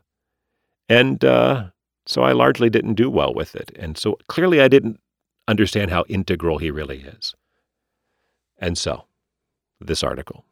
And 0.90 1.24
uh, 1.24 1.70
so 2.06 2.24
I 2.24 2.32
largely 2.32 2.70
didn't 2.70 2.94
do 2.94 3.10
well 3.10 3.34
with 3.34 3.56
it. 3.56 3.72
And 3.78 3.98
so 3.98 4.18
clearly 4.28 4.62
I 4.62 4.68
didn't 4.68 5.00
understand 5.48 5.92
how 5.92 6.06
integral 6.08 6.58
he 6.58 6.72
really 6.72 7.02
is. 7.02 7.36
And 8.58 8.78
so, 8.78 9.06
this 9.80 10.04
article. 10.04 10.46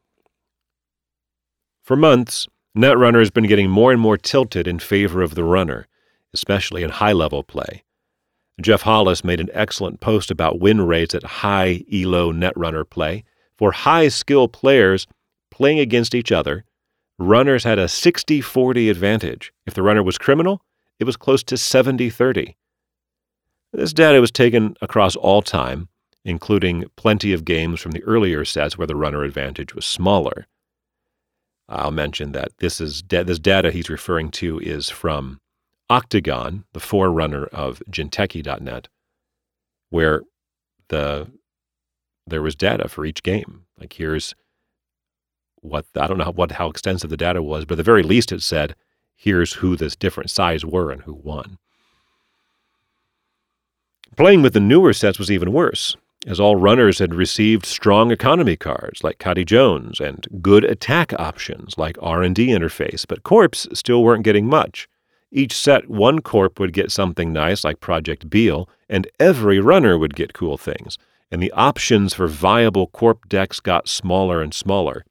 For 1.82 1.96
months, 1.96 2.48
Netrunner 2.78 3.20
has 3.20 3.32
been 3.32 3.48
getting 3.48 3.70
more 3.70 3.92
and 3.92 4.02
more 4.02 4.18
tilted 4.18 4.68
in 4.68 4.80
favor 4.80 5.22
of 5.22 5.36
the 5.36 5.44
runner, 5.44 5.88
especially 6.34 6.84
in 6.84 6.90
high 6.90 7.14
level 7.14 7.42
play. 7.42 7.85
Jeff 8.62 8.84
Hollis 8.84 9.24
made 9.24 9.40
an 9.40 9.50
excellent 9.54 10.00
post 10.00 10.32
about 10.32 10.60
win 10.60 10.82
rates 10.82 11.14
at 11.14 11.24
high 11.24 11.84
ELO 11.92 12.32
Netrunner 12.32 12.90
play. 12.90 13.24
For 13.58 13.72
high 13.72 14.08
skill 14.08 14.48
players 14.48 15.08
playing 15.52 15.80
against 15.80 16.16
each 16.16 16.32
other, 16.32 16.66
runners 17.18 17.64
had 17.64 17.80
a 17.80 17.88
60 17.88 18.42
40 18.42 18.90
advantage. 18.90 19.54
If 19.66 19.74
the 19.74 19.84
runner 19.84 20.04
was 20.04 20.18
criminal, 20.18 20.62
it 21.00 21.04
was 21.04 21.18
close 21.18 21.44
to 21.44 21.58
70 21.58 22.10
30. 22.10 22.56
This 23.74 23.94
data 23.94 24.22
was 24.22 24.32
taken 24.32 24.76
across 24.82 25.18
all 25.18 25.42
time, 25.42 25.90
including 26.24 26.86
plenty 26.96 27.34
of 27.34 27.44
games 27.44 27.82
from 27.82 27.92
the 27.92 28.04
earlier 28.04 28.46
sets 28.46 28.78
where 28.78 28.88
the 28.88 28.96
runner 28.96 29.24
advantage 29.24 29.76
was 29.76 29.86
smaller. 29.86 30.48
I'll 31.68 31.92
mention 31.92 32.32
that 32.34 32.52
this 32.60 32.80
is 32.80 33.02
da- 33.02 33.24
this 33.24 33.40
data 33.40 33.72
he's 33.72 33.90
referring 33.90 34.32
to 34.32 34.60
is 34.60 34.90
from 34.90 35.42
OCTGN, 35.90 36.64
the 36.74 36.80
forerunner 36.80 37.46
of 37.46 37.82
Jinteki.net, 37.90 38.88
where 39.90 40.24
the 40.88 41.28
there 42.28 42.42
was 42.42 42.56
data 42.56 42.88
for 42.90 43.06
each 43.06 43.22
game. 43.22 43.66
Like 43.80 43.94
here's 43.94 44.34
what 45.62 45.86
I 45.96 46.08
don't 46.08 46.18
know 46.18 46.32
what 46.32 46.54
how 46.54 46.70
extensive 46.70 47.10
the 47.10 47.18
data 47.18 47.42
was, 47.42 47.66
but 47.66 47.74
at 47.74 47.78
the 47.78 47.84
very 47.84 48.04
least 48.04 48.32
it 48.32 48.42
said 48.42 48.76
here's 49.16 49.54
who 49.54 49.76
this 49.76 49.96
different 49.96 50.30
size 50.30 50.66
were 50.66 50.92
and 50.92 51.04
who 51.04 51.14
won. 51.14 51.58
Playing 54.16 54.42
with 54.42 54.54
the 54.54 54.60
newer 54.60 54.94
sets 54.94 55.20
was 55.20 55.30
even 55.30 55.52
worse, 55.52 55.96
as 56.26 56.40
all 56.40 56.56
runners 56.56 57.00
had 57.00 57.14
received 57.14 57.66
strong 57.66 58.12
economy 58.12 58.56
cards 58.56 59.04
like 59.04 59.20
Kati 59.20 59.46
Jones 59.46 60.00
and 60.00 60.28
good 60.42 60.64
attack 60.64 61.14
options 61.20 61.78
like 61.78 61.98
R&D 62.02 62.48
interface, 62.48 63.06
but 63.08 63.24
Corps 63.24 63.68
still 63.74 64.04
weren't 64.04 64.24
getting 64.24 64.48
much. 64.48 64.88
Each 65.36 65.54
set, 65.54 65.90
one 65.90 66.20
Corp 66.22 66.62
would 66.62 66.72
get 66.72 66.94
something 66.94 67.34
nice 67.34 67.66
like 67.66 67.82
Project 67.82 68.30
Beale, 68.30 68.70
and 68.88 69.06
every 69.20 69.60
runner 69.60 69.98
would 69.98 70.16
get 70.16 70.34
cool 70.34 70.58
things, 70.58 70.98
and 71.30 71.44
the 71.44 71.52
options 71.52 72.14
for 72.14 72.28
viable 72.28 72.88
Corp 72.88 73.28
decks 73.28 73.60
got 73.60 73.90
smaller 73.90 74.42
and 74.42 74.54
smaller. 74.54 75.04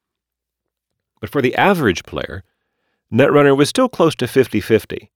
But 1.21 1.29
for 1.29 1.43
the 1.43 1.55
average 1.55 2.05
player, 2.05 2.43
Netrunner 3.13 3.55
was 3.55 3.69
still 3.69 3.87
close 3.87 4.15
to 4.15 4.27
50 4.27 4.61
50. 4.61 5.11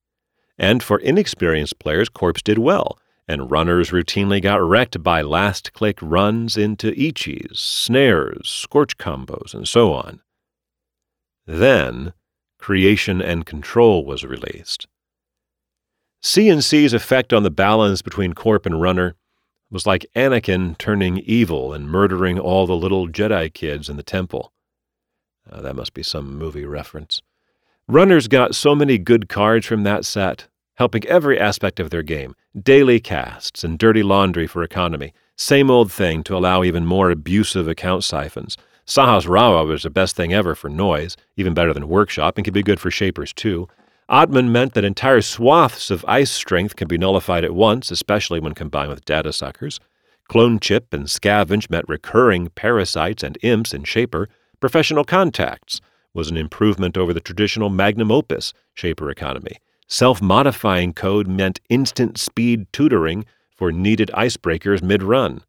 And 0.56 0.80
for 0.80 0.98
inexperienced 1.00 1.80
players, 1.80 2.08
Corps 2.08 2.34
did 2.44 2.58
well, 2.58 2.96
and 3.26 3.50
runners 3.50 3.90
routinely 3.90 4.40
got 4.40 4.62
wrecked 4.62 5.02
by 5.02 5.22
last 5.22 5.72
click 5.72 5.98
runs 6.00 6.56
into 6.56 6.92
Ichis, 6.92 7.56
snares, 7.56 8.48
scorch 8.48 8.96
combos, 8.96 9.54
and 9.54 9.66
so 9.66 9.92
on. 9.92 10.20
Then, 11.46 12.12
Creation 12.58 13.20
and 13.20 13.44
Control 13.44 14.04
was 14.04 14.22
released. 14.22 14.86
CNC's 16.22 16.92
effect 16.92 17.32
on 17.32 17.44
the 17.44 17.50
balance 17.50 18.02
between 18.02 18.34
Corp 18.34 18.66
and 18.66 18.80
Runner 18.80 19.14
was 19.70 19.86
like 19.86 20.04
Anakin 20.14 20.76
turning 20.76 21.18
evil 21.18 21.72
and 21.72 21.88
murdering 21.88 22.38
all 22.38 22.66
the 22.66 22.76
little 22.76 23.08
Jedi 23.08 23.52
kids 23.52 23.88
in 23.88 23.96
the 23.96 24.02
temple. 24.02 24.52
Uh, 25.50 25.62
that 25.62 25.76
must 25.76 25.94
be 25.94 26.02
some 26.02 26.36
movie 26.36 26.66
reference. 26.66 27.22
Runners 27.88 28.28
got 28.28 28.54
so 28.54 28.74
many 28.74 28.98
good 28.98 29.28
cards 29.28 29.64
from 29.64 29.82
that 29.84 30.04
set, 30.04 30.46
helping 30.74 31.06
every 31.06 31.40
aspect 31.40 31.80
of 31.80 31.90
their 31.90 32.02
game 32.02 32.34
daily 32.60 33.00
casts 33.00 33.64
and 33.64 33.78
dirty 33.78 34.02
laundry 34.02 34.46
for 34.46 34.62
economy. 34.62 35.14
Same 35.36 35.70
old 35.70 35.90
thing 35.90 36.22
to 36.24 36.36
allow 36.36 36.62
even 36.62 36.84
more 36.84 37.10
abusive 37.10 37.66
account 37.66 38.04
siphons. 38.04 38.58
Sahasrara 38.86 39.66
was 39.66 39.84
the 39.84 39.90
best 39.90 40.16
thing 40.16 40.34
ever 40.34 40.54
for 40.54 40.68
noise, 40.68 41.16
even 41.36 41.54
better 41.54 41.72
than 41.72 41.88
Workshop, 41.88 42.36
and 42.36 42.44
can 42.44 42.52
be 42.52 42.62
good 42.62 42.80
for 42.80 42.90
shapers 42.90 43.32
too. 43.32 43.68
Atman 44.10 44.50
meant 44.50 44.74
that 44.74 44.84
entire 44.84 45.20
swaths 45.20 45.88
of 45.88 46.04
ice 46.08 46.32
strength 46.32 46.74
can 46.74 46.88
be 46.88 46.98
nullified 46.98 47.44
at 47.44 47.54
once, 47.54 47.92
especially 47.92 48.40
when 48.40 48.54
combined 48.54 48.90
with 48.90 49.04
data 49.04 49.32
suckers. 49.32 49.78
Clone 50.28 50.58
Chip 50.58 50.92
and 50.92 51.04
Scavenge 51.06 51.70
met 51.70 51.88
recurring 51.88 52.48
parasites 52.48 53.22
and 53.22 53.38
imps 53.42 53.72
in 53.72 53.84
Shaper. 53.84 54.28
Professional 54.58 55.04
Contacts 55.04 55.80
was 56.12 56.28
an 56.28 56.36
improvement 56.36 56.96
over 56.96 57.12
the 57.12 57.20
traditional 57.20 57.70
magnum 57.70 58.10
opus 58.10 58.52
Shaper 58.74 59.10
economy. 59.10 59.56
Self 59.86 60.20
modifying 60.20 60.92
code 60.92 61.28
meant 61.28 61.60
instant 61.68 62.18
speed 62.18 62.66
tutoring 62.72 63.24
for 63.56 63.70
needed 63.70 64.10
icebreakers 64.14 64.82
mid 64.82 65.04
run. 65.04 65.42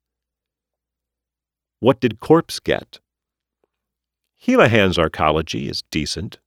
What 1.80 1.99
did 1.99 2.20
Corpse 2.20 2.59
get? 2.59 2.99
Helahan's 4.45 4.97
arcology 4.97 5.68
is 5.70 5.84
decent, 5.89 6.38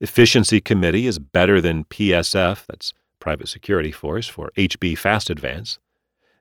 Efficiency 0.00 0.60
Committee 0.60 1.06
is 1.06 1.18
better 1.18 1.60
than 1.60 1.84
PSF, 1.84 2.66
that's 2.66 2.92
Private 3.20 3.48
Security 3.48 3.92
Force, 3.92 4.28
for 4.28 4.50
HB 4.56 4.98
Fast 4.98 5.30
Advance. 5.30 5.78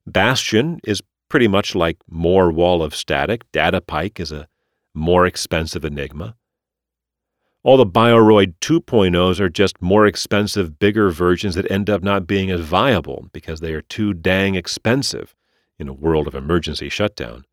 Bastion 0.05 0.79
is 0.83 1.01
pretty 1.29 1.47
much 1.47 1.75
like 1.75 1.97
more 2.09 2.51
Wall 2.51 2.83
of 2.83 2.95
Static. 2.95 3.49
Data 3.51 3.79
Pike 3.79 4.19
is 4.19 4.31
a 4.31 4.47
more 4.93 5.25
expensive 5.25 5.85
Enigma. 5.85 6.35
All 7.63 7.77
the 7.77 7.85
Bioroid 7.85 8.55
2.0s 8.59 9.39
are 9.39 9.49
just 9.49 9.81
more 9.81 10.05
expensive, 10.05 10.77
bigger 10.79 11.09
versions 11.09 11.55
that 11.55 11.71
end 11.71 11.89
up 11.89 12.03
not 12.03 12.27
being 12.27 12.51
as 12.51 12.59
viable 12.59 13.29
because 13.31 13.61
they 13.61 13.73
are 13.73 13.81
too 13.81 14.13
dang 14.13 14.55
expensive 14.55 15.33
in 15.79 15.87
a 15.87 15.93
world 15.93 16.27
of 16.27 16.35
emergency 16.35 16.89
shutdown. 16.89 17.45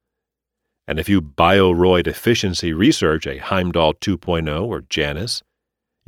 And 0.89 0.99
if 0.99 1.09
you 1.09 1.23
Bioroid 1.23 2.09
efficiency 2.09 2.73
research 2.73 3.25
a 3.27 3.39
Heimdall 3.39 3.95
2.0 3.95 4.67
or 4.67 4.81
Janus, 4.89 5.43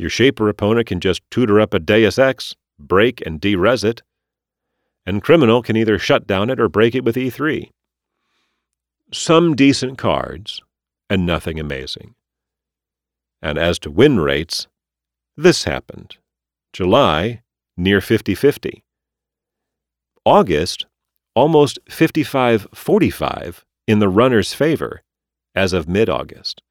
your 0.03 0.11
Shaper 0.11 0.49
opponent 0.49 0.89
can 0.89 1.01
just 1.01 1.23
tutor 1.31 1.61
up 1.61 1.73
a 1.73 1.79
Deus 1.79 2.19
Ex, 2.19 2.55
break 2.79 3.25
and 3.25 3.41
derez 3.41 3.85
it, 3.85 4.03
and 5.07 5.23
Criminal 5.23 5.63
can 5.63 5.77
either 5.77 5.99
shut 5.99 6.27
down 6.27 6.51
it 6.51 6.61
or 6.61 6.69
break 6.69 6.95
it 6.95 7.05
with 7.05 7.17
E3. 7.17 7.71
Some 9.13 9.55
decent 9.55 9.99
cards, 9.99 10.61
and 11.09 11.25
nothing 11.25 11.59
amazing. 11.59 12.15
And 13.41 13.59
as 13.59 13.79
to 13.81 13.91
win 13.91 14.21
rates, 14.21 14.67
this 15.37 15.65
happened. 15.65 16.17
July, 16.73 17.43
near 17.77 18.01
50 18.01 18.35
50. 18.35 18.83
August, 20.25 20.87
almost 21.35 21.79
55 21.89 22.69
45 22.75 23.65
in 23.87 23.99
the 23.99 24.09
runner's 24.09 24.53
favor 24.53 25.03
as 25.55 25.73
of 25.73 25.89
mid 25.89 26.09
August 26.09 26.63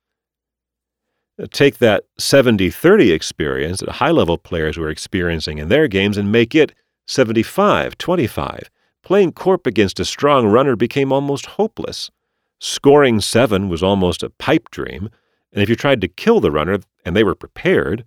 take 1.51 1.79
that 1.79 2.03
70 2.17 2.69
30 2.69 3.11
experience 3.11 3.79
that 3.79 3.89
high 3.89 4.11
level 4.11 4.37
players 4.37 4.77
were 4.77 4.89
experiencing 4.89 5.57
in 5.57 5.69
their 5.69 5.87
games 5.87 6.17
and 6.17 6.31
make 6.31 6.55
it 6.55 6.73
75 7.07 7.97
25. 7.97 8.69
Playing 9.03 9.31
Corp 9.31 9.65
against 9.65 9.99
a 9.99 10.05
strong 10.05 10.47
runner 10.47 10.75
became 10.75 11.11
almost 11.11 11.45
hopeless. 11.45 12.11
Scoring 12.59 13.19
seven 13.19 13.69
was 13.69 13.81
almost 13.81 14.21
a 14.21 14.29
pipe 14.29 14.69
dream, 14.69 15.09
and 15.51 15.63
if 15.63 15.69
you 15.69 15.75
tried 15.75 16.01
to 16.01 16.07
kill 16.07 16.39
the 16.39 16.51
runner 16.51 16.79
and 17.03 17.15
they 17.15 17.23
were 17.23 17.35
prepared, 17.35 18.05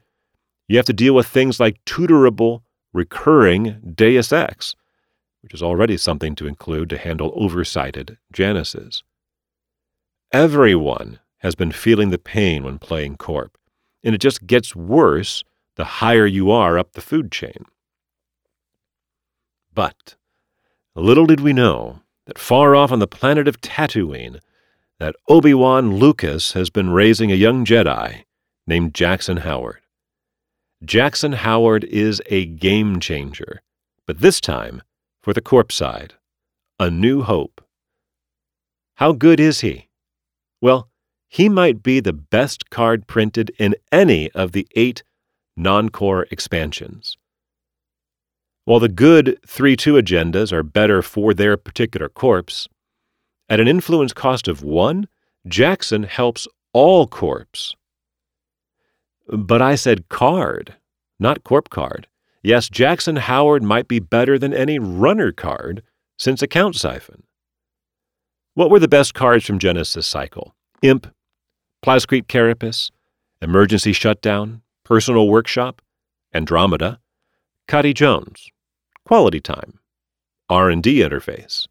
you 0.68 0.76
have 0.76 0.86
to 0.86 0.92
deal 0.92 1.14
with 1.14 1.26
things 1.26 1.58
like 1.58 1.84
tutorable, 1.84 2.62
recurring 2.92 3.80
Deus 3.94 4.32
Ex, 4.32 4.76
which 5.42 5.52
is 5.52 5.62
already 5.62 5.96
something 5.96 6.34
to 6.36 6.46
include 6.46 6.88
to 6.90 6.98
handle 6.98 7.32
oversighted 7.34 8.16
Januses. 8.32 9.02
Everyone 10.32 11.18
has 11.44 11.54
been 11.54 11.70
feeling 11.70 12.08
the 12.08 12.16
pain 12.16 12.64
when 12.64 12.78
playing 12.78 13.18
Corp, 13.18 13.58
and 14.02 14.14
it 14.14 14.20
just 14.20 14.46
gets 14.46 14.74
worse 14.74 15.44
the 15.76 15.84
higher 15.84 16.24
you 16.24 16.50
are 16.50 16.78
up 16.78 16.92
the 16.92 17.02
food 17.02 17.30
chain. 17.30 17.66
But 19.74 20.16
little 20.96 21.26
did 21.26 21.40
we 21.40 21.52
know 21.52 22.00
that 22.26 22.38
far 22.38 22.74
off 22.74 22.90
on 22.90 22.98
the 22.98 23.06
planet 23.06 23.46
of 23.46 23.60
Tatooine, 23.60 24.40
that 24.98 25.16
Obi-Wan 25.28 25.96
Lucas 25.96 26.54
has 26.54 26.70
been 26.70 26.88
raising 26.88 27.30
a 27.30 27.34
young 27.34 27.66
Jedi 27.66 28.24
named 28.66 28.94
Jackson 28.94 29.36
Howard. 29.38 29.80
Jackson 30.82 31.32
Howard 31.32 31.84
is 31.84 32.22
a 32.26 32.46
game 32.46 33.00
changer, 33.00 33.60
but 34.06 34.20
this 34.20 34.40
time 34.40 34.80
for 35.22 35.34
the 35.34 35.42
Corp 35.42 35.70
side. 35.70 36.14
A 36.80 36.90
new 36.90 37.20
hope. 37.22 37.62
How 38.94 39.12
good 39.12 39.40
is 39.40 39.60
he? 39.60 39.88
Well, 40.62 40.88
he 41.34 41.48
might 41.48 41.82
be 41.82 41.98
the 41.98 42.12
best 42.12 42.70
card 42.70 43.08
printed 43.08 43.50
in 43.58 43.74
any 43.90 44.30
of 44.36 44.52
the 44.52 44.68
eight 44.76 45.02
non 45.56 45.88
core 45.88 46.28
expansions. 46.30 47.18
While 48.66 48.78
the 48.78 48.88
good 48.88 49.40
3 49.44 49.74
2 49.74 49.94
agendas 49.94 50.52
are 50.52 50.62
better 50.62 51.02
for 51.02 51.34
their 51.34 51.56
particular 51.56 52.08
corps, 52.08 52.68
at 53.48 53.58
an 53.58 53.66
influence 53.66 54.12
cost 54.12 54.46
of 54.46 54.62
one, 54.62 55.08
Jackson 55.48 56.04
helps 56.04 56.46
all 56.72 57.08
corps. 57.08 57.74
But 59.26 59.60
I 59.60 59.74
said 59.74 60.08
card, 60.08 60.76
not 61.18 61.42
corp 61.42 61.68
card. 61.68 62.06
Yes, 62.44 62.68
Jackson 62.68 63.16
Howard 63.16 63.64
might 63.64 63.88
be 63.88 63.98
better 63.98 64.38
than 64.38 64.54
any 64.54 64.78
runner 64.78 65.32
card 65.32 65.82
since 66.16 66.42
Account 66.42 66.76
Siphon. 66.76 67.24
What 68.54 68.70
were 68.70 68.78
the 68.78 68.86
best 68.86 69.14
cards 69.14 69.44
from 69.44 69.58
Genesis 69.58 70.06
Cycle? 70.06 70.54
Imp, 70.80 71.08
Plascrete 71.84 72.28
Carapace, 72.28 72.90
Emergency 73.42 73.92
Shutdown, 73.92 74.62
Personal 74.84 75.28
Workshop, 75.28 75.82
Andromeda, 76.32 76.98
Kati 77.68 77.92
Jones, 77.92 78.48
Quality 79.04 79.40
Time, 79.40 79.78
R&D 80.48 81.00
Interface, 81.00 81.66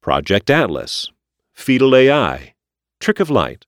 Project 0.00 0.48
Atlas, 0.48 1.10
Fetal 1.54 1.96
AI, 1.96 2.54
Trick 3.00 3.18
of 3.18 3.30
Light, 3.30 3.66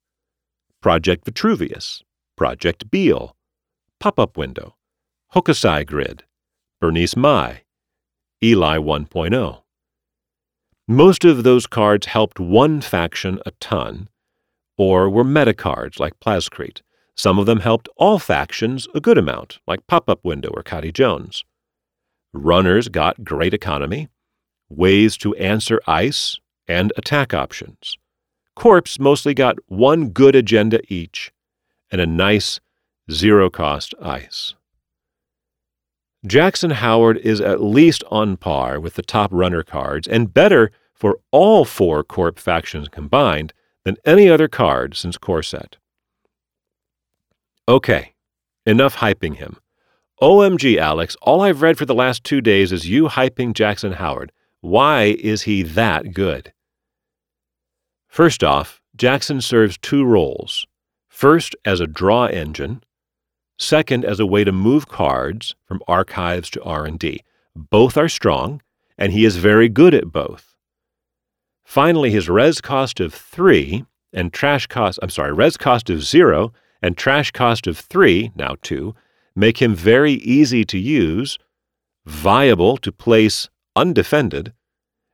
Project 0.81 1.25
Vitruvius, 1.25 2.05
Project 2.37 2.89
Beale, 2.89 3.35
Pop-Up 3.99 4.37
Window, 4.37 4.77
Hokusai 5.35 5.85
Grid, 5.87 6.23
Bernice 6.81 7.17
Mai, 7.17 7.63
Eli 8.41 8.77
1.0. 8.79 9.63
Most 10.87 11.25
of 11.25 11.43
those 11.43 11.67
cards 11.67 12.07
helped 12.07 12.39
one 12.39 12.81
faction 12.81 13.41
a 13.45 13.51
ton, 13.59 14.09
or 14.79 15.11
were 15.11 15.25
meta 15.25 15.53
cards 15.53 16.01
like 16.01 16.19
Plascrete. 16.21 16.81
Some 17.15 17.39
of 17.39 17.47
them 17.47 17.61
helped 17.61 17.89
all 17.97 18.19
factions 18.19 18.87
a 18.95 19.01
good 19.01 19.19
amount, 19.19 19.59
like 19.67 19.87
Pop 19.89 20.09
Up 20.09 20.25
Window 20.25 20.51
or 20.51 20.63
Kati 20.63 20.93
Jones. 20.93 21.45
Runners 22.33 22.89
got 22.89 23.25
great 23.25 23.53
economy, 23.53 24.09
ways 24.71 25.17
to 25.19 25.35
answer 25.35 25.81
ice, 25.87 26.39
and 26.69 26.93
attack 26.97 27.35
options. 27.35 27.99
Corps 28.55 28.99
mostly 29.01 29.35
got 29.35 29.57
one 29.67 30.11
good 30.11 30.37
agenda 30.37 30.81
each 30.89 31.33
and 31.91 32.01
a 32.01 32.07
nice 32.07 32.61
zero 33.11 33.51
cost 33.51 33.95
ice. 34.01 34.55
Jackson 36.27 36.71
Howard 36.71 37.17
is 37.19 37.41
at 37.41 37.63
least 37.63 38.05
on 38.11 38.37
par 38.37 38.79
with 38.81 38.95
the 38.95 39.03
top 39.03 39.31
runner 39.33 39.63
cards 39.63 40.07
and 40.07 40.35
better 40.35 40.71
for 40.93 41.21
all 41.31 41.65
four 41.65 42.03
Corp 42.03 42.39
factions 42.39 42.89
combined 42.89 43.53
than 43.89 43.97
any 44.05 44.29
other 44.29 44.49
card 44.49 44.95
since 44.95 45.17
Core 45.17 45.43
Set. 45.43 45.79
Okay, 47.67 48.13
enough 48.67 48.97
hyping 48.97 49.37
him. 49.37 49.57
OMG, 50.21 50.77
Alex, 50.77 51.17
all 51.23 51.41
I've 51.41 51.63
read 51.63 51.79
for 51.79 51.87
the 51.87 51.95
last 51.95 52.23
two 52.23 52.43
days 52.43 52.71
is 52.71 52.87
you 52.87 53.05
hyping 53.05 53.55
Jackson 53.55 53.93
Howard. 53.93 54.31
Why 54.61 55.17
is 55.19 55.43
he 55.43 55.63
that 55.63 56.13
good? 56.13 56.53
First 58.09 58.45
off, 58.45 58.83
Jackson 58.95 59.41
serves 59.41 59.79
two 59.79 60.05
roles. 60.05 60.67
First, 61.09 61.57
as 61.65 61.81
a 61.81 61.87
draw 61.87 62.27
engine. 62.27 62.83
Second, 63.59 64.05
as 64.05 64.21
a 64.21 64.27
way 64.27 64.45
to 64.45 64.53
move 64.53 64.89
cards 64.89 65.55
from 65.65 65.81
archives 65.89 66.51
to 66.51 66.63
R&D. 66.63 67.23
Both 67.57 67.97
are 67.97 68.11
strong, 68.11 68.61
and 68.99 69.13
he 69.13 69.25
is 69.25 69.37
very 69.37 69.71
good 69.71 69.95
at 69.95 70.13
both. 70.13 70.58
Finally, 71.69 72.11
his 72.11 72.31
res 72.31 72.63
cost 72.63 72.99
of 72.99 73.13
3 73.13 73.85
and 74.15 74.33
trash 74.33 74.67
cost, 74.69 74.99
I'm 75.03 75.11
sorry, 75.11 75.35
res 75.35 75.59
cost 75.59 75.91
of 75.91 76.03
0 76.03 76.51
and 76.81 76.97
trash 76.97 77.31
cost 77.31 77.67
of 77.67 77.77
3, 77.77 78.33
now 78.35 78.55
2, 78.63 78.95
make 79.37 79.61
him 79.61 79.75
very 79.75 80.15
easy 80.15 80.65
to 80.65 80.79
use, 80.79 81.39
viable 82.07 82.79
to 82.79 82.91
place 82.91 83.51
undefended, 83.77 84.55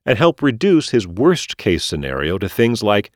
and 0.07 0.17
help 0.17 0.41
reduce 0.43 0.91
his 0.91 1.09
worst 1.09 1.57
case 1.57 1.85
scenario 1.85 2.39
to 2.39 2.49
things 2.49 2.85
like 2.85 3.11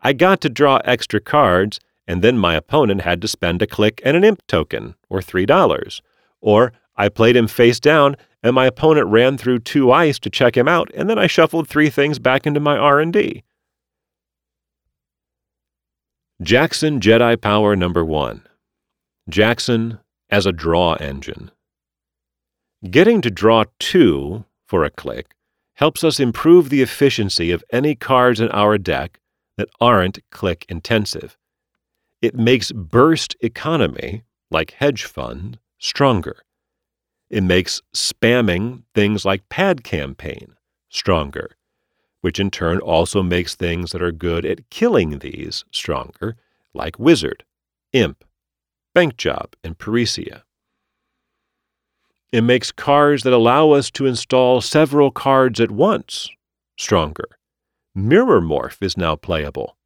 I 0.00 0.14
got 0.14 0.40
to 0.40 0.48
draw 0.48 0.78
extra 0.86 1.20
cards, 1.20 1.78
and 2.08 2.22
then 2.22 2.38
my 2.38 2.54
opponent 2.54 3.02
had 3.02 3.20
to 3.20 3.28
spend 3.28 3.60
a 3.60 3.66
click 3.66 4.00
and 4.06 4.16
an 4.16 4.24
imp 4.24 4.40
token, 4.46 4.94
or 5.10 5.20
$3. 5.20 6.00
Or 6.40 6.72
I 6.96 7.08
played 7.08 7.36
him 7.36 7.48
face 7.48 7.80
down, 7.80 8.16
and 8.42 8.54
my 8.54 8.66
opponent 8.66 9.08
ran 9.08 9.36
through 9.38 9.60
two 9.60 9.90
ice 9.90 10.18
to 10.20 10.30
check 10.30 10.56
him 10.56 10.68
out, 10.68 10.90
and 10.94 11.08
then 11.08 11.18
I 11.18 11.26
shuffled 11.26 11.68
three 11.68 11.90
things 11.90 12.18
back 12.18 12.46
into 12.46 12.60
my 12.60 12.76
R&D. 12.76 13.42
Jackson 16.42 17.00
Jedi 17.00 17.40
Power 17.40 17.74
Number 17.76 18.04
1 18.04 18.46
Jackson 19.28 19.98
as 20.30 20.46
a 20.46 20.52
draw 20.52 20.94
engine. 20.94 21.50
Getting 22.90 23.22
to 23.22 23.30
draw 23.30 23.64
two 23.78 24.44
for 24.66 24.84
a 24.84 24.90
click 24.90 25.34
helps 25.74 26.04
us 26.04 26.20
improve 26.20 26.68
the 26.68 26.82
efficiency 26.82 27.50
of 27.50 27.64
any 27.70 27.94
cards 27.94 28.40
in 28.40 28.50
our 28.50 28.76
deck 28.78 29.20
that 29.56 29.68
aren't 29.80 30.18
click 30.30 30.66
intensive. 30.68 31.38
It 32.20 32.34
makes 32.34 32.72
burst 32.72 33.36
economy, 33.40 34.22
like 34.50 34.72
hedge 34.72 35.04
fund, 35.04 35.58
stronger. 35.78 36.42
It 37.34 37.42
makes 37.42 37.82
spamming 37.92 38.84
things 38.94 39.24
like 39.24 39.48
pad 39.48 39.82
campaign 39.82 40.54
stronger, 40.88 41.56
which 42.20 42.38
in 42.38 42.48
turn 42.48 42.78
also 42.78 43.24
makes 43.24 43.56
things 43.56 43.90
that 43.90 44.00
are 44.00 44.12
good 44.12 44.46
at 44.46 44.70
killing 44.70 45.18
these 45.18 45.64
stronger, 45.72 46.36
like 46.74 46.96
Whizzard, 46.96 47.42
imp, 47.92 48.24
bank 48.94 49.16
job, 49.16 49.56
and 49.64 49.76
Paricia. 49.76 50.42
It 52.30 52.42
makes 52.42 52.70
cards 52.70 53.24
that 53.24 53.32
allow 53.32 53.72
us 53.72 53.90
to 53.90 54.06
install 54.06 54.60
several 54.60 55.10
cards 55.10 55.58
at 55.58 55.72
once 55.72 56.30
stronger. 56.78 57.26
Mirror 57.96 58.42
Morph 58.42 58.80
is 58.80 58.96
now 58.96 59.16
playable. 59.16 59.76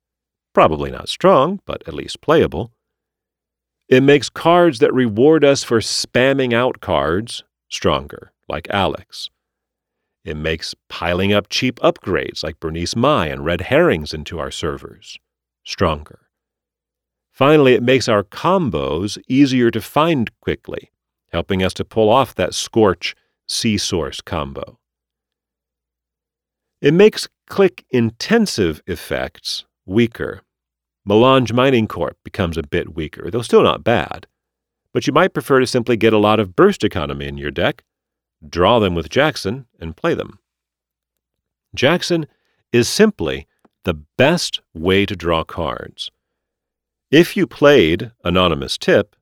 Probably 0.52 0.90
not 0.90 1.08
strong, 1.08 1.62
but 1.64 1.82
at 1.88 1.94
least 1.94 2.20
playable. 2.20 2.72
It 3.88 4.02
makes 4.02 4.28
cards 4.28 4.80
that 4.80 4.92
reward 4.92 5.44
us 5.44 5.64
for 5.64 5.80
spamming 5.80 6.52
out 6.52 6.80
cards 6.80 7.42
stronger, 7.70 8.32
like 8.48 8.68
Alix. 8.70 9.30
It 10.24 10.36
makes 10.36 10.74
piling 10.88 11.32
up 11.32 11.48
cheap 11.48 11.80
upgrades 11.80 12.42
like 12.42 12.60
Bernice 12.60 12.94
Mai 12.94 13.28
and 13.28 13.44
Red 13.44 13.62
Herrings 13.62 14.12
into 14.12 14.38
our 14.38 14.50
servers 14.50 15.18
stronger. 15.64 16.20
Finally, 17.32 17.74
it 17.74 17.82
makes 17.82 18.08
our 18.08 18.24
combos 18.24 19.16
easier 19.28 19.70
to 19.70 19.80
find 19.80 20.30
quickly 20.40 20.90
helping 21.32 21.62
us 21.62 21.74
to 21.74 21.84
pull 21.84 22.08
off 22.08 22.34
that 22.34 22.54
Scorch 22.54 23.14
Sea 23.46 23.78
Source 23.78 24.20
combo. 24.20 24.78
It 26.80 26.94
makes 26.94 27.28
click 27.48 27.84
intensive 27.90 28.82
effects 28.86 29.64
weaker. 29.86 30.42
Melange 31.08 31.54
Mining 31.54 31.88
Corp 31.88 32.18
becomes 32.22 32.58
a 32.58 32.62
bit 32.62 32.94
weaker, 32.94 33.30
though 33.30 33.40
still 33.40 33.62
not 33.62 33.82
bad. 33.82 34.26
But 34.92 35.06
you 35.06 35.12
might 35.14 35.32
prefer 35.32 35.58
to 35.58 35.66
simply 35.66 35.96
get 35.96 36.12
a 36.12 36.18
lot 36.18 36.38
of 36.38 36.54
burst 36.54 36.84
economy 36.84 37.26
in 37.26 37.38
your 37.38 37.50
deck, 37.50 37.82
draw 38.46 38.78
them 38.78 38.94
with 38.94 39.08
Jackson, 39.08 39.64
and 39.80 39.96
play 39.96 40.12
them. 40.12 40.38
Jackson 41.74 42.26
is 42.74 42.90
simply 42.90 43.46
the 43.84 43.94
best 44.18 44.60
way 44.74 45.06
to 45.06 45.16
draw 45.16 45.44
cards. 45.44 46.10
If 47.10 47.38
you 47.38 47.46
played 47.46 48.12
Anonymous 48.22 48.76
Tip, 48.76 49.16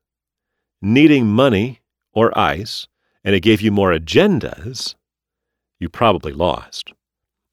needing 0.81 1.27
money 1.27 1.79
or 2.11 2.37
ice, 2.37 2.85
and 3.23 3.33
it 3.33 3.39
gave 3.39 3.61
you 3.61 3.71
more 3.71 3.93
agendas, 3.93 4.95
you 5.79 5.87
probably 5.87 6.33
lost. 6.33 6.91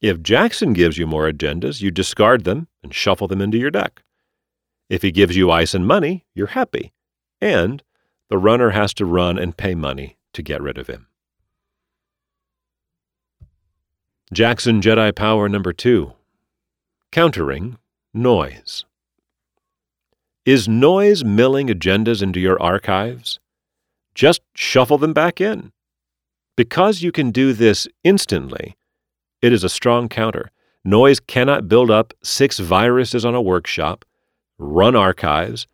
If 0.01 0.23
Jackson 0.23 0.73
gives 0.73 0.99
you 0.99 1.07
more 1.07 1.31
agendas, 1.31 1.81
you 1.81 1.93
discard 1.93 2.43
them 2.43 2.67
and 2.83 2.93
shuffle 2.93 3.29
them 3.29 3.41
into 3.41 3.59
your 3.59 3.71
deck. 3.71 4.03
If 4.95 5.03
he 5.03 5.11
gives 5.11 5.37
you 5.37 5.51
ice 5.51 5.75
and 5.75 5.85
money, 5.85 6.25
you're 6.37 6.55
happy. 6.55 6.93
And 7.41 7.83
the 8.29 8.39
runner 8.39 8.71
has 8.71 8.95
to 8.95 9.05
run 9.05 9.41
and 9.41 9.57
pay 9.57 9.75
money 9.75 10.19
to 10.35 10.41
get 10.41 10.63
rid 10.63 10.79
of 10.79 10.87
him. 10.87 11.09
Jackson 14.33 14.81
Jedi 14.81 15.13
Power 15.13 15.49
Number 15.49 15.73
2 15.73 16.13
Countering 17.11 17.77
Noise. 18.13 18.85
Is 20.45 20.69
noise 20.69 21.25
milling 21.25 21.67
agendas 21.67 22.23
into 22.23 22.39
your 22.39 22.63
archives? 22.63 23.41
just 24.15 24.43
shuffle 24.55 24.99
them 24.99 25.13
back 25.13 25.41
in. 25.41 25.73
Because 26.57 27.03
you 27.03 27.11
can 27.11 27.33
do 27.33 27.53
this 27.53 27.89
instantly, 28.05 28.77
it 29.43 29.53
is 29.53 29.65
a 29.65 29.69
strong 29.69 30.09
counter. 30.09 30.53
Noise 30.85 31.19
cannot 31.19 31.67
build 31.67 31.91
up 31.91 32.15
six 32.23 32.61
viruses 32.61 33.25
on 33.25 33.35
a 33.35 33.43
workshop, 33.43 34.05
run 34.59 34.95
archives, 34.95 35.67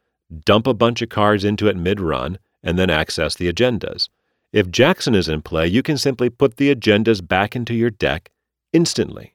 dump 0.45 0.67
a 0.67 0.75
bunch 0.75 1.03
of 1.03 1.09
cards 1.09 1.45
into 1.45 1.69
it 1.69 1.77
mid 1.77 2.01
run, 2.01 2.39
and 2.63 2.79
then 2.79 2.91
access 2.91 3.35
the 3.35 3.53
agendas. 3.53 4.09
If 4.53 4.71
Jackson 4.71 5.15
is 5.15 5.29
in 5.29 5.43
play, 5.43 5.67
you 5.67 5.83
can 5.83 5.97
simply 5.97 6.29
put 6.29 6.57
the 6.57 6.75
agendas 6.75 7.27
back 7.27 7.55
into 7.55 7.75
your 7.75 7.91
deck 7.91 8.31
instantly. 8.73 9.35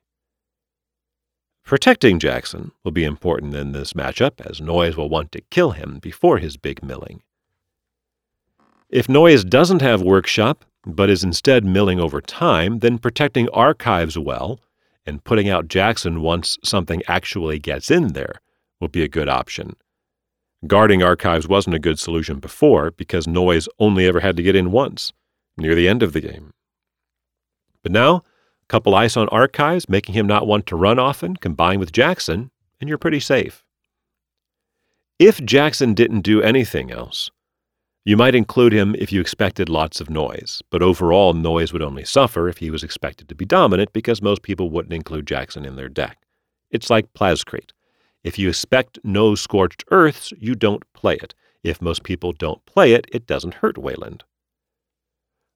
Protecting 1.64 2.20
Jackson 2.20 2.72
will 2.84 2.92
be 2.92 3.04
important 3.04 3.56
in 3.56 3.72
this 3.72 3.94
matchup, 3.94 4.46
as 4.46 4.62
Noise 4.62 4.96
will 4.96 5.10
want 5.10 5.32
to 5.32 5.42
kill 5.50 5.72
him 5.72 6.00
before 6.00 6.38
his 6.38 6.58
big 6.58 6.84
milling. 6.84 7.24
If 8.90 9.10
Noise 9.10 9.44
doesn't 9.44 9.82
have 9.82 10.02
Workshop, 10.02 10.64
but 10.86 11.10
is 11.10 11.24
instead 11.24 11.66
milling 11.66 12.00
over 12.00 12.22
time, 12.22 12.80
then 12.80 13.00
protecting 13.00 13.50
archives 13.50 14.18
well 14.18 14.60
and 15.08 15.24
putting 15.24 15.50
out 15.50 15.68
Jackson 15.68 16.22
once 16.22 16.60
something 16.64 17.02
actually 17.08 17.58
gets 17.58 17.90
in 17.90 18.10
there 18.10 18.42
will 18.80 18.88
be 18.88 19.04
a 19.04 19.08
good 19.08 19.30
option. 19.30 19.76
Guarding 20.68 21.04
archives 21.04 21.48
wasn't 21.48 21.76
a 21.76 21.80
good 21.80 22.00
solution 22.00 22.40
before 22.40 22.92
because 22.92 23.28
Noise 23.28 23.68
only 23.80 24.08
ever 24.08 24.20
had 24.20 24.36
to 24.38 24.44
get 24.44 24.56
in 24.56 24.72
once, 24.72 25.14
near 25.58 25.76
the 25.76 25.88
end 25.88 26.02
of 26.02 26.14
the 26.14 26.22
game. 26.22 26.54
But 27.84 27.92
now, 27.92 28.16
a 28.16 28.68
couple 28.68 28.96
ice 28.96 29.16
on 29.16 29.30
archives, 29.30 29.88
making 29.88 30.16
him 30.16 30.26
not 30.26 30.48
want 30.48 30.66
to 30.68 30.76
run 30.76 30.98
often, 30.98 31.36
combined 31.36 31.80
with 31.80 31.92
Jackson, 31.92 32.50
and 32.82 32.90
you're 32.90 32.98
pretty 32.98 33.20
safe. 33.20 33.64
If 35.20 35.44
Jackson 35.46 35.94
didn't 35.94 36.22
do 36.22 36.42
anything 36.42 36.92
else, 36.92 37.30
you 38.04 38.18
might 38.18 38.36
include 38.36 38.74
him 38.74 38.96
if 39.00 39.12
you 39.12 39.22
expected 39.22 39.70
lots 39.70 40.02
of 40.02 40.10
noise, 40.10 40.62
but 40.70 40.84
overall, 40.84 41.34
noise 41.34 41.74
would 41.74 41.82
only 41.82 42.04
suffer 42.04 42.48
if 42.48 42.58
he 42.58 42.70
was 42.70 42.84
expected 42.84 43.30
to 43.30 43.36
be 43.36 43.46
dominant 43.46 43.94
because 43.94 44.22
most 44.22 44.42
people 44.42 44.70
wouldn't 44.70 44.94
include 44.94 45.26
Jackson 45.26 45.66
in 45.66 45.76
their 45.76 45.90
deck. 45.90 46.20
It's 46.70 46.90
like 46.90 47.14
Plascrete. 47.14 47.72
If 48.26 48.40
you 48.40 48.50
expect 48.50 48.98
no 49.04 49.36
scorched 49.36 49.84
earths, 49.92 50.34
you 50.40 50.56
don't 50.56 50.84
play 50.94 51.14
it. 51.14 51.36
If 51.64 51.80
most 51.80 52.02
people 52.02 52.32
don't 52.34 52.66
play 52.66 52.94
it, 52.94 53.06
it 53.12 53.28
doesn't 53.28 53.54
hurt 53.62 53.78
Wayland. 53.78 54.24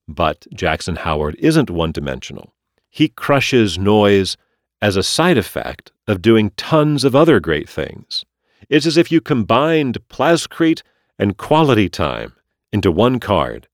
But 0.08 0.46
Jackson 0.54 0.98
Howard 0.98 1.36
isn't 1.40 1.72
one 1.72 1.92
dimensional. 1.92 2.54
He 2.92 3.08
crushes 3.08 3.80
noise 3.80 4.38
as 4.84 4.96
a 4.96 5.02
side 5.02 5.36
effect 5.36 5.92
of 6.08 6.22
doing 6.22 6.52
tons 6.58 7.04
of 7.04 7.16
other 7.16 7.40
great 7.40 7.68
things. 7.68 8.24
It's 8.70 8.86
as 8.86 8.98
if 8.98 9.12
you 9.12 9.20
combined 9.20 9.98
Plascrete 10.08 10.84
and 11.18 11.38
Quality 11.38 11.90
Time 11.90 12.34
into 12.72 12.92
one 12.92 13.20
card. 13.20 13.68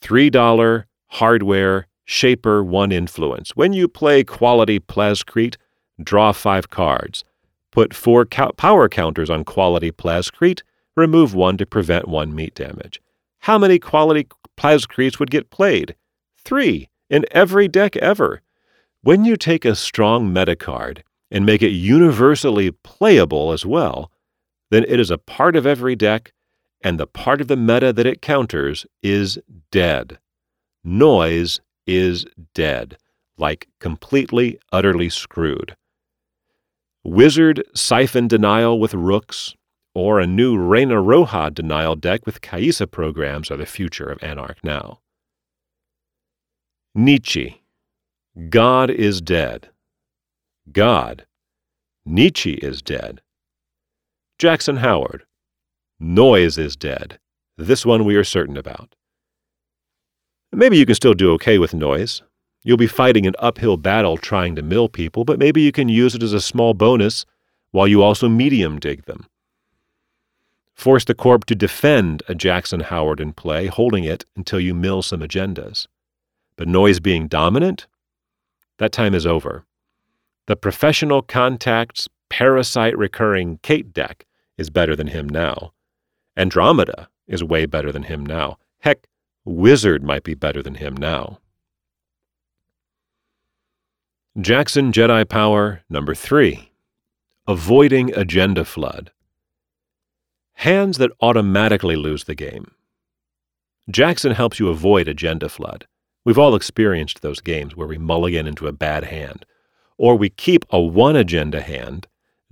$3 0.00 0.84
hardware, 1.08 1.88
shaper, 2.04 2.62
one 2.62 2.92
influence. 2.92 3.56
When 3.56 3.72
you 3.72 3.88
play 3.88 4.22
Quality 4.22 4.78
Plascrete, 4.78 5.56
draw 6.00 6.30
five 6.30 6.70
cards. 6.70 7.24
Put 7.76 7.92
four 7.92 8.24
co- 8.24 8.52
power 8.52 8.88
counters 8.88 9.28
on 9.28 9.44
Quality 9.44 9.92
Plascrete, 9.92 10.62
remove 10.96 11.34
one 11.34 11.58
to 11.58 11.66
prevent 11.66 12.08
one 12.08 12.34
meat 12.34 12.54
damage. 12.54 13.02
How 13.40 13.58
many 13.58 13.78
Quality 13.78 14.28
Plascretes 14.56 15.18
would 15.18 15.30
get 15.30 15.50
played? 15.50 15.94
Three 16.38 16.88
in 17.10 17.26
every 17.32 17.68
deck 17.68 17.94
ever. 17.96 18.40
When 19.02 19.26
you 19.26 19.36
take 19.36 19.66
a 19.66 19.76
strong 19.76 20.32
meta 20.32 20.56
card 20.56 21.04
and 21.30 21.44
make 21.44 21.60
it 21.60 21.68
universally 21.68 22.70
playable 22.70 23.52
as 23.52 23.66
well, 23.66 24.10
then 24.70 24.86
it 24.88 24.98
is 24.98 25.10
a 25.10 25.18
part 25.18 25.54
of 25.54 25.66
every 25.66 25.94
deck, 25.94 26.32
and 26.80 26.98
the 26.98 27.06
part 27.06 27.42
of 27.42 27.48
the 27.48 27.58
meta 27.58 27.92
that 27.92 28.06
it 28.06 28.22
counters 28.22 28.86
is 29.02 29.38
dead. 29.70 30.18
Noise 30.82 31.60
is 31.86 32.24
dead, 32.54 32.96
like 33.36 33.68
completely, 33.80 34.58
utterly 34.72 35.10
screwed. 35.10 35.76
Whizzard 37.08 37.62
Siphon 37.72 38.26
Denial 38.26 38.80
with 38.80 38.92
Rooks, 38.92 39.54
or 39.94 40.18
a 40.18 40.26
new 40.26 40.58
Reina 40.58 40.96
Roja 40.96 41.54
denial 41.54 41.94
deck 41.94 42.26
with 42.26 42.40
Caïssa 42.40 42.90
programs 42.90 43.48
are 43.48 43.56
the 43.56 43.64
future 43.64 44.10
of 44.10 44.20
Anarch 44.24 44.58
now. 44.64 44.98
Nietzsche. 46.96 47.62
God 48.48 48.90
is 48.90 49.20
dead. 49.20 49.70
God. 50.72 51.26
Nietzsche 52.04 52.54
is 52.54 52.82
dead. 52.82 53.20
Jackson 54.40 54.78
Howard. 54.78 55.26
Noise 56.00 56.58
is 56.58 56.74
dead. 56.74 57.20
This 57.56 57.86
one 57.86 58.04
we 58.04 58.16
are 58.16 58.24
certain 58.24 58.56
about. 58.56 58.96
Maybe 60.50 60.76
you 60.76 60.84
can 60.84 60.96
still 60.96 61.14
do 61.14 61.30
okay 61.34 61.58
with 61.58 61.72
noise. 61.72 62.22
You'll 62.66 62.76
be 62.76 62.88
fighting 62.88 63.28
an 63.28 63.36
uphill 63.38 63.76
battle 63.76 64.16
trying 64.16 64.56
to 64.56 64.62
mill 64.62 64.88
people, 64.88 65.24
but 65.24 65.38
maybe 65.38 65.62
you 65.62 65.70
can 65.70 65.88
use 65.88 66.16
it 66.16 66.22
as 66.24 66.32
a 66.32 66.40
small 66.40 66.74
bonus 66.74 67.24
while 67.70 67.86
you 67.86 68.02
also 68.02 68.28
medium 68.28 68.80
dig 68.80 69.04
them. 69.04 69.26
Force 70.74 71.04
the 71.04 71.14
Corp 71.14 71.44
to 71.44 71.54
defend 71.54 72.24
a 72.26 72.34
Jackson 72.34 72.80
Howard 72.80 73.20
in 73.20 73.32
play, 73.34 73.66
holding 73.68 74.02
it 74.02 74.24
until 74.34 74.58
you 74.58 74.74
mill 74.74 75.02
some 75.02 75.20
agendas. 75.20 75.86
But 76.56 76.66
noise 76.66 76.98
being 76.98 77.28
dominant? 77.28 77.86
That 78.78 78.90
time 78.90 79.14
is 79.14 79.28
over. 79.28 79.64
The 80.46 80.56
professional 80.56 81.22
contacts 81.22 82.08
parasite 82.30 82.98
recurring 82.98 83.60
Kate 83.62 83.92
deck 83.92 84.26
is 84.58 84.70
better 84.70 84.96
than 84.96 85.06
him 85.06 85.28
now. 85.28 85.72
Andromeda 86.36 87.10
is 87.28 87.44
way 87.44 87.66
better 87.66 87.92
than 87.92 88.02
him 88.02 88.26
now. 88.26 88.58
Heck, 88.80 89.06
Whizzard 89.44 90.02
might 90.02 90.24
be 90.24 90.34
better 90.34 90.64
than 90.64 90.74
him 90.74 90.96
now. 90.96 91.38
Jackson 94.38 94.92
Jedi 94.92 95.26
Power 95.26 95.80
number 95.88 96.14
3 96.14 96.70
Avoiding 97.48 98.14
Agenda 98.14 98.66
Flood. 98.66 99.10
Hands 100.56 100.98
that 100.98 101.10
automatically 101.22 101.96
lose 101.96 102.24
the 102.24 102.34
game. 102.34 102.72
Jackson 103.90 104.32
helps 104.32 104.60
you 104.60 104.68
avoid 104.68 105.08
agenda 105.08 105.48
flood. 105.48 105.86
We've 106.26 106.36
all 106.36 106.54
experienced 106.54 107.22
those 107.22 107.40
games 107.40 107.74
where 107.74 107.88
we 107.88 107.96
mulligan 107.96 108.46
into 108.46 108.66
a 108.66 108.72
bad 108.72 109.04
hand, 109.04 109.46
or 109.96 110.16
we 110.16 110.28
keep 110.28 110.66
a 110.68 110.82
one 110.82 111.16
agenda 111.16 111.62
hand, 111.62 112.06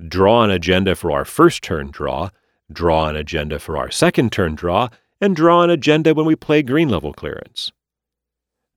draw 0.09 0.43
an 0.43 0.51
agenda 0.51 0.95
for 0.95 1.13
our 1.13 1.27
first 1.27 1.63
turn 1.63 1.91
draw, 1.91 2.31
draw 2.73 3.09
an 3.09 3.17
agenda 3.17 3.59
for 3.59 3.77
our 3.77 3.91
second 3.91 4.33
turn 4.33 4.55
draw, 4.55 4.89
and 5.21 5.37
draw 5.37 5.63
an 5.63 5.69
agenda 5.69 6.15
when 6.15 6.25
we 6.25 6.35
play 6.35 6.63
green 6.63 6.89
level 6.89 7.13
clearance. 7.13 7.73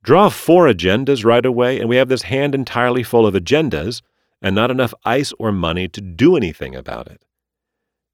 Draw 0.07 0.29
four 0.29 0.67
agendas 0.67 1.25
right 1.25 1.45
away, 1.45 1.81
and 1.81 1.89
we 1.89 1.97
have 1.97 2.07
this 2.07 2.21
hand 2.21 2.55
entirely 2.55 3.03
full 3.03 3.27
of 3.27 3.33
agendas 3.33 4.01
and 4.41 4.55
not 4.55 4.71
enough 4.71 4.93
ice 5.03 5.33
or 5.37 5.51
money 5.51 5.89
to 5.89 5.99
do 5.99 6.37
anything 6.37 6.77
about 6.77 7.07
it. 7.07 7.25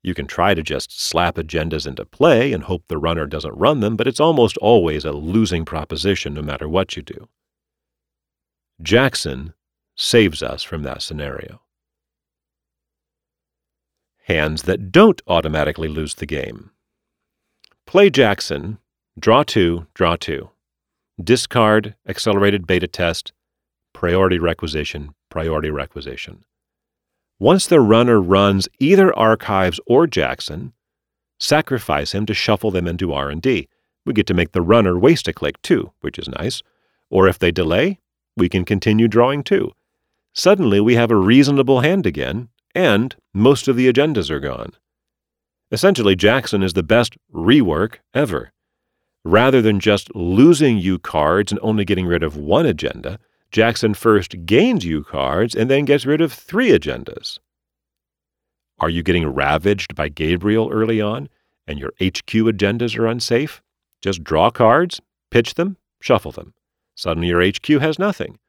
You 0.02 0.16
can 0.16 0.26
try 0.26 0.56
to 0.56 0.64
just 0.64 1.00
slap 1.00 1.36
agendas 1.36 1.86
into 1.86 2.04
play 2.04 2.52
and 2.52 2.64
hope 2.64 2.88
the 2.88 2.98
runner 2.98 3.28
doesn't 3.28 3.54
run 3.54 3.82
them, 3.82 3.96
but 3.96 4.08
it's 4.08 4.20
almost 4.20 4.58
always 4.58 5.06
a 5.06 5.12
losing 5.12 5.66
proposition 5.66 6.34
no 6.34 6.42
matter 6.42 6.68
what 6.68 6.96
you 6.96 7.04
do. 7.04 7.30
Jackson 8.82 9.54
saves 9.96 10.42
us 10.42 10.64
from 10.64 10.82
that 10.82 11.04
scenario. 11.04 11.62
Hands 14.24 14.60
that 14.64 14.92
don't 14.92 15.22
automatically 15.28 15.90
lose 15.90 16.16
the 16.16 16.26
game. 16.26 16.72
Play 17.86 18.10
Jackson, 18.10 18.80
draw 19.20 19.44
two, 19.44 19.86
draw 19.94 20.16
two. 20.16 20.50
Discard, 21.22 21.96
accelerated 22.08 22.66
beta 22.66 22.88
test, 22.88 23.34
priority 23.94 24.40
requisition, 24.40 25.14
priority 25.30 25.70
requisition. 25.70 26.44
Once 27.40 27.68
the 27.68 27.80
runner 27.80 28.20
runs 28.22 28.68
either 28.80 29.14
Archives 29.18 29.80
or 29.86 30.08
Jackson, 30.08 30.74
sacrifice 31.40 32.14
him 32.14 32.26
to 32.26 32.34
shuffle 32.34 32.72
them 32.72 32.88
into 32.88 33.14
R&D. 33.14 33.68
We 34.06 34.14
get 34.14 34.28
to 34.28 34.34
make 34.34 34.54
the 34.54 34.62
runner 34.62 34.98
waste 34.98 35.28
a 35.28 35.34
click 35.34 35.62
too, 35.62 35.92
which 36.02 36.18
is 36.18 36.28
nice. 36.28 36.64
Or 37.10 37.28
if 37.28 37.38
they 37.38 37.52
delay, 37.52 38.00
we 38.36 38.50
can 38.50 38.66
continue 38.66 39.08
drawing 39.08 39.44
too. 39.44 39.72
Suddenly 40.34 40.80
we 40.80 40.96
have 40.96 41.12
a 41.12 41.16
reasonable 41.16 41.82
hand 41.82 42.06
again, 42.08 42.50
and 42.74 43.16
most 43.34 43.68
of 43.68 43.76
the 43.76 43.92
agendas 43.92 44.32
are 44.32 44.40
gone. 44.40 44.72
Essentially, 45.72 46.16
Jackson 46.16 46.64
is 46.64 46.74
the 46.74 46.84
best 46.84 47.18
rework 47.32 47.96
ever. 48.14 48.52
Rather 49.26 49.62
than 49.62 49.80
just 49.80 50.14
losing 50.16 50.78
you 50.78 51.00
cards 51.00 51.52
and 51.52 51.60
only 51.64 51.86
getting 51.86 52.06
rid 52.06 52.24
of 52.24 52.36
one 52.36 52.66
agenda, 52.66 53.20
Jackson 53.52 53.94
first 53.94 54.46
gains 54.46 54.84
you 54.84 55.04
cards 55.04 55.56
and 55.56 55.70
then 55.70 55.86
gets 55.86 56.06
rid 56.06 56.20
of 56.20 56.34
three 56.34 56.70
agendas. 56.70 57.40
Are 58.80 58.90
you 58.90 59.02
getting 59.02 59.28
ravaged 59.28 59.96
by 59.96 60.10
Gabriel 60.10 60.70
early 60.72 61.00
on 61.00 61.30
and 61.68 61.80
your 61.80 61.92
HQ 62.02 62.28
agendas 62.28 62.98
are 62.98 63.08
unsafe? 63.08 63.62
Just 64.02 64.24
draw 64.24 64.50
cards, 64.50 65.00
pitch 65.32 65.54
them, 65.54 65.78
shuffle 66.02 66.32
them. 66.32 66.54
Suddenly 66.96 67.30
your 67.30 67.48
HQ 67.48 67.68
has 67.82 67.98
nothing. 67.98 68.40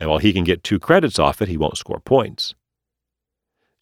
And 0.00 0.10
while 0.10 0.18
he 0.18 0.32
can 0.32 0.42
get 0.42 0.64
two 0.64 0.80
credits 0.80 1.20
off 1.20 1.40
it, 1.40 1.48
he 1.48 1.56
won't 1.56 1.78
score 1.78 2.00
points. 2.00 2.54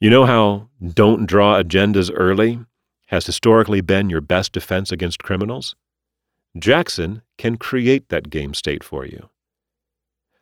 You 0.01 0.11
know 0.11 0.27
how 0.27 0.69
don't 0.87 1.27
draw 1.27 1.63
agendas 1.63 2.11
early 2.15 2.61
has 3.07 3.25
historically 3.25 3.81
been 3.81 4.11
your 4.11 4.21
best 4.21 4.53
defense 4.53 4.93
against 4.93 5.23
criminals? 5.23 5.75
Jackson 6.59 7.23
can 7.39 7.57
create 7.57 8.09
that 8.09 8.31
game 8.31 8.55
state 8.55 8.83
for 8.83 9.07
you. 9.07 9.29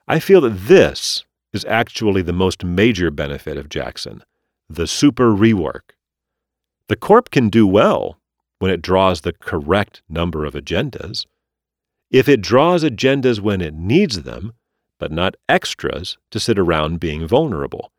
I 0.06 0.20
feel 0.20 0.40
that 0.40 0.66
this 0.68 1.24
is 1.52 1.64
actually 1.66 2.22
the 2.22 2.32
most 2.32 2.64
major 2.64 3.11
benefit 3.11 3.56
of 3.56 3.68
Jackson 3.68 4.22
the 4.70 4.86
super 4.86 5.32
rework. 5.34 5.92
The 6.88 6.96
Corp 6.96 7.30
can 7.30 7.48
do 7.48 7.66
well 7.66 8.18
when 8.59 8.70
it 8.70 8.82
draws 8.82 9.22
the 9.22 9.32
correct 9.32 10.02
number 10.11 10.44
of 10.44 10.52
agendas. 10.52 11.24
If 12.11 12.28
it 12.28 12.42
draws 12.42 12.84
agendas 12.84 13.40
when 13.40 13.62
it 13.62 13.72
needs 13.72 14.22
them, 14.22 14.52
but 14.98 15.11
not 15.11 15.36
extras 15.48 16.18
to 16.30 16.40
sit 16.40 16.59
around 16.59 17.00
being 17.00 17.26
vulnerable, 17.26 17.92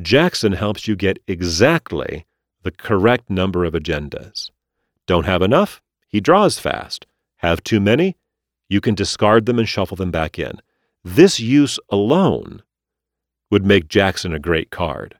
Jackson 0.00 0.52
helps 0.52 0.88
you 0.88 0.96
get 0.96 1.18
exactly 1.26 2.24
the 2.62 2.70
correct 2.70 3.28
number 3.28 3.64
of 3.64 3.74
agendas. 3.74 4.50
Don't 5.06 5.26
have 5.26 5.42
enough? 5.42 5.82
He 6.08 6.20
draws 6.20 6.58
fast. 6.58 7.06
Have 7.40 7.62
too 7.62 7.80
many? 7.80 8.18
You 8.68 8.82
can 8.82 8.94
discard 8.94 9.46
them 9.46 9.58
and 9.58 9.68
shuffle 9.68 9.96
them 9.96 10.10
back 10.10 10.38
in. 10.38 10.60
This 11.02 11.40
use 11.40 11.78
alone 11.88 12.62
would 13.50 13.64
make 13.64 13.88
Jackson 13.88 14.34
a 14.34 14.38
great 14.38 14.70
card. 14.70 15.16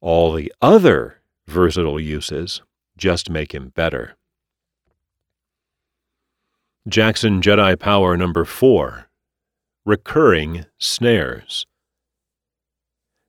All 0.00 0.32
the 0.32 0.52
other 0.62 1.20
versatile 1.48 1.98
uses 1.98 2.62
just 2.96 3.28
make 3.28 3.52
him 3.52 3.72
better. 3.74 4.16
Jackson 6.88 7.42
Jedi 7.42 7.76
Power 7.76 8.16
number 8.16 8.44
4 8.44 9.08
Recurring 9.84 10.64
Snares. 10.78 11.66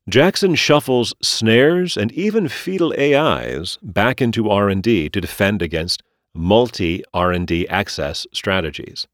Jackson 0.08 0.54
shuffles 0.54 1.16
snares 1.22 1.98
and 1.98 2.12
even 2.12 2.48
fetal 2.48 2.94
AIs 2.98 3.80
back 3.82 4.22
into 4.22 4.50
R&D 4.50 5.10
to 5.10 5.20
defend 5.20 5.64
against 5.64 6.04
multi 6.38 7.04
R&D 7.14 7.68
access 7.68 8.28
strategies. 8.34 9.08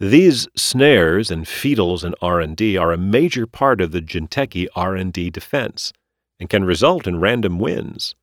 These 0.00 0.46
snares 0.54 1.30
and 1.30 1.44
fetals 1.44 2.04
in 2.04 2.14
R&D 2.22 2.76
are 2.76 2.92
a 2.92 2.96
major 2.96 3.46
part 3.46 3.80
of 3.80 3.90
the 3.90 4.00
Jinteki 4.00 4.68
R&D 4.76 5.30
defense 5.30 5.92
and 6.38 6.48
can 6.48 6.64
result 6.64 7.06
in 7.06 7.18
random 7.18 7.58
wins. 7.58 8.14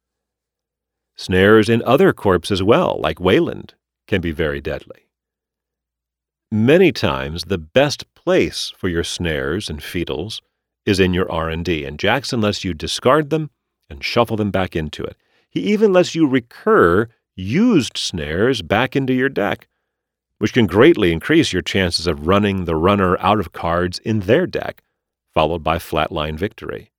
Snares 1.18 1.70
in 1.70 1.84
other 1.84 2.14
corps 2.14 2.50
as 2.50 2.64
well, 2.64 2.98
like 3.02 3.20
Wayland, 3.20 3.74
can 4.08 4.22
be 4.22 4.32
very 4.32 4.62
deadly. 4.62 5.08
Many 6.52 6.92
times 6.92 7.46
the 7.46 7.58
best 7.58 8.06
place 8.14 8.72
for 8.78 8.88
your 8.88 9.04
snares 9.04 9.70
and 9.70 9.82
fetals 9.82 10.40
is 10.86 11.00
in 11.00 11.14
your 11.14 11.30
R&D, 11.30 11.84
and 11.84 12.00
Jackson 12.00 12.40
lets 12.40 12.64
you 12.64 12.74
discard 12.74 13.30
them 13.30 13.50
and 13.90 14.04
shuffle 14.04 14.38
them 14.38 14.52
back 14.52 14.76
into 14.76 15.04
it. 15.04 15.18
He 15.50 15.60
even 15.62 15.92
lets 15.92 16.16
you 16.16 16.28
recur 16.28 17.10
used 17.36 17.98
snares 17.98 18.62
back 18.62 18.96
into 18.96 19.14
your 19.14 19.30
deck, 19.30 19.68
which 20.38 20.54
can 20.54 20.68
greatly 20.68 21.12
increase 21.12 21.54
your 21.54 21.62
chances 21.62 22.08
of 22.08 22.28
running 22.28 22.66
the 22.66 22.76
runner 22.76 23.18
out 23.20 23.40
of 23.40 23.52
cards 23.52 24.00
in 24.00 24.22
their 24.22 24.46
deck, 24.46 24.82
followed 25.34 25.64
by 25.64 25.78
flatline 25.78 26.38
victory. 26.38 26.92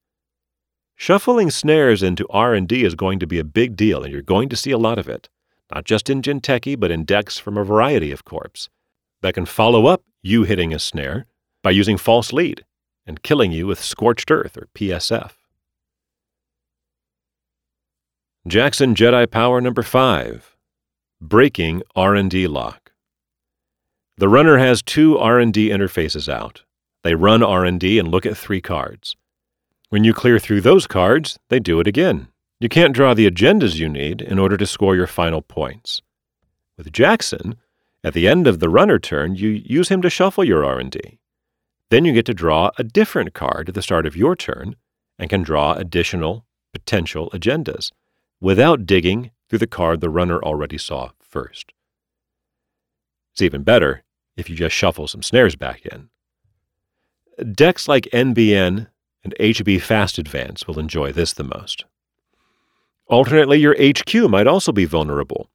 Shuffling 0.95 1.51
snares 1.51 2.03
into 2.03 2.27
R&D 2.29 2.85
is 2.85 2.95
going 2.95 3.19
to 3.19 3.27
be 3.27 3.39
a 3.39 3.45
big 3.45 3.77
deal, 3.77 4.03
and 4.03 4.13
you're 4.13 4.23
going 4.23 4.49
to 4.49 4.57
see 4.57 4.71
a 4.71 4.79
lot 4.79 4.99
of 4.99 5.09
it, 5.09 5.29
not 5.75 5.85
just 5.85 6.09
in 6.09 6.23
Jinteki, 6.23 6.79
but 6.81 6.91
in 6.91 7.05
decks 7.05 7.39
from 7.39 7.59
a 7.59 7.65
variety 7.65 8.13
of 8.13 8.25
corps 8.25 8.69
that 9.21 9.35
can 9.35 9.45
follow 9.45 9.87
up 9.87 10.03
you 10.23 10.45
hitting 10.45 10.73
a 10.73 10.79
snare 10.79 11.27
by 11.63 11.71
using 11.71 11.97
false 11.97 12.33
lead 12.33 12.65
and 13.07 13.23
killing 13.23 13.53
you 13.53 13.67
with 13.67 13.83
Scorched 13.83 14.31
Earth 14.31 14.57
or 14.57 14.69
PSF. 14.75 15.36
Jackson 18.47 18.95
Jedi 18.95 19.29
Power 19.29 19.61
number 19.61 19.83
5. 19.83 20.57
Breaking 21.21 21.83
R&D 21.97 22.47
lock. 22.47 22.93
The 24.19 24.29
runner 24.29 24.59
has 24.59 24.83
two 24.83 25.19
R&D 25.19 25.71
interfaces 25.71 26.33
out. 26.33 26.63
They 27.03 27.17
run 27.17 27.43
R&D 27.43 27.99
and 27.99 28.07
look 28.07 28.25
at 28.25 28.37
3 28.37 28.61
cards. 28.61 29.17
When 29.89 30.05
you 30.05 30.15
clear 30.15 30.39
through 30.39 30.61
those 30.61 30.87
cards, 30.87 31.41
they 31.49 31.59
do 31.59 31.81
it 31.81 31.89
again. 31.89 32.29
You 32.61 32.69
can't 32.69 32.95
draw 32.95 33.15
the 33.15 33.29
agendas 33.29 33.81
you 33.81 33.89
need 33.89 34.23
in 34.23 34.39
order 34.39 34.57
to 34.57 34.65
score 34.65 34.95
your 34.95 35.09
final 35.09 35.43
points. 35.43 36.01
With 36.79 36.93
Jackson, 36.93 37.57
at 38.05 38.15
the 38.15 38.29
end 38.29 38.47
of 38.47 38.61
the 38.61 38.69
runner 38.69 39.01
turn, 39.01 39.35
you 39.35 39.49
use 39.49 39.89
him 39.89 40.03
to 40.03 40.09
shuffle 40.09 40.45
your 40.45 40.65
R&D. 40.65 41.19
Then 41.91 42.05
you 42.05 42.13
get 42.13 42.27
to 42.27 42.33
draw 42.35 42.71
a 42.79 42.85
different 42.85 43.35
card 43.35 43.71
at 43.71 43.75
the 43.75 43.83
start 43.83 44.07
of 44.07 44.17
your 44.17 44.37
turn 44.37 44.77
and 45.19 45.29
can 45.29 45.43
draw 45.43 45.73
additional 45.73 46.47
potential 46.73 47.29
agendas 47.31 47.91
without 48.41 48.87
digging 48.87 49.31
through 49.49 49.59
the 49.59 49.67
card 49.67 50.01
the 50.01 50.11
runner 50.11 50.39
already 50.43 50.79
saw 50.79 51.11
first. 51.21 51.73
It's 53.33 53.43
even 53.43 53.63
better 53.63 54.03
if 54.37 54.49
you 54.49 54.57
just 54.57 54.75
shuffle 54.75 55.09
some 55.09 55.23
snares 55.23 55.57
back 55.57 55.87
in. 55.87 56.09
Decks 57.53 57.87
like 57.87 58.09
NBN 58.13 58.89
and 59.23 59.35
HB 59.39 59.83
Fast 59.83 60.19
Advance 60.19 60.67
will 60.67 60.79
enjoy 60.79 61.13
this 61.13 61.33
the 61.33 61.45
most. 61.45 61.85
Alternately, 63.09 63.59
your 63.59 63.77
HQ 63.79 64.31
might 64.31 64.47
also 64.47 64.73
be 64.73 64.85
vulnerable, 64.85 65.51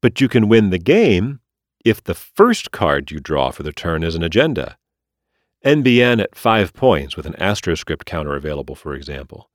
but 0.00 0.20
you 0.20 0.28
can 0.28 0.48
win 0.48 0.70
the 0.70 0.78
game 0.78 1.40
if 1.84 2.02
the 2.02 2.14
first 2.14 2.70
card 2.70 3.10
you 3.10 3.20
draw 3.20 3.50
for 3.50 3.62
the 3.62 3.72
turn 3.72 4.02
is 4.02 4.14
an 4.14 4.22
agenda. 4.22 4.76
NBN 5.64 6.20
at 6.20 6.34
5 6.36 6.72
points 6.72 7.16
with 7.16 7.26
an 7.26 7.34
astroscript 7.38 8.06
counter 8.06 8.34
available, 8.34 8.74
for 8.74 8.94
example. 8.94 9.50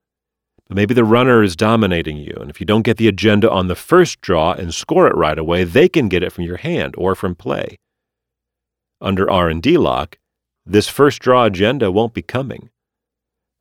But 0.68 0.76
maybe 0.76 0.93
the 0.93 1.03
runner 1.03 1.43
is 1.43 1.55
dominating 1.55 2.18
you, 2.18 2.38
and 2.39 2.49
if 2.49 2.59
you 2.59 2.66
don't 2.66 2.84
get 2.84 2.97
the 2.97 3.07
agenda 3.07 3.51
on 3.51 3.68
the 3.68 3.76
first 3.76 4.22
draw 4.22 4.53
and 4.53 4.74
score 4.74 5.07
it 5.07 5.16
right 5.16 5.38
away, 5.38 5.64
they 5.64 5.89
can 5.89 6.07
get 6.07 6.24
it 6.24 6.32
from 6.32 6.45
your 6.45 6.57
hand 6.57 6.95
or 6.97 7.16
from 7.16 7.36
play. 7.36 7.78
Under 9.01 9.30
R&D 9.30 9.78
lock, 9.78 10.18
this 10.66 10.88
first 10.88 11.22
draw 11.22 11.45
agenda 11.45 11.91
won't 11.91 12.14
be 12.14 12.22
coming. 12.22 12.70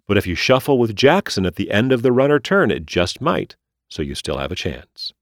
But 0.07 0.17
if 0.17 0.27
you 0.27 0.35
shuffle 0.35 0.79
with 0.79 0.95
Jackson 0.95 1.45
at 1.47 1.57
the 1.57 1.71
end 1.71 1.91
of 1.91 2.03
the 2.03 2.13
runner 2.13 2.39
turn, 2.39 2.71
it 2.71 2.87
just 2.87 3.21
might, 3.21 3.57
so 3.89 4.03
you 4.03 4.15
still 4.15 4.39
have 4.39 4.53
a 4.53 4.57
chance. 4.57 5.13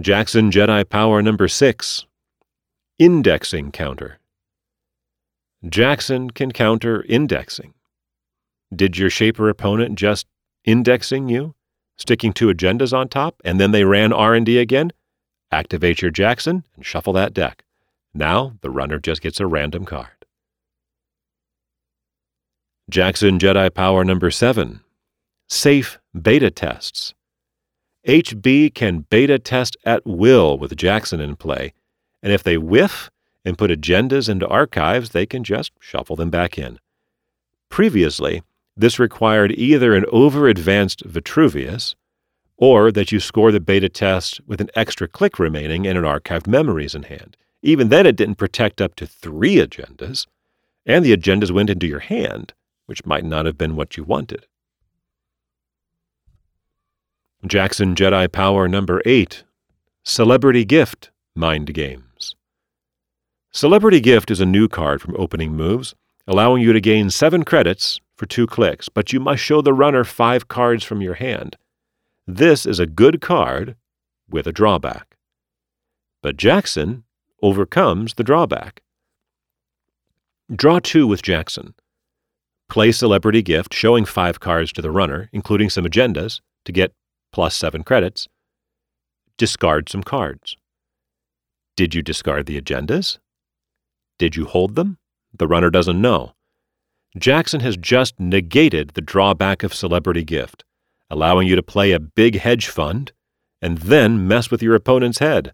Jackson 0.00 0.50
Jedi 0.50 0.88
Power 0.88 1.22
number 1.22 1.48
6 1.48 2.06
Indexing 2.98 3.70
Counter. 3.70 4.18
Jackson 5.68 6.30
can 6.30 6.52
counter 6.52 7.02
indexing. 7.08 7.74
Did 8.74 8.98
your 8.98 9.10
Shaper 9.10 9.48
opponent 9.48 9.98
just 9.98 10.26
indexing 10.64 11.28
you, 11.28 11.54
sticking 11.96 12.32
two 12.32 12.48
agendas 12.48 12.92
on 12.92 13.08
top, 13.08 13.40
and 13.44 13.58
then 13.58 13.70
they 13.70 13.84
ran 13.84 14.12
R&D 14.12 14.58
again? 14.58 14.92
Activate 15.50 16.02
your 16.02 16.10
Jackson 16.10 16.64
and 16.76 16.84
shuffle 16.84 17.14
that 17.14 17.32
deck. 17.32 17.64
Now 18.12 18.54
the 18.60 18.70
runner 18.70 18.98
just 18.98 19.22
gets 19.22 19.40
a 19.40 19.46
random 19.46 19.84
card. 19.84 20.08
Jackson 22.90 23.38
Jedi 23.38 23.72
Power 23.72 24.04
number 24.04 24.30
7. 24.30 24.80
Safe 25.48 25.98
beta 26.20 26.50
tests. 26.50 27.14
HB 28.06 28.74
can 28.74 29.00
beta 29.10 29.38
test 29.38 29.76
at 29.84 30.06
will 30.06 30.58
with 30.58 30.76
Jackson 30.76 31.20
in 31.20 31.36
play, 31.36 31.74
and 32.22 32.32
if 32.32 32.42
they 32.42 32.56
whiff 32.56 33.10
and 33.44 33.58
put 33.58 33.70
agendas 33.70 34.28
into 34.28 34.46
archives, 34.46 35.10
they 35.10 35.26
can 35.26 35.44
just 35.44 35.72
shuffle 35.80 36.16
them 36.16 36.30
back 36.30 36.58
in. 36.58 36.78
Previously, 37.68 38.42
this 38.78 38.98
required 38.98 39.52
either 39.52 39.94
an 39.94 40.04
over 40.10 40.48
advanced 40.48 41.02
Vitruvius 41.04 41.94
or 42.56 42.90
that 42.90 43.12
you 43.12 43.20
score 43.20 43.52
the 43.52 43.60
beta 43.60 43.88
test 43.88 44.40
with 44.46 44.60
an 44.60 44.70
extra 44.74 45.06
click 45.06 45.38
remaining 45.38 45.86
and 45.86 45.98
an 45.98 46.04
archived 46.04 46.46
memories 46.46 46.94
in 46.94 47.04
hand. 47.04 47.36
Even 47.62 47.88
then, 47.88 48.06
it 48.06 48.16
didn't 48.16 48.36
protect 48.36 48.80
up 48.80 48.94
to 48.96 49.06
three 49.06 49.56
agendas, 49.56 50.26
and 50.86 51.04
the 51.04 51.16
agendas 51.16 51.50
went 51.50 51.70
into 51.70 51.86
your 51.86 52.00
hand 52.00 52.54
which 52.88 53.04
might 53.04 53.24
not 53.24 53.44
have 53.44 53.58
been 53.58 53.76
what 53.76 53.98
you 53.98 54.02
wanted. 54.02 54.46
Jackson 57.46 57.94
Jedi 57.94 58.32
Power 58.32 58.66
Number 58.66 59.02
8 59.04 59.44
Celebrity 60.02 60.64
Gift 60.64 61.10
Mind 61.34 61.74
Games. 61.74 62.34
Celebrity 63.52 64.00
Gift 64.00 64.30
is 64.30 64.40
a 64.40 64.46
new 64.46 64.68
card 64.68 65.02
from 65.02 65.14
Opening 65.18 65.52
Moves, 65.52 65.94
allowing 66.28 66.62
you 66.62 66.74
to 66.74 66.80
gain 66.80 67.08
7 67.08 67.42
credits 67.42 67.98
for 68.16 68.26
2 68.26 68.46
clicks, 68.46 68.88
but 68.88 69.12
you 69.12 69.18
must 69.18 69.42
show 69.42 69.62
the 69.62 69.72
runner 69.72 70.04
5 70.04 70.46
cards 70.46 70.84
from 70.84 71.00
your 71.00 71.14
hand. 71.14 71.56
This 72.26 72.66
is 72.66 72.78
a 72.78 72.86
good 72.86 73.22
card 73.22 73.74
with 74.28 74.46
a 74.46 74.52
drawback. 74.52 75.16
But 76.22 76.36
Jackson 76.36 77.04
overcomes 77.42 78.14
the 78.14 78.24
drawback. 78.24 78.82
Draw 80.54 80.80
2 80.80 81.06
with 81.06 81.22
Jackson. 81.22 81.74
Play 82.68 82.92
Celebrity 82.92 83.40
Gift, 83.40 83.72
showing 83.72 84.04
five 84.04 84.40
cards 84.40 84.72
to 84.74 84.82
the 84.82 84.90
runner, 84.90 85.30
including 85.32 85.70
some 85.70 85.86
agendas, 85.86 86.42
to 86.66 86.72
get 86.72 86.92
plus 87.32 87.56
seven 87.56 87.82
credits. 87.82 88.28
Discard 89.38 89.88
some 89.88 90.02
cards. 90.02 90.54
Did 91.76 91.94
you 91.94 92.02
discard 92.02 92.44
the 92.44 92.60
agendas? 92.60 93.18
Did 94.18 94.36
you 94.36 94.44
hold 94.44 94.74
them? 94.74 94.98
The 95.38 95.48
runner 95.48 95.70
doesn't 95.70 96.00
know. 96.00 96.34
Jackson 97.16 97.60
has 97.60 97.76
just 97.76 98.20
negated 98.20 98.90
the 98.90 99.00
drawback 99.00 99.62
of 99.62 99.74
Celebrity 99.74 100.24
Gift, 100.24 100.64
allowing 101.10 101.48
you 101.48 101.56
to 101.56 101.62
play 101.62 101.92
a 101.92 102.00
big 102.00 102.38
hedge 102.38 102.68
fund 102.68 103.12
and 103.62 103.78
then 103.78 104.28
mess 104.28 104.50
with 104.50 104.62
your 104.62 104.74
opponent's 104.74 105.18
head. 105.18 105.52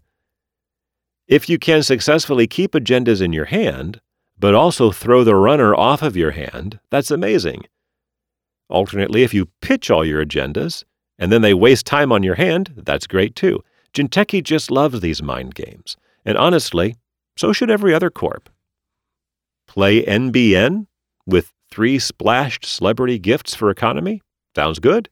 If 1.27 1.49
you 1.49 1.57
can 1.57 1.81
successfully 1.81 2.45
keep 2.45 2.73
agendas 2.73 3.21
in 3.21 3.33
your 3.33 3.45
hand, 3.45 3.99
but 4.37 4.53
also 4.53 4.91
throw 4.91 5.23
the 5.23 5.35
runner 5.35 5.73
off 5.73 6.01
of 6.01 6.17
your 6.17 6.31
hand, 6.31 6.79
that's 6.91 7.09
amazing. 7.09 7.63
Alternately, 8.69 9.23
if 9.23 9.33
you 9.33 9.49
pitch 9.61 9.89
all 9.89 10.05
your 10.05 10.23
agendas 10.23 10.83
and 11.17 11.31
then 11.31 11.41
they 11.41 11.53
waste 11.53 11.85
time 11.85 12.11
on 12.11 12.23
your 12.23 12.35
hand, 12.35 12.73
that's 12.75 13.07
great 13.07 13.35
too. 13.35 13.63
Jinteki 13.93 14.43
just 14.43 14.69
loves 14.69 14.99
these 14.99 15.23
mind 15.23 15.55
games, 15.55 15.95
and 16.25 16.37
honestly, 16.37 16.95
so 17.37 17.53
should 17.53 17.71
every 17.71 17.93
other 17.93 18.09
corp. 18.09 18.49
Play 19.75 20.05
NBN 20.05 20.87
with 21.25 21.51
three 21.69 21.99
splashed 21.99 22.65
celebrity 22.65 23.19
gifts 23.19 23.53
for 23.53 23.69
economy? 23.69 24.21
Sounds 24.55 24.79
good. 24.79 25.09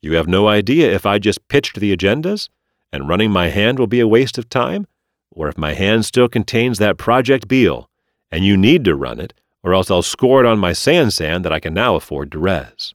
You 0.00 0.14
have 0.14 0.28
no 0.28 0.46
idea 0.46 0.94
if 0.94 1.04
I 1.04 1.18
just 1.18 1.48
pitched 1.48 1.80
the 1.80 1.94
agendas 1.94 2.48
and 2.92 3.08
running 3.08 3.32
my 3.32 3.48
hand 3.48 3.80
will 3.80 3.88
be 3.88 3.98
a 3.98 4.06
waste 4.06 4.38
of 4.38 4.48
time, 4.48 4.86
or 5.32 5.48
if 5.48 5.58
my 5.58 5.74
hand 5.74 6.04
still 6.04 6.28
contains 6.28 6.78
that 6.78 6.96
Project 6.96 7.48
Beale 7.48 7.90
and 8.30 8.44
you 8.44 8.56
need 8.56 8.84
to 8.84 8.94
run 8.94 9.18
it, 9.18 9.34
or 9.64 9.74
else 9.74 9.90
I'll 9.90 10.02
score 10.02 10.44
it 10.44 10.46
on 10.46 10.60
my 10.60 10.70
Sansan 10.70 11.42
that 11.42 11.52
I 11.52 11.58
can 11.58 11.74
now 11.74 11.96
afford 11.96 12.30
to 12.32 12.38
res. 12.38 12.94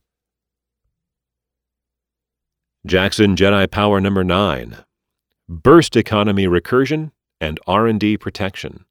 Jackson 2.85 3.35
Jedi 3.35 3.69
Power 3.69 3.99
Number 3.99 4.23
9 4.23 4.77
Burst 5.49 5.97
Economy 5.97 6.47
Recursion 6.47 7.11
and 7.41 7.59
R&D 7.67 8.15
Protection. 8.15 8.85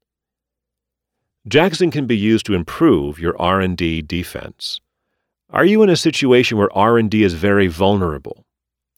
Jackson 1.47 1.89
can 1.89 2.05
be 2.05 2.17
used 2.17 2.45
to 2.45 2.53
improve 2.53 3.17
your 3.17 3.39
R&D 3.41 4.03
defense. 4.03 4.79
Are 5.49 5.65
you 5.65 5.81
in 5.81 5.89
a 5.89 5.95
situation 5.95 6.57
where 6.57 6.71
R&D 6.77 7.23
is 7.23 7.33
very 7.33 7.65
vulnerable? 7.65 8.45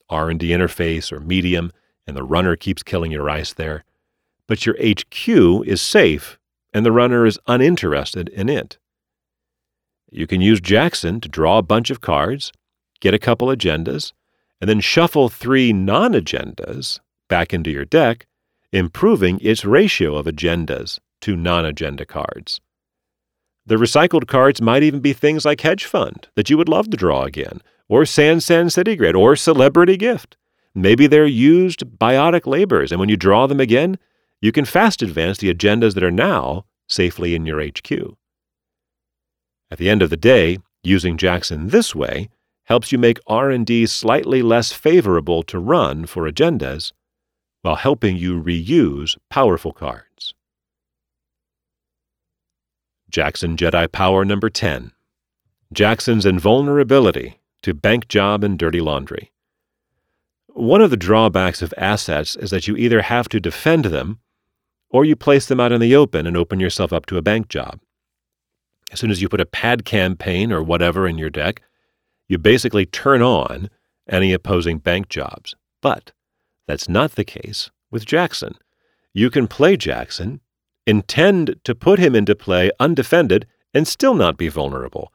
R&D 0.09 0.49
interface 0.49 1.13
or 1.13 1.21
medium 1.21 1.71
and 2.05 2.17
the 2.17 2.23
runner 2.23 2.57
keeps 2.57 2.83
killing 2.83 3.13
your 3.13 3.29
ice 3.29 3.53
there, 3.53 3.85
but 4.45 4.65
your 4.65 4.75
HQ 4.75 5.65
is 5.65 5.81
safe 5.81 6.37
and 6.73 6.85
the 6.85 6.91
runner 6.91 7.25
is 7.25 7.39
uninterested 7.47 8.27
in 8.27 8.49
it. 8.49 8.77
You 10.11 10.27
can 10.27 10.41
use 10.41 10.59
Jackson 10.59 11.21
to 11.21 11.29
draw 11.29 11.59
a 11.59 11.63
bunch 11.63 11.89
of 11.89 12.01
cards, 12.01 12.51
get 12.99 13.13
a 13.13 13.19
couple 13.19 13.47
agendas, 13.47 14.11
and 14.59 14.69
then 14.69 14.81
shuffle 14.81 15.29
three 15.29 15.71
non 15.71 16.11
agendas 16.11 16.99
back 17.29 17.53
into 17.53 17.71
your 17.71 17.85
deck, 17.85 18.27
improving 18.73 19.39
its 19.41 19.63
ratio 19.63 20.15
of 20.15 20.25
agendas 20.25 20.99
to 21.23 21.37
non 21.37 21.65
agenda 21.65 22.05
cards. 22.05 22.59
The 23.65 23.75
recycled 23.75 24.27
cards 24.27 24.61
might 24.61 24.83
even 24.83 24.99
be 24.99 25.13
things 25.13 25.45
like 25.45 25.61
Hedge 25.61 25.85
Fund 25.85 26.27
that 26.35 26.49
you 26.49 26.57
would 26.57 26.67
love 26.67 26.89
to 26.89 26.97
draw 26.97 27.23
again, 27.23 27.61
or 27.87 28.05
San 28.05 28.41
San 28.41 28.69
City 28.69 28.97
Grid, 28.97 29.15
or 29.15 29.37
Celebrity 29.37 29.95
Gift. 29.95 30.35
Maybe 30.75 31.07
they're 31.07 31.25
used 31.25 31.85
biotic 31.97 32.45
labors, 32.45 32.91
and 32.91 32.99
when 32.99 33.07
you 33.07 33.15
draw 33.15 33.47
them 33.47 33.61
again, 33.61 33.97
you 34.41 34.51
can 34.51 34.65
fast 34.65 35.01
advance 35.01 35.37
the 35.37 35.53
agendas 35.53 35.93
that 35.93 36.03
are 36.03 36.11
now 36.11 36.65
safely 36.89 37.35
in 37.35 37.45
your 37.45 37.65
HQ. 37.65 37.91
At 39.71 39.77
the 39.77 39.89
end 39.89 40.01
of 40.01 40.09
the 40.09 40.17
day, 40.17 40.57
using 40.83 41.15
Jackson 41.15 41.69
this 41.69 41.95
way 41.95 42.29
helps 42.65 42.91
you 42.91 42.97
make 42.97 43.19
R&D 43.27 43.85
slightly 43.85 44.41
less 44.41 44.73
favorable 44.73 45.41
to 45.43 45.57
run 45.57 46.05
for 46.05 46.29
agendas 46.29 46.91
while 47.61 47.75
helping 47.75 48.17
you 48.17 48.43
reuse 48.43 49.15
powerful 49.29 49.71
cards. 49.71 50.12
Jackson 53.13 53.55
Jedi 53.55 53.91
Power 53.91 54.25
number 54.25 54.49
10. 54.49 54.91
Jackson's 55.71 56.25
invulnerability 56.25 57.39
to 57.61 57.75
bank 57.75 58.07
job 58.07 58.43
and 58.43 58.57
dirty 58.57 58.81
laundry. 58.81 59.31
One 60.47 60.81
of 60.81 60.89
the 60.89 60.97
drawbacks 60.97 61.61
of 61.61 61.75
assets 61.77 62.35
is 62.35 62.49
that 62.49 62.67
you 62.67 62.75
either 62.75 63.03
have 63.03 63.29
to 63.29 63.39
defend 63.39 63.85
them 63.85 64.19
or 64.89 65.05
you 65.05 65.15
place 65.15 65.45
them 65.45 65.59
out 65.59 65.71
in 65.71 65.79
the 65.79 65.95
open 65.95 66.25
and 66.25 66.35
open 66.35 66.59
yourself 66.59 66.91
up 66.91 67.05
to 67.05 67.17
a 67.17 67.21
bank 67.21 67.49
job. 67.49 67.79
As 68.91 68.99
soon 68.99 69.11
as 69.11 69.21
you 69.21 69.29
put 69.29 69.41
a 69.41 69.45
pad 69.45 69.85
campaign 69.85 70.51
or 70.51 70.63
whatever 70.63 71.07
in 71.07 71.19
your 71.19 71.29
deck, 71.29 71.61
you 72.27 72.39
basically 72.39 72.87
turn 72.87 73.21
on 73.21 73.69
any 74.09 74.33
opposing 74.33 74.79
bank 74.79 75.09
jobs. 75.09 75.55
But 75.83 76.13
that's 76.67 76.89
not 76.89 77.11
the 77.11 77.23
case 77.23 77.69
with 77.91 78.07
Jackson. 78.07 78.55
You 79.13 79.29
can 79.29 79.47
play 79.47 79.77
Jackson, 79.77 80.41
intend 80.85 81.55
to 81.63 81.75
put 81.75 81.99
him 81.99 82.15
into 82.15 82.35
play 82.35 82.71
undefended, 82.79 83.47
and 83.73 83.87
still 83.87 84.13
not 84.13 84.37
be 84.37 84.49
vulnerable. 84.49 85.11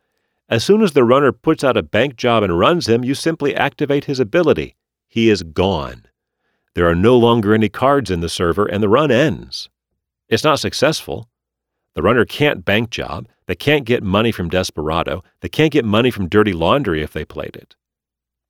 As 0.48 0.64
soon 0.64 0.82
as 0.82 0.92
the 0.92 1.04
runner 1.04 1.30
puts 1.32 1.62
out 1.62 1.76
a 1.76 1.82
bank 1.82 2.16
job 2.16 2.42
and 2.42 2.58
runs 2.58 2.88
him, 2.88 3.04
you 3.04 3.14
simply 3.14 3.54
activate 3.54 4.06
his 4.06 4.18
ability. 4.18 4.76
He 5.06 5.28
is 5.28 5.42
gone. 5.42 6.06
There 6.74 6.88
are 6.88 6.94
no 6.94 7.16
longer 7.16 7.54
any 7.54 7.68
cards 7.68 8.10
in 8.10 8.20
the 8.20 8.28
server, 8.28 8.66
and 8.66 8.82
the 8.82 8.88
run 8.88 9.10
ends. 9.10 9.68
It's 10.28 10.44
not 10.44 10.60
successful. 10.60 11.28
The 11.94 12.02
runner 12.02 12.24
can't 12.24 12.64
bank 12.64 12.90
job, 12.90 13.28
they 13.46 13.54
can't 13.54 13.84
get 13.84 14.02
money 14.02 14.32
from 14.32 14.48
Desperado, 14.48 15.24
they 15.40 15.48
can't 15.48 15.72
get 15.72 15.84
money 15.84 16.10
from 16.10 16.28
Dirty 16.28 16.52
Laundry 16.52 17.02
if 17.02 17.12
they 17.12 17.24
played 17.24 17.56
it. 17.56 17.74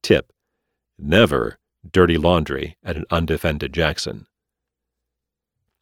Tip 0.02 0.32
Never 0.98 1.58
dirty 1.92 2.18
laundry 2.18 2.76
at 2.82 2.96
an 2.96 3.04
undefended 3.10 3.72
Jackson. 3.72 4.26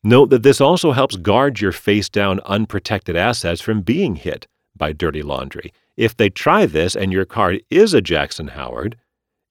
Note 0.07 0.31
that 0.31 0.45
this 0.45 0.61
also 0.61 0.93
helps 0.93 1.17
guard 1.17 1.61
your 1.61 1.73
face 1.73 2.09
down 2.09 2.39
unprotected 2.45 3.17
assets 3.17 3.61
from 3.61 3.81
being 3.81 4.15
hit 4.15 4.47
by 4.77 4.93
dirty 4.93 5.21
laundry. 5.21 5.73
If 5.97 6.17
they 6.17 6.31
try 6.31 6.65
this 6.65 6.95
and 6.95 7.13
your 7.13 7.25
card 7.25 7.63
is 7.71 7.93
a 7.93 8.01
Jackson 8.01 8.47
Howard, 8.47 8.97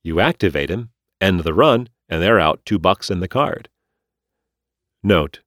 you 0.01 0.21
activate 0.21 0.69
him, 0.69 0.91
end 1.19 1.41
the 1.41 1.53
run, 1.53 1.89
and 2.07 2.23
they're 2.23 2.39
out 2.39 2.61
two 2.63 2.79
bucks 2.79 3.11
in 3.11 3.19
the 3.19 3.27
card. 3.27 3.67
Note, 5.03 5.41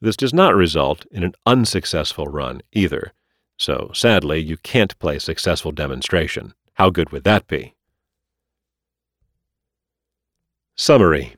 this 0.00 0.16
does 0.16 0.32
not 0.32 0.54
result 0.54 1.04
in 1.10 1.22
an 1.22 1.34
unsuccessful 1.44 2.26
run 2.26 2.62
either, 2.72 3.12
so 3.58 3.90
sadly 3.92 4.38
you 4.38 4.56
can't 4.56 4.98
play 4.98 5.18
successful 5.18 5.70
demonstration. 5.70 6.54
How 6.76 6.88
good 6.88 7.10
would 7.10 7.24
that 7.24 7.46
be? 7.46 7.74
Summary 10.76 11.36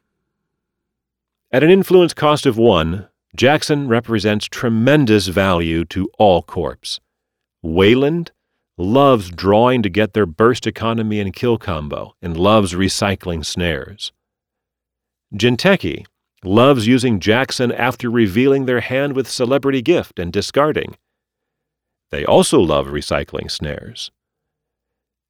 At 1.50 1.62
an 1.62 1.70
influence 1.70 2.12
cost 2.12 2.44
of 2.44 2.58
one, 2.58 3.08
Jackson 3.34 3.88
represents 3.88 4.46
tremendous 4.46 5.28
value 5.28 5.86
to 5.86 6.10
all 6.18 6.42
corps. 6.42 7.00
Weyland 7.62 8.32
loves 8.76 9.30
drawing 9.30 9.82
to 9.82 9.88
get 9.88 10.12
their 10.12 10.26
burst 10.26 10.66
economy 10.66 11.20
and 11.20 11.32
kill 11.32 11.56
combo 11.56 12.14
and 12.20 12.36
loves 12.36 12.74
recycling 12.74 13.46
snares. 13.46 14.12
Jinteki 15.34 16.04
loves 16.44 16.86
using 16.86 17.18
Jackson 17.18 17.72
after 17.72 18.10
revealing 18.10 18.66
their 18.66 18.80
hand 18.80 19.14
with 19.16 19.26
celebrity 19.28 19.80
gift 19.80 20.18
and 20.18 20.30
discarding. 20.30 20.96
They 22.10 22.26
also 22.26 22.60
love 22.60 22.88
recycling 22.88 23.50
snares. 23.50 24.10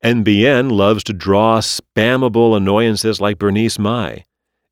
NBN 0.04 0.72
loves 0.72 1.04
to 1.04 1.12
draw 1.12 1.60
spammable 1.60 2.56
annoyances 2.56 3.20
like 3.20 3.38
Bernice 3.38 3.78
Mai, 3.78 4.24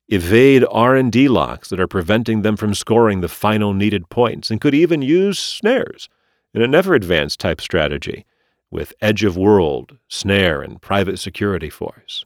evade 0.09 0.65
R&D 0.69 1.27
locks 1.27 1.69
that 1.69 1.79
are 1.79 1.87
preventing 1.87 2.41
them 2.41 2.55
from 2.55 2.73
scoring 2.73 3.21
the 3.21 3.27
final 3.27 3.73
needed 3.73 4.09
points, 4.09 4.49
and 4.49 4.61
could 4.61 4.73
even 4.73 5.01
use 5.01 5.37
snares 5.37 6.09
in 6.53 6.61
a 6.61 6.67
never 6.67 6.93
advance 6.93 7.35
type 7.35 7.61
strategy 7.61 8.25
with 8.71 8.93
Edge 9.01 9.23
of 9.23 9.37
World, 9.37 9.97
Snare, 10.07 10.61
and 10.61 10.81
Private 10.81 11.19
Security 11.19 11.69
Force. 11.69 12.25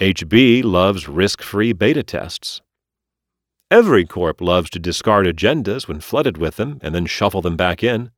HB 0.00 0.64
loves 0.64 1.08
risk-free 1.08 1.72
beta 1.72 2.02
tests. 2.02 2.60
Every 3.70 4.04
corp 4.04 4.40
loves 4.40 4.70
to 4.70 4.78
discard 4.78 5.26
agendas 5.26 5.86
when 5.86 6.00
flooded 6.00 6.36
with 6.36 6.56
them 6.56 6.78
and 6.82 6.94
then 6.94 7.06
shuffle 7.06 7.42
them 7.42 7.56
back 7.56 7.84
in. 7.84 8.10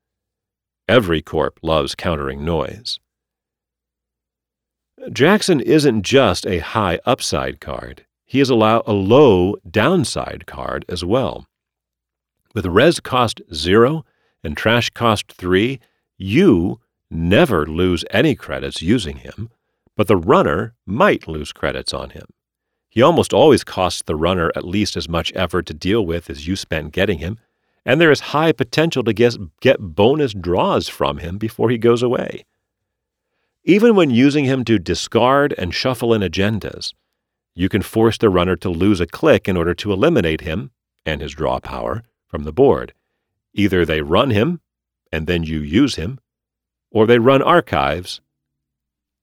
Every 0.89 1.21
corp 1.21 1.59
loves 1.63 1.95
countering 1.95 2.45
noise. 2.45 2.99
Jackson 5.13 5.61
isn't 5.61 6.03
just 6.03 6.47
a 6.47 6.59
high 6.59 6.99
upside 7.05 7.61
card, 7.61 8.06
he 8.27 8.41
is 8.41 8.51
allow 8.51 8.83
a 8.87 8.93
low 8.93 9.55
downside 9.71 10.45
card 10.47 10.85
as 10.89 11.05
well. 11.05 11.47
With 12.55 12.67
res 12.67 13.01
cost 13.01 13.41
0 13.55 14.05
and 14.43 14.57
trash 14.57 14.91
cost 14.91 15.33
3, 15.33 15.81
you 16.19 16.81
never 17.11 17.67
lose 17.67 18.05
any 18.11 18.35
credits 18.35 18.83
using 18.83 19.19
him, 19.19 19.51
but 19.97 20.09
the 20.09 20.17
runner 20.17 20.75
might 20.85 21.29
lose 21.29 21.53
credits 21.53 21.95
on 21.95 22.11
him. 22.11 22.27
He 22.89 23.01
almost 23.01 23.33
always 23.33 23.63
costs 23.63 24.03
the 24.03 24.17
runner 24.17 24.51
at 24.57 24.67
least 24.67 24.97
as 24.97 25.09
much 25.09 25.33
effort 25.37 25.67
to 25.67 25.75
deal 25.75 26.05
with 26.05 26.29
as 26.29 26.49
you 26.49 26.57
spent 26.57 26.93
getting 26.93 27.19
him, 27.19 27.39
and 27.85 28.01
there 28.01 28.11
is 28.11 28.33
high 28.33 28.53
potential 28.53 29.05
to 29.05 29.13
get, 29.13 29.37
get 29.61 29.79
bonus 29.79 30.33
draws 30.33 30.89
from 30.89 31.19
him 31.19 31.39
before 31.39 31.71
he 31.71 31.79
goes 31.79 32.03
away. 32.03 32.45
Even 33.65 33.95
when 33.95 34.11
using 34.11 34.45
him 34.45 34.65
to 34.65 34.79
discard 34.79 35.55
and 35.59 35.75
shuffle 35.75 36.13
in 36.13 36.23
agendas, 36.23 36.93
you 37.59 37.71
can 37.71 37.81
force 37.81 38.19
the 38.19 38.29
runner 38.29 38.55
to 38.55 38.69
lose 38.69 39.01
a 39.01 39.07
click 39.07 39.49
in 39.49 39.57
order 39.57 39.75
to 39.75 39.91
eliminate 39.91 40.43
him 40.43 40.71
and 41.07 41.23
his 41.23 41.33
draw 41.33 41.59
power 41.59 42.05
from 42.29 42.45
the 42.45 42.53
board. 42.53 42.93
Either 43.55 43.85
they 43.85 44.03
run 44.03 44.31
him 44.31 44.61
and 45.11 45.27
then 45.27 45.43
you 45.43 45.61
use 45.61 45.95
him, 45.95 46.21
or 46.91 47.07
they 47.07 47.19
run 47.19 47.41
archives 47.41 48.21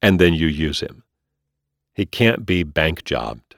and 0.01 0.19
then 0.19 0.33
you 0.33 0.47
use 0.47 0.79
him. 0.79 1.03
He 1.93 2.07
can't 2.07 2.43
be 2.43 2.63
bank 2.63 3.03
jobbed. 3.03 3.55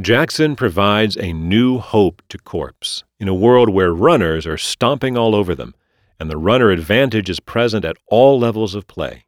Jackson 0.00 0.54
provides 0.54 1.16
a 1.16 1.32
new 1.32 1.78
hope 1.78 2.22
to 2.28 2.38
Corps 2.38 3.02
in 3.18 3.26
a 3.26 3.34
world 3.34 3.70
where 3.70 3.92
runners 3.92 4.46
are 4.46 4.58
stomping 4.58 5.16
all 5.16 5.34
over 5.34 5.54
them 5.54 5.74
and 6.20 6.30
the 6.30 6.36
runner 6.36 6.70
advantage 6.70 7.28
is 7.28 7.40
present 7.40 7.84
at 7.84 7.96
all 8.06 8.38
levels 8.38 8.76
of 8.76 8.86
play. 8.86 9.24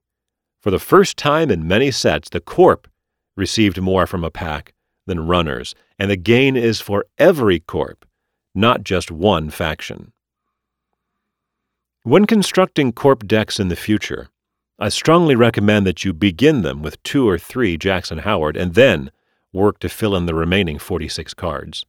For 0.60 0.70
the 0.70 0.78
first 0.78 1.16
time 1.16 1.50
in 1.50 1.66
many 1.66 1.90
sets, 1.90 2.28
the 2.28 2.40
Corp 2.40 2.86
received 3.38 3.80
more 3.80 4.06
from 4.06 4.24
a 4.24 4.30
pack 4.30 4.74
than 5.06 5.26
runners, 5.26 5.74
and 5.98 6.10
the 6.10 6.16
gain 6.16 6.56
is 6.56 6.80
for 6.80 7.06
every 7.16 7.60
Corp, 7.60 8.04
not 8.54 8.82
just 8.82 9.10
one 9.10 9.48
faction. 9.48 10.12
When 12.02 12.26
constructing 12.26 12.92
Corp 12.92 13.26
decks 13.26 13.58
in 13.58 13.68
the 13.68 13.76
future, 13.76 14.28
I 14.78 14.90
strongly 14.90 15.34
recommend 15.34 15.86
that 15.86 16.04
you 16.04 16.12
begin 16.12 16.62
them 16.62 16.82
with 16.82 17.02
two 17.02 17.28
or 17.28 17.38
three 17.38 17.76
Jackson 17.76 18.18
Howard 18.18 18.56
and 18.56 18.74
then 18.74 19.10
work 19.52 19.78
to 19.80 19.88
fill 19.88 20.14
in 20.14 20.26
the 20.26 20.34
remaining 20.34 20.78
46 20.78 21.34
cards. 21.34 21.86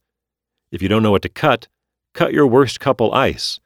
If 0.72 0.82
you 0.82 0.88
don't 0.88 1.04
know 1.04 1.12
what 1.12 1.24
to 1.24 1.30
cut, 1.30 1.68
cut 2.14 2.34
your 2.34 2.48
worst 2.48 2.80
couple 2.80 3.14
ice 3.14 3.60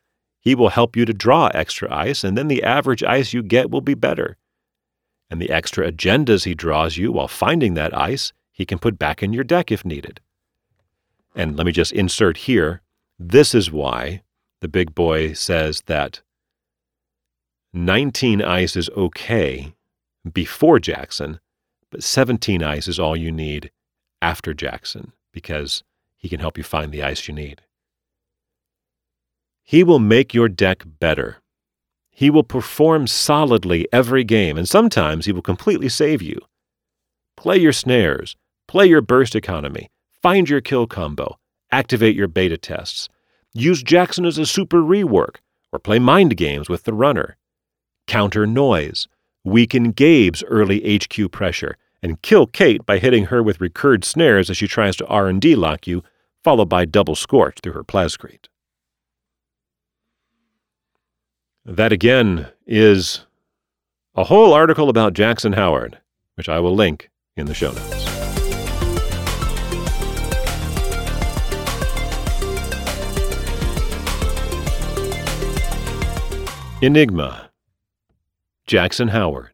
he 0.43 0.55
will 0.55 0.69
help 0.69 0.97
you 0.97 1.05
to 1.05 1.13
draw 1.13 1.47
extra 1.53 1.91
ice, 1.91 2.23
and 2.25 2.37
then 2.37 2.49
the 2.49 2.63
average 2.63 3.01
ice 3.01 3.31
you 3.31 3.41
get 3.41 3.71
will 3.71 3.81
be 3.81 3.93
better. 3.93 4.35
And 5.33 5.41
the 5.41 5.49
extra 5.49 5.91
agendas 5.91 6.45
he 6.45 6.53
draws 6.53 6.95
you 6.95 7.11
while 7.11 7.27
finding 7.27 7.73
that 7.73 7.97
ice, 7.97 8.33
he 8.51 8.67
can 8.67 8.77
put 8.77 8.99
back 8.99 9.23
in 9.23 9.33
your 9.33 9.43
deck 9.43 9.71
if 9.71 9.83
needed. 9.83 10.19
And 11.35 11.57
let 11.57 11.65
me 11.65 11.71
just 11.71 11.91
insert 11.91 12.37
here 12.37 12.83
this 13.17 13.55
is 13.55 13.71
why 13.71 14.21
the 14.61 14.67
big 14.67 14.93
boy 14.93 15.33
says 15.33 15.81
that 15.87 16.21
19 17.73 18.43
ice 18.43 18.75
is 18.75 18.91
okay 18.91 19.73
before 20.31 20.77
Jackson, 20.77 21.39
but 21.89 22.03
17 22.03 22.61
ice 22.61 22.87
is 22.87 22.99
all 22.99 23.17
you 23.17 23.31
need 23.31 23.71
after 24.21 24.53
Jackson 24.53 25.13
because 25.31 25.83
he 26.15 26.29
can 26.29 26.41
help 26.41 26.59
you 26.59 26.63
find 26.63 26.91
the 26.91 27.01
ice 27.01 27.27
you 27.27 27.33
need. 27.33 27.63
He 29.63 29.83
will 29.83 29.97
make 29.97 30.35
your 30.35 30.47
deck 30.47 30.83
better. 30.85 31.37
He 32.15 32.29
will 32.29 32.43
perform 32.43 33.07
solidly 33.07 33.87
every 33.91 34.23
game, 34.23 34.55
and 34.55 34.69
sometimes 34.69 35.25
he 35.25 35.31
will 35.31 35.41
completely 35.41 35.89
save 35.89 36.21
you. 36.21 36.39
Play 37.35 37.57
your 37.57 37.73
snares, 37.73 38.35
play 38.67 38.85
your 38.85 39.01
burst 39.01 39.35
economy, 39.35 39.89
find 40.21 40.47
your 40.47 40.61
kill 40.61 40.85
combo, 40.85 41.39
activate 41.71 42.15
your 42.15 42.27
beta 42.27 42.55
tests. 42.55 43.09
Use 43.53 43.81
Jackson 43.81 44.25
as 44.25 44.37
a 44.37 44.45
super 44.45 44.81
rework, 44.81 45.37
or 45.71 45.79
play 45.79 45.97
mind 45.97 46.37
games 46.37 46.69
with 46.69 46.83
the 46.83 46.93
runner, 46.93 47.35
counter 48.07 48.45
noise, 48.45 49.07
weaken 49.43 49.91
Gabe's 49.91 50.43
early 50.43 50.97
HQ 50.97 51.31
pressure, 51.31 51.77
and 52.03 52.21
kill 52.21 52.45
Kate 52.45 52.85
by 52.85 52.99
hitting 52.99 53.25
her 53.25 53.41
with 53.41 53.59
recurred 53.59 54.05
snares 54.05 54.51
as 54.51 54.57
she 54.57 54.67
tries 54.67 54.95
to 54.97 55.07
R&D 55.07 55.55
lock 55.55 55.87
you, 55.87 56.03
followed 56.43 56.69
by 56.69 56.85
double 56.85 57.15
scorch 57.15 57.57
through 57.63 57.73
her 57.73 57.83
plascrete. 57.83 58.47
That 61.65 61.93
again 61.93 62.49
is 62.67 63.25
a 64.15 64.25
whole 64.25 64.53
article 64.53 64.89
about 64.89 65.13
Jackson 65.13 65.53
Howard, 65.53 65.97
which 66.35 66.49
I 66.49 66.59
will 66.59 66.75
link 66.75 67.09
in 67.37 67.45
the 67.45 67.53
show 67.53 67.71
notes. 67.71 68.03
Enigma 76.81 77.49
Jackson 78.67 79.07
Howard. 79.07 79.51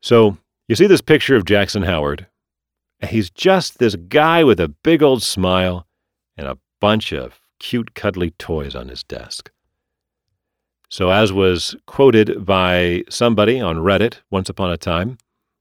So, 0.00 0.38
you 0.68 0.74
see 0.74 0.86
this 0.86 1.02
picture 1.02 1.36
of 1.36 1.44
Jackson 1.44 1.82
Howard? 1.82 2.26
He's 3.06 3.28
just 3.28 3.78
this 3.78 3.94
guy 3.94 4.42
with 4.42 4.58
a 4.58 4.68
big 4.68 5.02
old 5.02 5.22
smile 5.22 5.86
and 6.38 6.46
a 6.46 6.56
bunch 6.80 7.12
of 7.12 7.38
cute, 7.58 7.94
cuddly 7.94 8.30
toys 8.30 8.74
on 8.74 8.88
his 8.88 9.04
desk. 9.04 9.50
So, 10.90 11.10
as 11.10 11.32
was 11.32 11.76
quoted 11.86 12.46
by 12.46 13.04
somebody 13.10 13.60
on 13.60 13.76
Reddit 13.76 14.20
once 14.30 14.48
upon 14.48 14.70
a 14.70 14.78
time, 14.78 15.18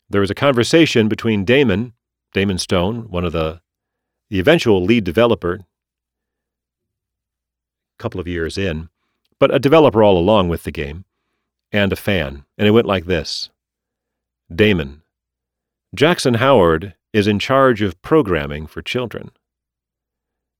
there 0.10 0.22
was 0.22 0.32
a 0.32 0.36
conversation 0.36 1.10
between 1.10 1.44
Damon, 1.44 1.94
Damon 2.34 2.58
Stone, 2.58 3.10
one 3.10 3.26
of 3.26 3.34
the, 3.34 3.62
the 4.30 4.40
eventual 4.40 4.84
lead 4.84 5.04
developer, 5.04 5.56
a 5.56 5.64
couple 8.00 8.22
of 8.22 8.28
years 8.28 8.58
in, 8.58 8.88
but 9.38 9.54
a 9.54 9.60
developer 9.60 10.02
all 10.02 10.18
along 10.18 10.48
with 10.48 10.64
the 10.64 10.72
game, 10.72 11.04
and 11.74 11.92
a 11.92 11.98
fan. 11.98 12.46
And 12.58 12.66
it 12.68 12.72
went 12.72 12.88
like 12.88 13.06
this 13.06 13.50
Damon. 14.54 15.02
Jackson 15.94 16.36
Howard 16.36 16.96
is 17.12 17.28
in 17.28 17.40
charge 17.40 17.82
of 17.82 18.02
programming 18.02 18.66
for 18.66 18.82
children. 18.82 19.32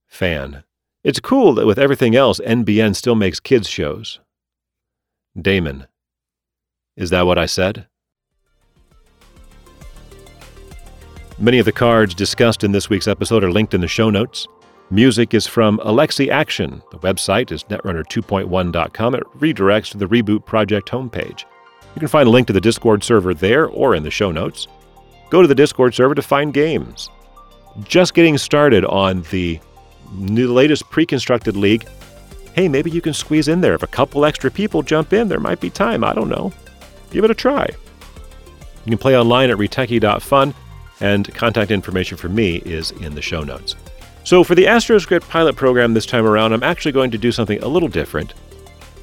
Fan. 0.08 0.64
It's 1.04 1.20
cool 1.22 1.54
that 1.54 1.66
with 1.66 1.80
everything 1.80 2.16
else, 2.18 2.42
NBN 2.42 2.96
still 2.96 3.16
makes 3.16 3.40
kids' 3.40 3.70
shows. 3.70 4.20
Damon. 5.40 5.88
Is 6.96 7.10
that 7.12 7.26
what 7.26 7.38
I 7.38 7.46
said? 7.46 7.88
Many 11.40 11.60
of 11.60 11.66
the 11.66 11.72
cards 11.72 12.16
discussed 12.16 12.64
in 12.64 12.72
this 12.72 12.90
week's 12.90 13.08
episode 13.08 13.44
are 13.44 13.52
linked 13.52 13.76
in 13.76 13.82
the 13.82 13.88
show 13.88 14.10
notes. 14.10 14.48
Music 14.90 15.34
is 15.34 15.46
from 15.46 15.78
Alexi 15.80 16.30
Action. 16.30 16.82
The 16.92 17.00
website 17.00 17.52
is 17.52 17.64
netrunner2.1.com. 17.66 19.16
It 19.16 19.24
redirects 19.38 19.92
to 19.92 19.98
the 19.98 20.08
Reboot 20.08 20.46
Project 20.46 20.90
homepage. 20.90 21.44
You 21.94 22.00
can 22.00 22.08
find 22.08 22.28
a 22.28 22.32
link 22.32 22.48
to 22.48 22.54
the 22.54 22.62
Discord 22.62 23.04
server 23.04 23.34
there 23.34 23.68
or 23.68 23.94
in 23.94 24.04
the 24.04 24.10
show 24.10 24.32
notes. 24.32 24.68
Go 25.30 25.42
to 25.42 25.48
the 25.48 25.54
Discord 25.54 25.94
server 25.94 26.16
to 26.16 26.22
find 26.22 26.54
games. 26.54 27.10
Just 27.84 28.14
getting 28.14 28.38
started 28.38 28.86
on 28.86 29.24
the 29.30 29.60
latest 30.16 30.90
pre 30.90 31.06
constructed 31.06 31.56
league. 31.56 31.88
Hey, 32.58 32.68
maybe 32.68 32.90
you 32.90 33.02
can 33.02 33.14
squeeze 33.14 33.48
in 33.48 33.62
there. 33.62 33.76
If 33.76 33.84
a 33.84 33.88
couple 33.88 34.26
extra 34.26 34.50
people 34.50 34.82
jump 34.82 35.14
in, 35.14 35.28
there 35.28 35.40
might 35.40 35.60
be 35.60 35.70
time. 35.70 36.04
I 36.04 36.12
don't 36.12 36.28
know. 36.28 36.52
Give 37.12 37.24
it 37.24 37.30
a 37.30 37.36
try. 37.36 37.68
You 38.84 38.90
can 38.90 38.98
play 38.98 39.16
online 39.16 39.52
at 39.52 39.58
Reteki.fun, 39.58 40.56
and 41.00 41.36
contact 41.36 41.70
information 41.70 42.18
for 42.18 42.30
me 42.30 42.56
is 42.66 42.90
in 42.90 43.14
the 43.14 43.22
show 43.22 43.44
notes. 43.44 43.76
So, 44.24 44.44
for 44.44 44.56
the 44.56 44.66
AstroScript 44.66 45.30
pilot 45.30 45.56
program 45.56 45.94
this 45.94 46.08
time 46.08 46.26
around, 46.26 46.52
I'm 46.52 46.64
actually 46.64 46.94
going 46.94 47.12
to 47.12 47.18
do 47.20 47.32
something 47.32 47.62
a 47.62 47.68
little 47.68 47.90
different. 47.90 48.34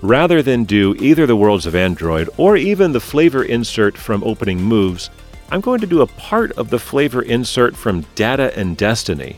Rather 0.03 0.43
than 0.43 0.65
do 0.65 0.97
either 0.97 1.25
the 1.25 1.37
Worlds 1.37 1.65
of 1.65 1.77
Android 1.77 2.29
or 2.37 2.57
even 2.57 2.91
the 2.91 2.99
flavor 2.99 3.45
insert 3.45 3.97
from 3.97 4.25
Opening 4.25 4.61
Moves, 4.61 5.11
I'm 5.53 5.61
going 5.61 5.81
to 5.81 5.87
do 5.87 6.01
a 6.01 6.09
part 6.09 6.51
of 6.59 6.71
the 6.71 6.81
flavor 6.81 7.23
insert 7.23 7.77
from 7.77 8.05
Data 8.17 8.53
and 8.59 8.77
Destiny, 8.77 9.37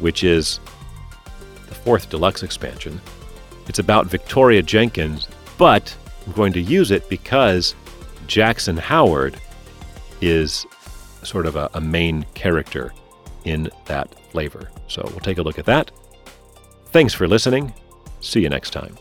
which 0.00 0.24
is 0.24 0.58
the 1.68 1.76
fourth 1.76 2.10
deluxe 2.10 2.42
expansion. 2.42 3.00
It's 3.68 3.78
about 3.78 4.06
Victoria 4.06 4.62
Jenkins, 4.62 5.28
but 5.58 5.94
I'm 6.26 6.32
going 6.32 6.52
to 6.54 6.60
use 6.60 6.90
it 6.90 7.08
because 7.08 7.74
Jackson 8.26 8.76
Howard 8.76 9.36
is 10.20 10.66
sort 11.22 11.46
of 11.46 11.56
a, 11.56 11.70
a 11.74 11.80
main 11.80 12.24
character 12.34 12.92
in 13.44 13.70
that 13.86 14.14
flavor. 14.30 14.70
So 14.88 15.02
we'll 15.10 15.20
take 15.20 15.38
a 15.38 15.42
look 15.42 15.58
at 15.58 15.66
that. 15.66 15.90
Thanks 16.86 17.14
for 17.14 17.26
listening. 17.26 17.72
See 18.20 18.40
you 18.40 18.48
next 18.48 18.70
time. 18.70 18.96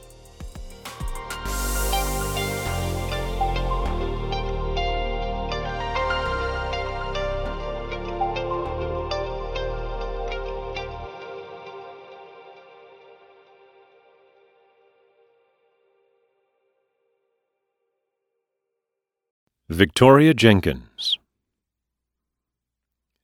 Victoria 19.71 20.33
Jenkins. 20.33 21.17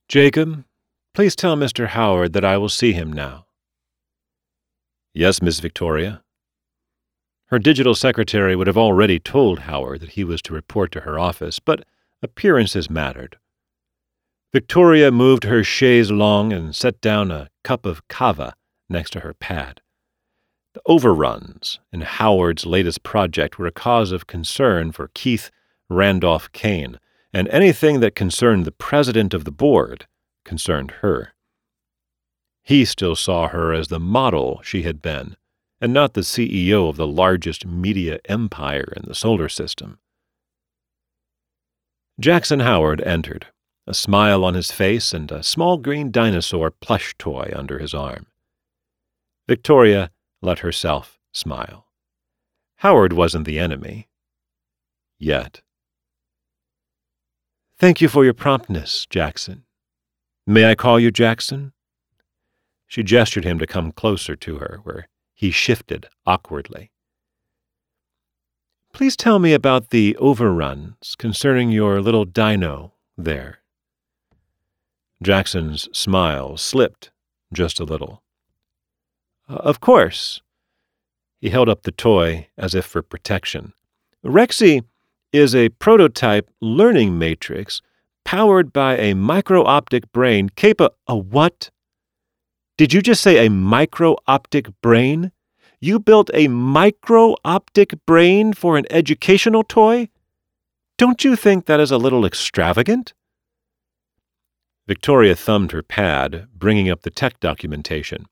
Jacob, 0.08 0.64
please 1.12 1.36
tell 1.36 1.58
Mr. 1.58 1.88
Howard 1.88 2.32
that 2.32 2.44
I 2.44 2.56
will 2.56 2.70
see 2.70 2.94
him 2.94 3.12
now. 3.12 3.44
Yes, 5.12 5.42
Miss 5.42 5.60
Victoria. 5.60 6.22
Her 7.48 7.58
digital 7.58 7.94
secretary 7.94 8.56
would 8.56 8.66
have 8.66 8.78
already 8.78 9.18
told 9.18 9.58
Howard 9.58 10.00
that 10.00 10.12
he 10.12 10.24
was 10.24 10.40
to 10.40 10.54
report 10.54 10.90
to 10.92 11.00
her 11.00 11.18
office, 11.18 11.58
but 11.58 11.84
appearances 12.22 12.88
mattered. 12.88 13.36
Victoria 14.50 15.10
moved 15.10 15.44
her 15.44 15.62
chaise 15.62 16.10
longue 16.10 16.54
and 16.54 16.74
set 16.74 16.98
down 17.02 17.30
a 17.30 17.50
cup 17.62 17.84
of 17.84 18.08
kava 18.08 18.54
next 18.88 19.10
to 19.10 19.20
her 19.20 19.34
pad. 19.34 19.82
The 20.72 20.80
overruns 20.86 21.78
in 21.92 22.00
Howard's 22.00 22.64
latest 22.64 23.02
project 23.02 23.58
were 23.58 23.66
a 23.66 23.70
cause 23.70 24.12
of 24.12 24.26
concern 24.26 24.92
for 24.92 25.10
Keith 25.12 25.50
Randolph 25.88 26.50
Kane, 26.52 26.98
and 27.32 27.48
anything 27.48 28.00
that 28.00 28.14
concerned 28.14 28.64
the 28.64 28.72
president 28.72 29.34
of 29.34 29.44
the 29.44 29.52
board 29.52 30.06
concerned 30.44 30.92
her. 31.02 31.34
He 32.62 32.84
still 32.84 33.16
saw 33.16 33.48
her 33.48 33.72
as 33.72 33.88
the 33.88 34.00
model 34.00 34.60
she 34.62 34.82
had 34.82 35.00
been, 35.00 35.36
and 35.80 35.92
not 35.92 36.14
the 36.14 36.22
CEO 36.22 36.88
of 36.88 36.96
the 36.96 37.06
largest 37.06 37.64
media 37.64 38.18
empire 38.26 38.92
in 38.96 39.04
the 39.06 39.14
solar 39.14 39.48
system. 39.48 39.98
Jackson 42.20 42.60
Howard 42.60 43.00
entered, 43.02 43.46
a 43.86 43.94
smile 43.94 44.44
on 44.44 44.54
his 44.54 44.70
face 44.70 45.14
and 45.14 45.30
a 45.30 45.42
small 45.42 45.78
green 45.78 46.10
dinosaur 46.10 46.70
plush 46.70 47.14
toy 47.16 47.50
under 47.54 47.78
his 47.78 47.94
arm. 47.94 48.26
Victoria 49.46 50.10
let 50.42 50.58
herself 50.58 51.18
smile. 51.32 51.86
Howard 52.76 53.12
wasn't 53.12 53.46
the 53.46 53.58
enemy. 53.58 54.08
Yet. 55.18 55.62
Thank 57.78 58.00
you 58.00 58.08
for 58.08 58.24
your 58.24 58.34
promptness, 58.34 59.06
Jackson. 59.06 59.62
May 60.44 60.68
I 60.68 60.74
call 60.74 60.98
you 60.98 61.12
Jackson? 61.12 61.72
She 62.88 63.04
gestured 63.04 63.44
him 63.44 63.60
to 63.60 63.68
come 63.68 63.92
closer 63.92 64.34
to 64.34 64.56
her, 64.56 64.80
where 64.82 65.08
he 65.32 65.52
shifted 65.52 66.08
awkwardly. 66.26 66.90
Please 68.92 69.16
tell 69.16 69.38
me 69.38 69.52
about 69.52 69.90
the 69.90 70.16
overruns 70.16 71.14
concerning 71.18 71.70
your 71.70 72.00
little 72.00 72.24
dino 72.24 72.94
there. 73.16 73.60
Jackson's 75.22 75.88
smile 75.96 76.56
slipped 76.56 77.12
just 77.52 77.78
a 77.78 77.84
little. 77.84 78.24
Uh, 79.48 79.54
of 79.54 79.80
course. 79.80 80.40
He 81.40 81.50
held 81.50 81.68
up 81.68 81.82
the 81.82 81.92
toy 81.92 82.48
as 82.56 82.74
if 82.74 82.84
for 82.84 83.02
protection. 83.02 83.72
Rexy 84.24 84.82
is 85.32 85.54
a 85.54 85.68
prototype 85.70 86.50
learning 86.60 87.18
matrix 87.18 87.82
powered 88.24 88.72
by 88.72 88.96
a 88.96 89.14
micro-optic 89.14 90.10
brain 90.12 90.48
capa 90.50 90.90
a 91.06 91.16
what? 91.16 91.70
Did 92.76 92.92
you 92.92 93.02
just 93.02 93.22
say 93.22 93.46
a 93.46 93.50
micro-optic 93.50 94.68
brain? 94.80 95.32
You 95.80 95.98
built 95.98 96.30
a 96.34 96.48
micro-optic 96.48 97.94
brain 98.06 98.52
for 98.52 98.76
an 98.76 98.86
educational 98.90 99.64
toy? 99.64 100.08
Don't 100.96 101.24
you 101.24 101.36
think 101.36 101.66
that 101.66 101.80
is 101.80 101.90
a 101.90 101.98
little 101.98 102.24
extravagant? 102.24 103.14
Victoria 104.86 105.36
thumbed 105.36 105.72
her 105.72 105.82
pad, 105.82 106.48
bringing 106.54 106.90
up 106.90 107.02
the 107.02 107.10
tech 107.10 107.38
documentation. 107.40 108.26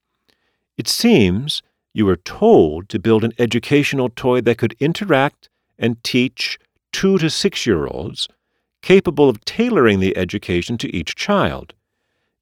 It 0.77 0.89
seems 0.89 1.62
you 1.94 2.06
were 2.06 2.16
told 2.16 2.89
to 2.89 2.98
build 2.98 3.24
an 3.24 3.32
educational 3.39 4.09
toy 4.09 4.40
that 4.43 4.59
could 4.59 4.74
interact 4.81 5.48
and 5.78 6.02
teach 6.02 6.59
two 6.97 7.18
to 7.18 7.28
six 7.28 7.66
year 7.66 7.86
olds, 7.86 8.27
capable 8.81 9.28
of 9.28 9.44
tailoring 9.44 10.01
the 10.01 10.16
education 10.16 10.78
to 10.78 10.97
each 10.97 11.14
child. 11.14 11.74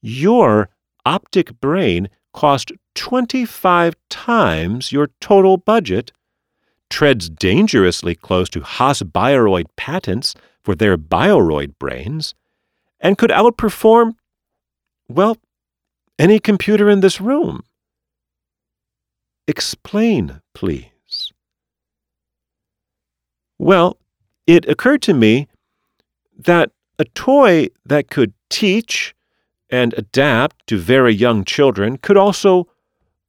Your 0.00 0.68
optic 1.04 1.60
brain 1.60 2.08
cost 2.32 2.70
25 2.94 3.96
times 4.08 4.92
your 4.92 5.10
total 5.20 5.56
budget 5.56 6.12
treads 6.88 7.28
dangerously 7.28 8.14
close 8.14 8.48
to 8.50 8.60
Haas 8.60 9.02
Bioroid 9.02 9.64
patents 9.76 10.36
for 10.62 10.76
their 10.76 10.96
Bioroid 10.96 11.76
brains 11.80 12.36
and 13.00 13.18
could 13.18 13.30
outperform, 13.30 14.12
well, 15.08 15.36
any 16.16 16.38
computer 16.38 16.88
in 16.88 17.00
this 17.00 17.20
room. 17.20 17.64
Explain, 19.48 20.40
please. 20.54 21.32
Well, 23.58 23.98
it 24.46 24.68
occurred 24.68 25.02
to 25.02 25.14
me 25.14 25.48
that 26.36 26.70
a 26.98 27.04
toy 27.04 27.68
that 27.84 28.10
could 28.10 28.32
teach 28.48 29.14
and 29.70 29.94
adapt 29.94 30.66
to 30.66 30.78
very 30.78 31.12
young 31.14 31.44
children 31.44 31.96
could 31.98 32.16
also 32.16 32.68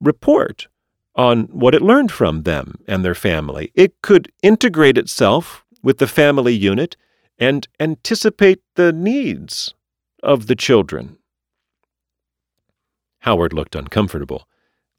report 0.02 0.68
on 1.16 1.44
what 1.46 1.74
it 1.74 1.82
learned 1.82 2.12
from 2.12 2.44
them 2.44 2.76
and 2.88 3.04
their 3.04 3.16
family. 3.16 3.72
It 3.74 4.02
could 4.02 4.32
integrate 4.44 4.98
itself 4.98 5.64
with 5.82 5.98
the 5.98 6.08
family 6.08 6.54
unit 6.54 6.98
and 7.40 7.68
anticipate 7.80 8.62
the 8.76 8.92
needs 8.92 9.74
of 10.22 10.48
the 10.48 10.56
children. 10.56 11.18
Howard 13.20 13.54
looked 13.54 13.76
uncomfortable, 13.76 14.48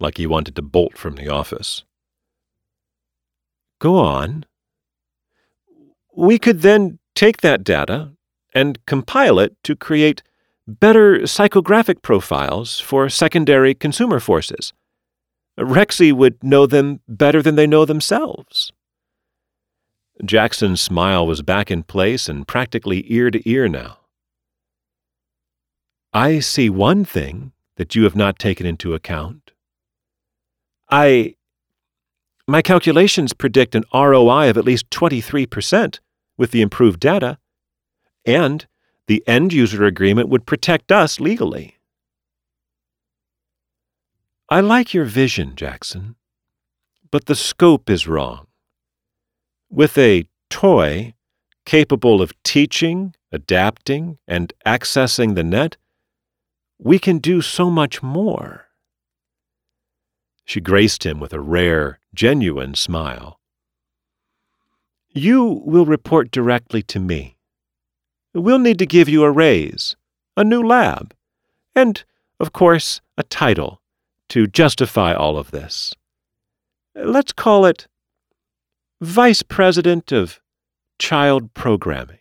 like 0.01 0.17
he 0.17 0.27
wanted 0.27 0.57
to 0.57 0.63
bolt 0.63 0.97
from 0.97 1.15
the 1.15 1.29
office. 1.29 1.85
Go 3.79 3.97
on. 3.97 4.45
We 6.17 6.39
could 6.39 6.63
then 6.63 6.99
take 7.15 7.43
that 7.43 7.63
data 7.63 8.13
and 8.55 8.85
compile 8.87 9.39
it 9.39 9.55
to 9.65 9.77
create 9.77 10.23
better 10.67 11.21
psychographic 11.21 12.01
profiles 12.03 12.81
for 12.81 13.09
secondary 13.09 13.75
consumer 13.75 14.19
forces. 14.19 14.73
Rexy 15.59 16.13
would 16.13 16.43
know 16.43 16.67
them 16.67 17.01
better 17.07 17.43
than 17.43 17.55
they 17.55 17.67
know 17.67 17.85
themselves. 17.85 18.73
Jackson's 20.25 20.81
smile 20.81 21.27
was 21.27 21.43
back 21.43 21.71
in 21.71 21.83
place 21.83 22.29
and 22.29 22.49
practically 22.49 23.05
ear 23.13 23.31
to 23.31 23.47
ear 23.49 23.69
now. 23.69 23.99
I 26.13 26.41
see 26.41 26.71
one 26.71 27.05
thing 27.05 27.53
that 27.77 27.95
you 27.95 28.05
have 28.05 28.17
not 28.17 28.39
taken 28.39 28.65
into 28.65 28.95
account. 28.95 29.53
I. 30.91 31.35
My 32.49 32.63
calculations 32.63 33.35
predict 33.35 33.75
an 33.75 33.85
ROI 33.93 34.49
of 34.49 34.57
at 34.57 34.65
least 34.65 34.89
23% 34.91 35.99
with 36.37 36.51
the 36.51 36.63
improved 36.63 37.01
data, 37.01 37.39
and 38.25 38.67
the 39.07 39.23
end 39.27 39.53
user 39.53 39.85
agreement 39.85 40.29
would 40.29 40.47
protect 40.47 40.91
us 40.91 41.21
legally. 41.21 41.77
I 44.49 44.61
like 44.61 44.95
your 44.95 45.05
vision, 45.05 45.57
Jackson, 45.57 46.17
but 47.11 47.27
the 47.27 47.35
scope 47.35 47.91
is 47.91 48.07
wrong. 48.07 48.47
With 49.69 49.99
a 49.99 50.29
toy 50.51 51.15
capable 51.65 52.23
of 52.23 52.33
teaching, 52.45 53.15
adapting, 53.33 54.19
and 54.29 54.53
accessing 54.65 55.35
the 55.35 55.43
net, 55.43 55.77
we 56.79 56.99
can 56.99 57.19
do 57.19 57.43
so 57.43 57.71
much 57.71 58.03
more. 58.03 58.67
She 60.45 60.61
graced 60.61 61.05
him 61.05 61.19
with 61.19 61.33
a 61.33 61.41
rare, 61.41 61.99
genuine 62.15 62.75
smile. 62.75 63.41
You 65.17 65.63
will 65.65 65.87
report 65.87 66.31
directly 66.31 66.83
to 66.83 67.01
me. 67.01 67.39
We'll 68.35 68.59
need 68.59 68.79
to 68.81 68.85
give 68.85 69.09
you 69.09 69.25
a 69.25 69.31
raise, 69.31 69.97
a 70.37 70.45
new 70.45 70.63
lab, 70.63 71.15
and, 71.75 72.05
of 72.39 72.53
course, 72.53 73.01
a 73.17 73.23
title 73.23 73.81
to 74.29 74.47
justify 74.47 75.15
all 75.15 75.39
of 75.39 75.53
this. 75.53 75.95
Let's 76.95 77.33
call 77.33 77.65
it 77.65 77.89
Vice 79.01 79.41
President 79.41 80.13
of 80.13 80.39
Child 80.99 81.55
Programming. 81.55 82.19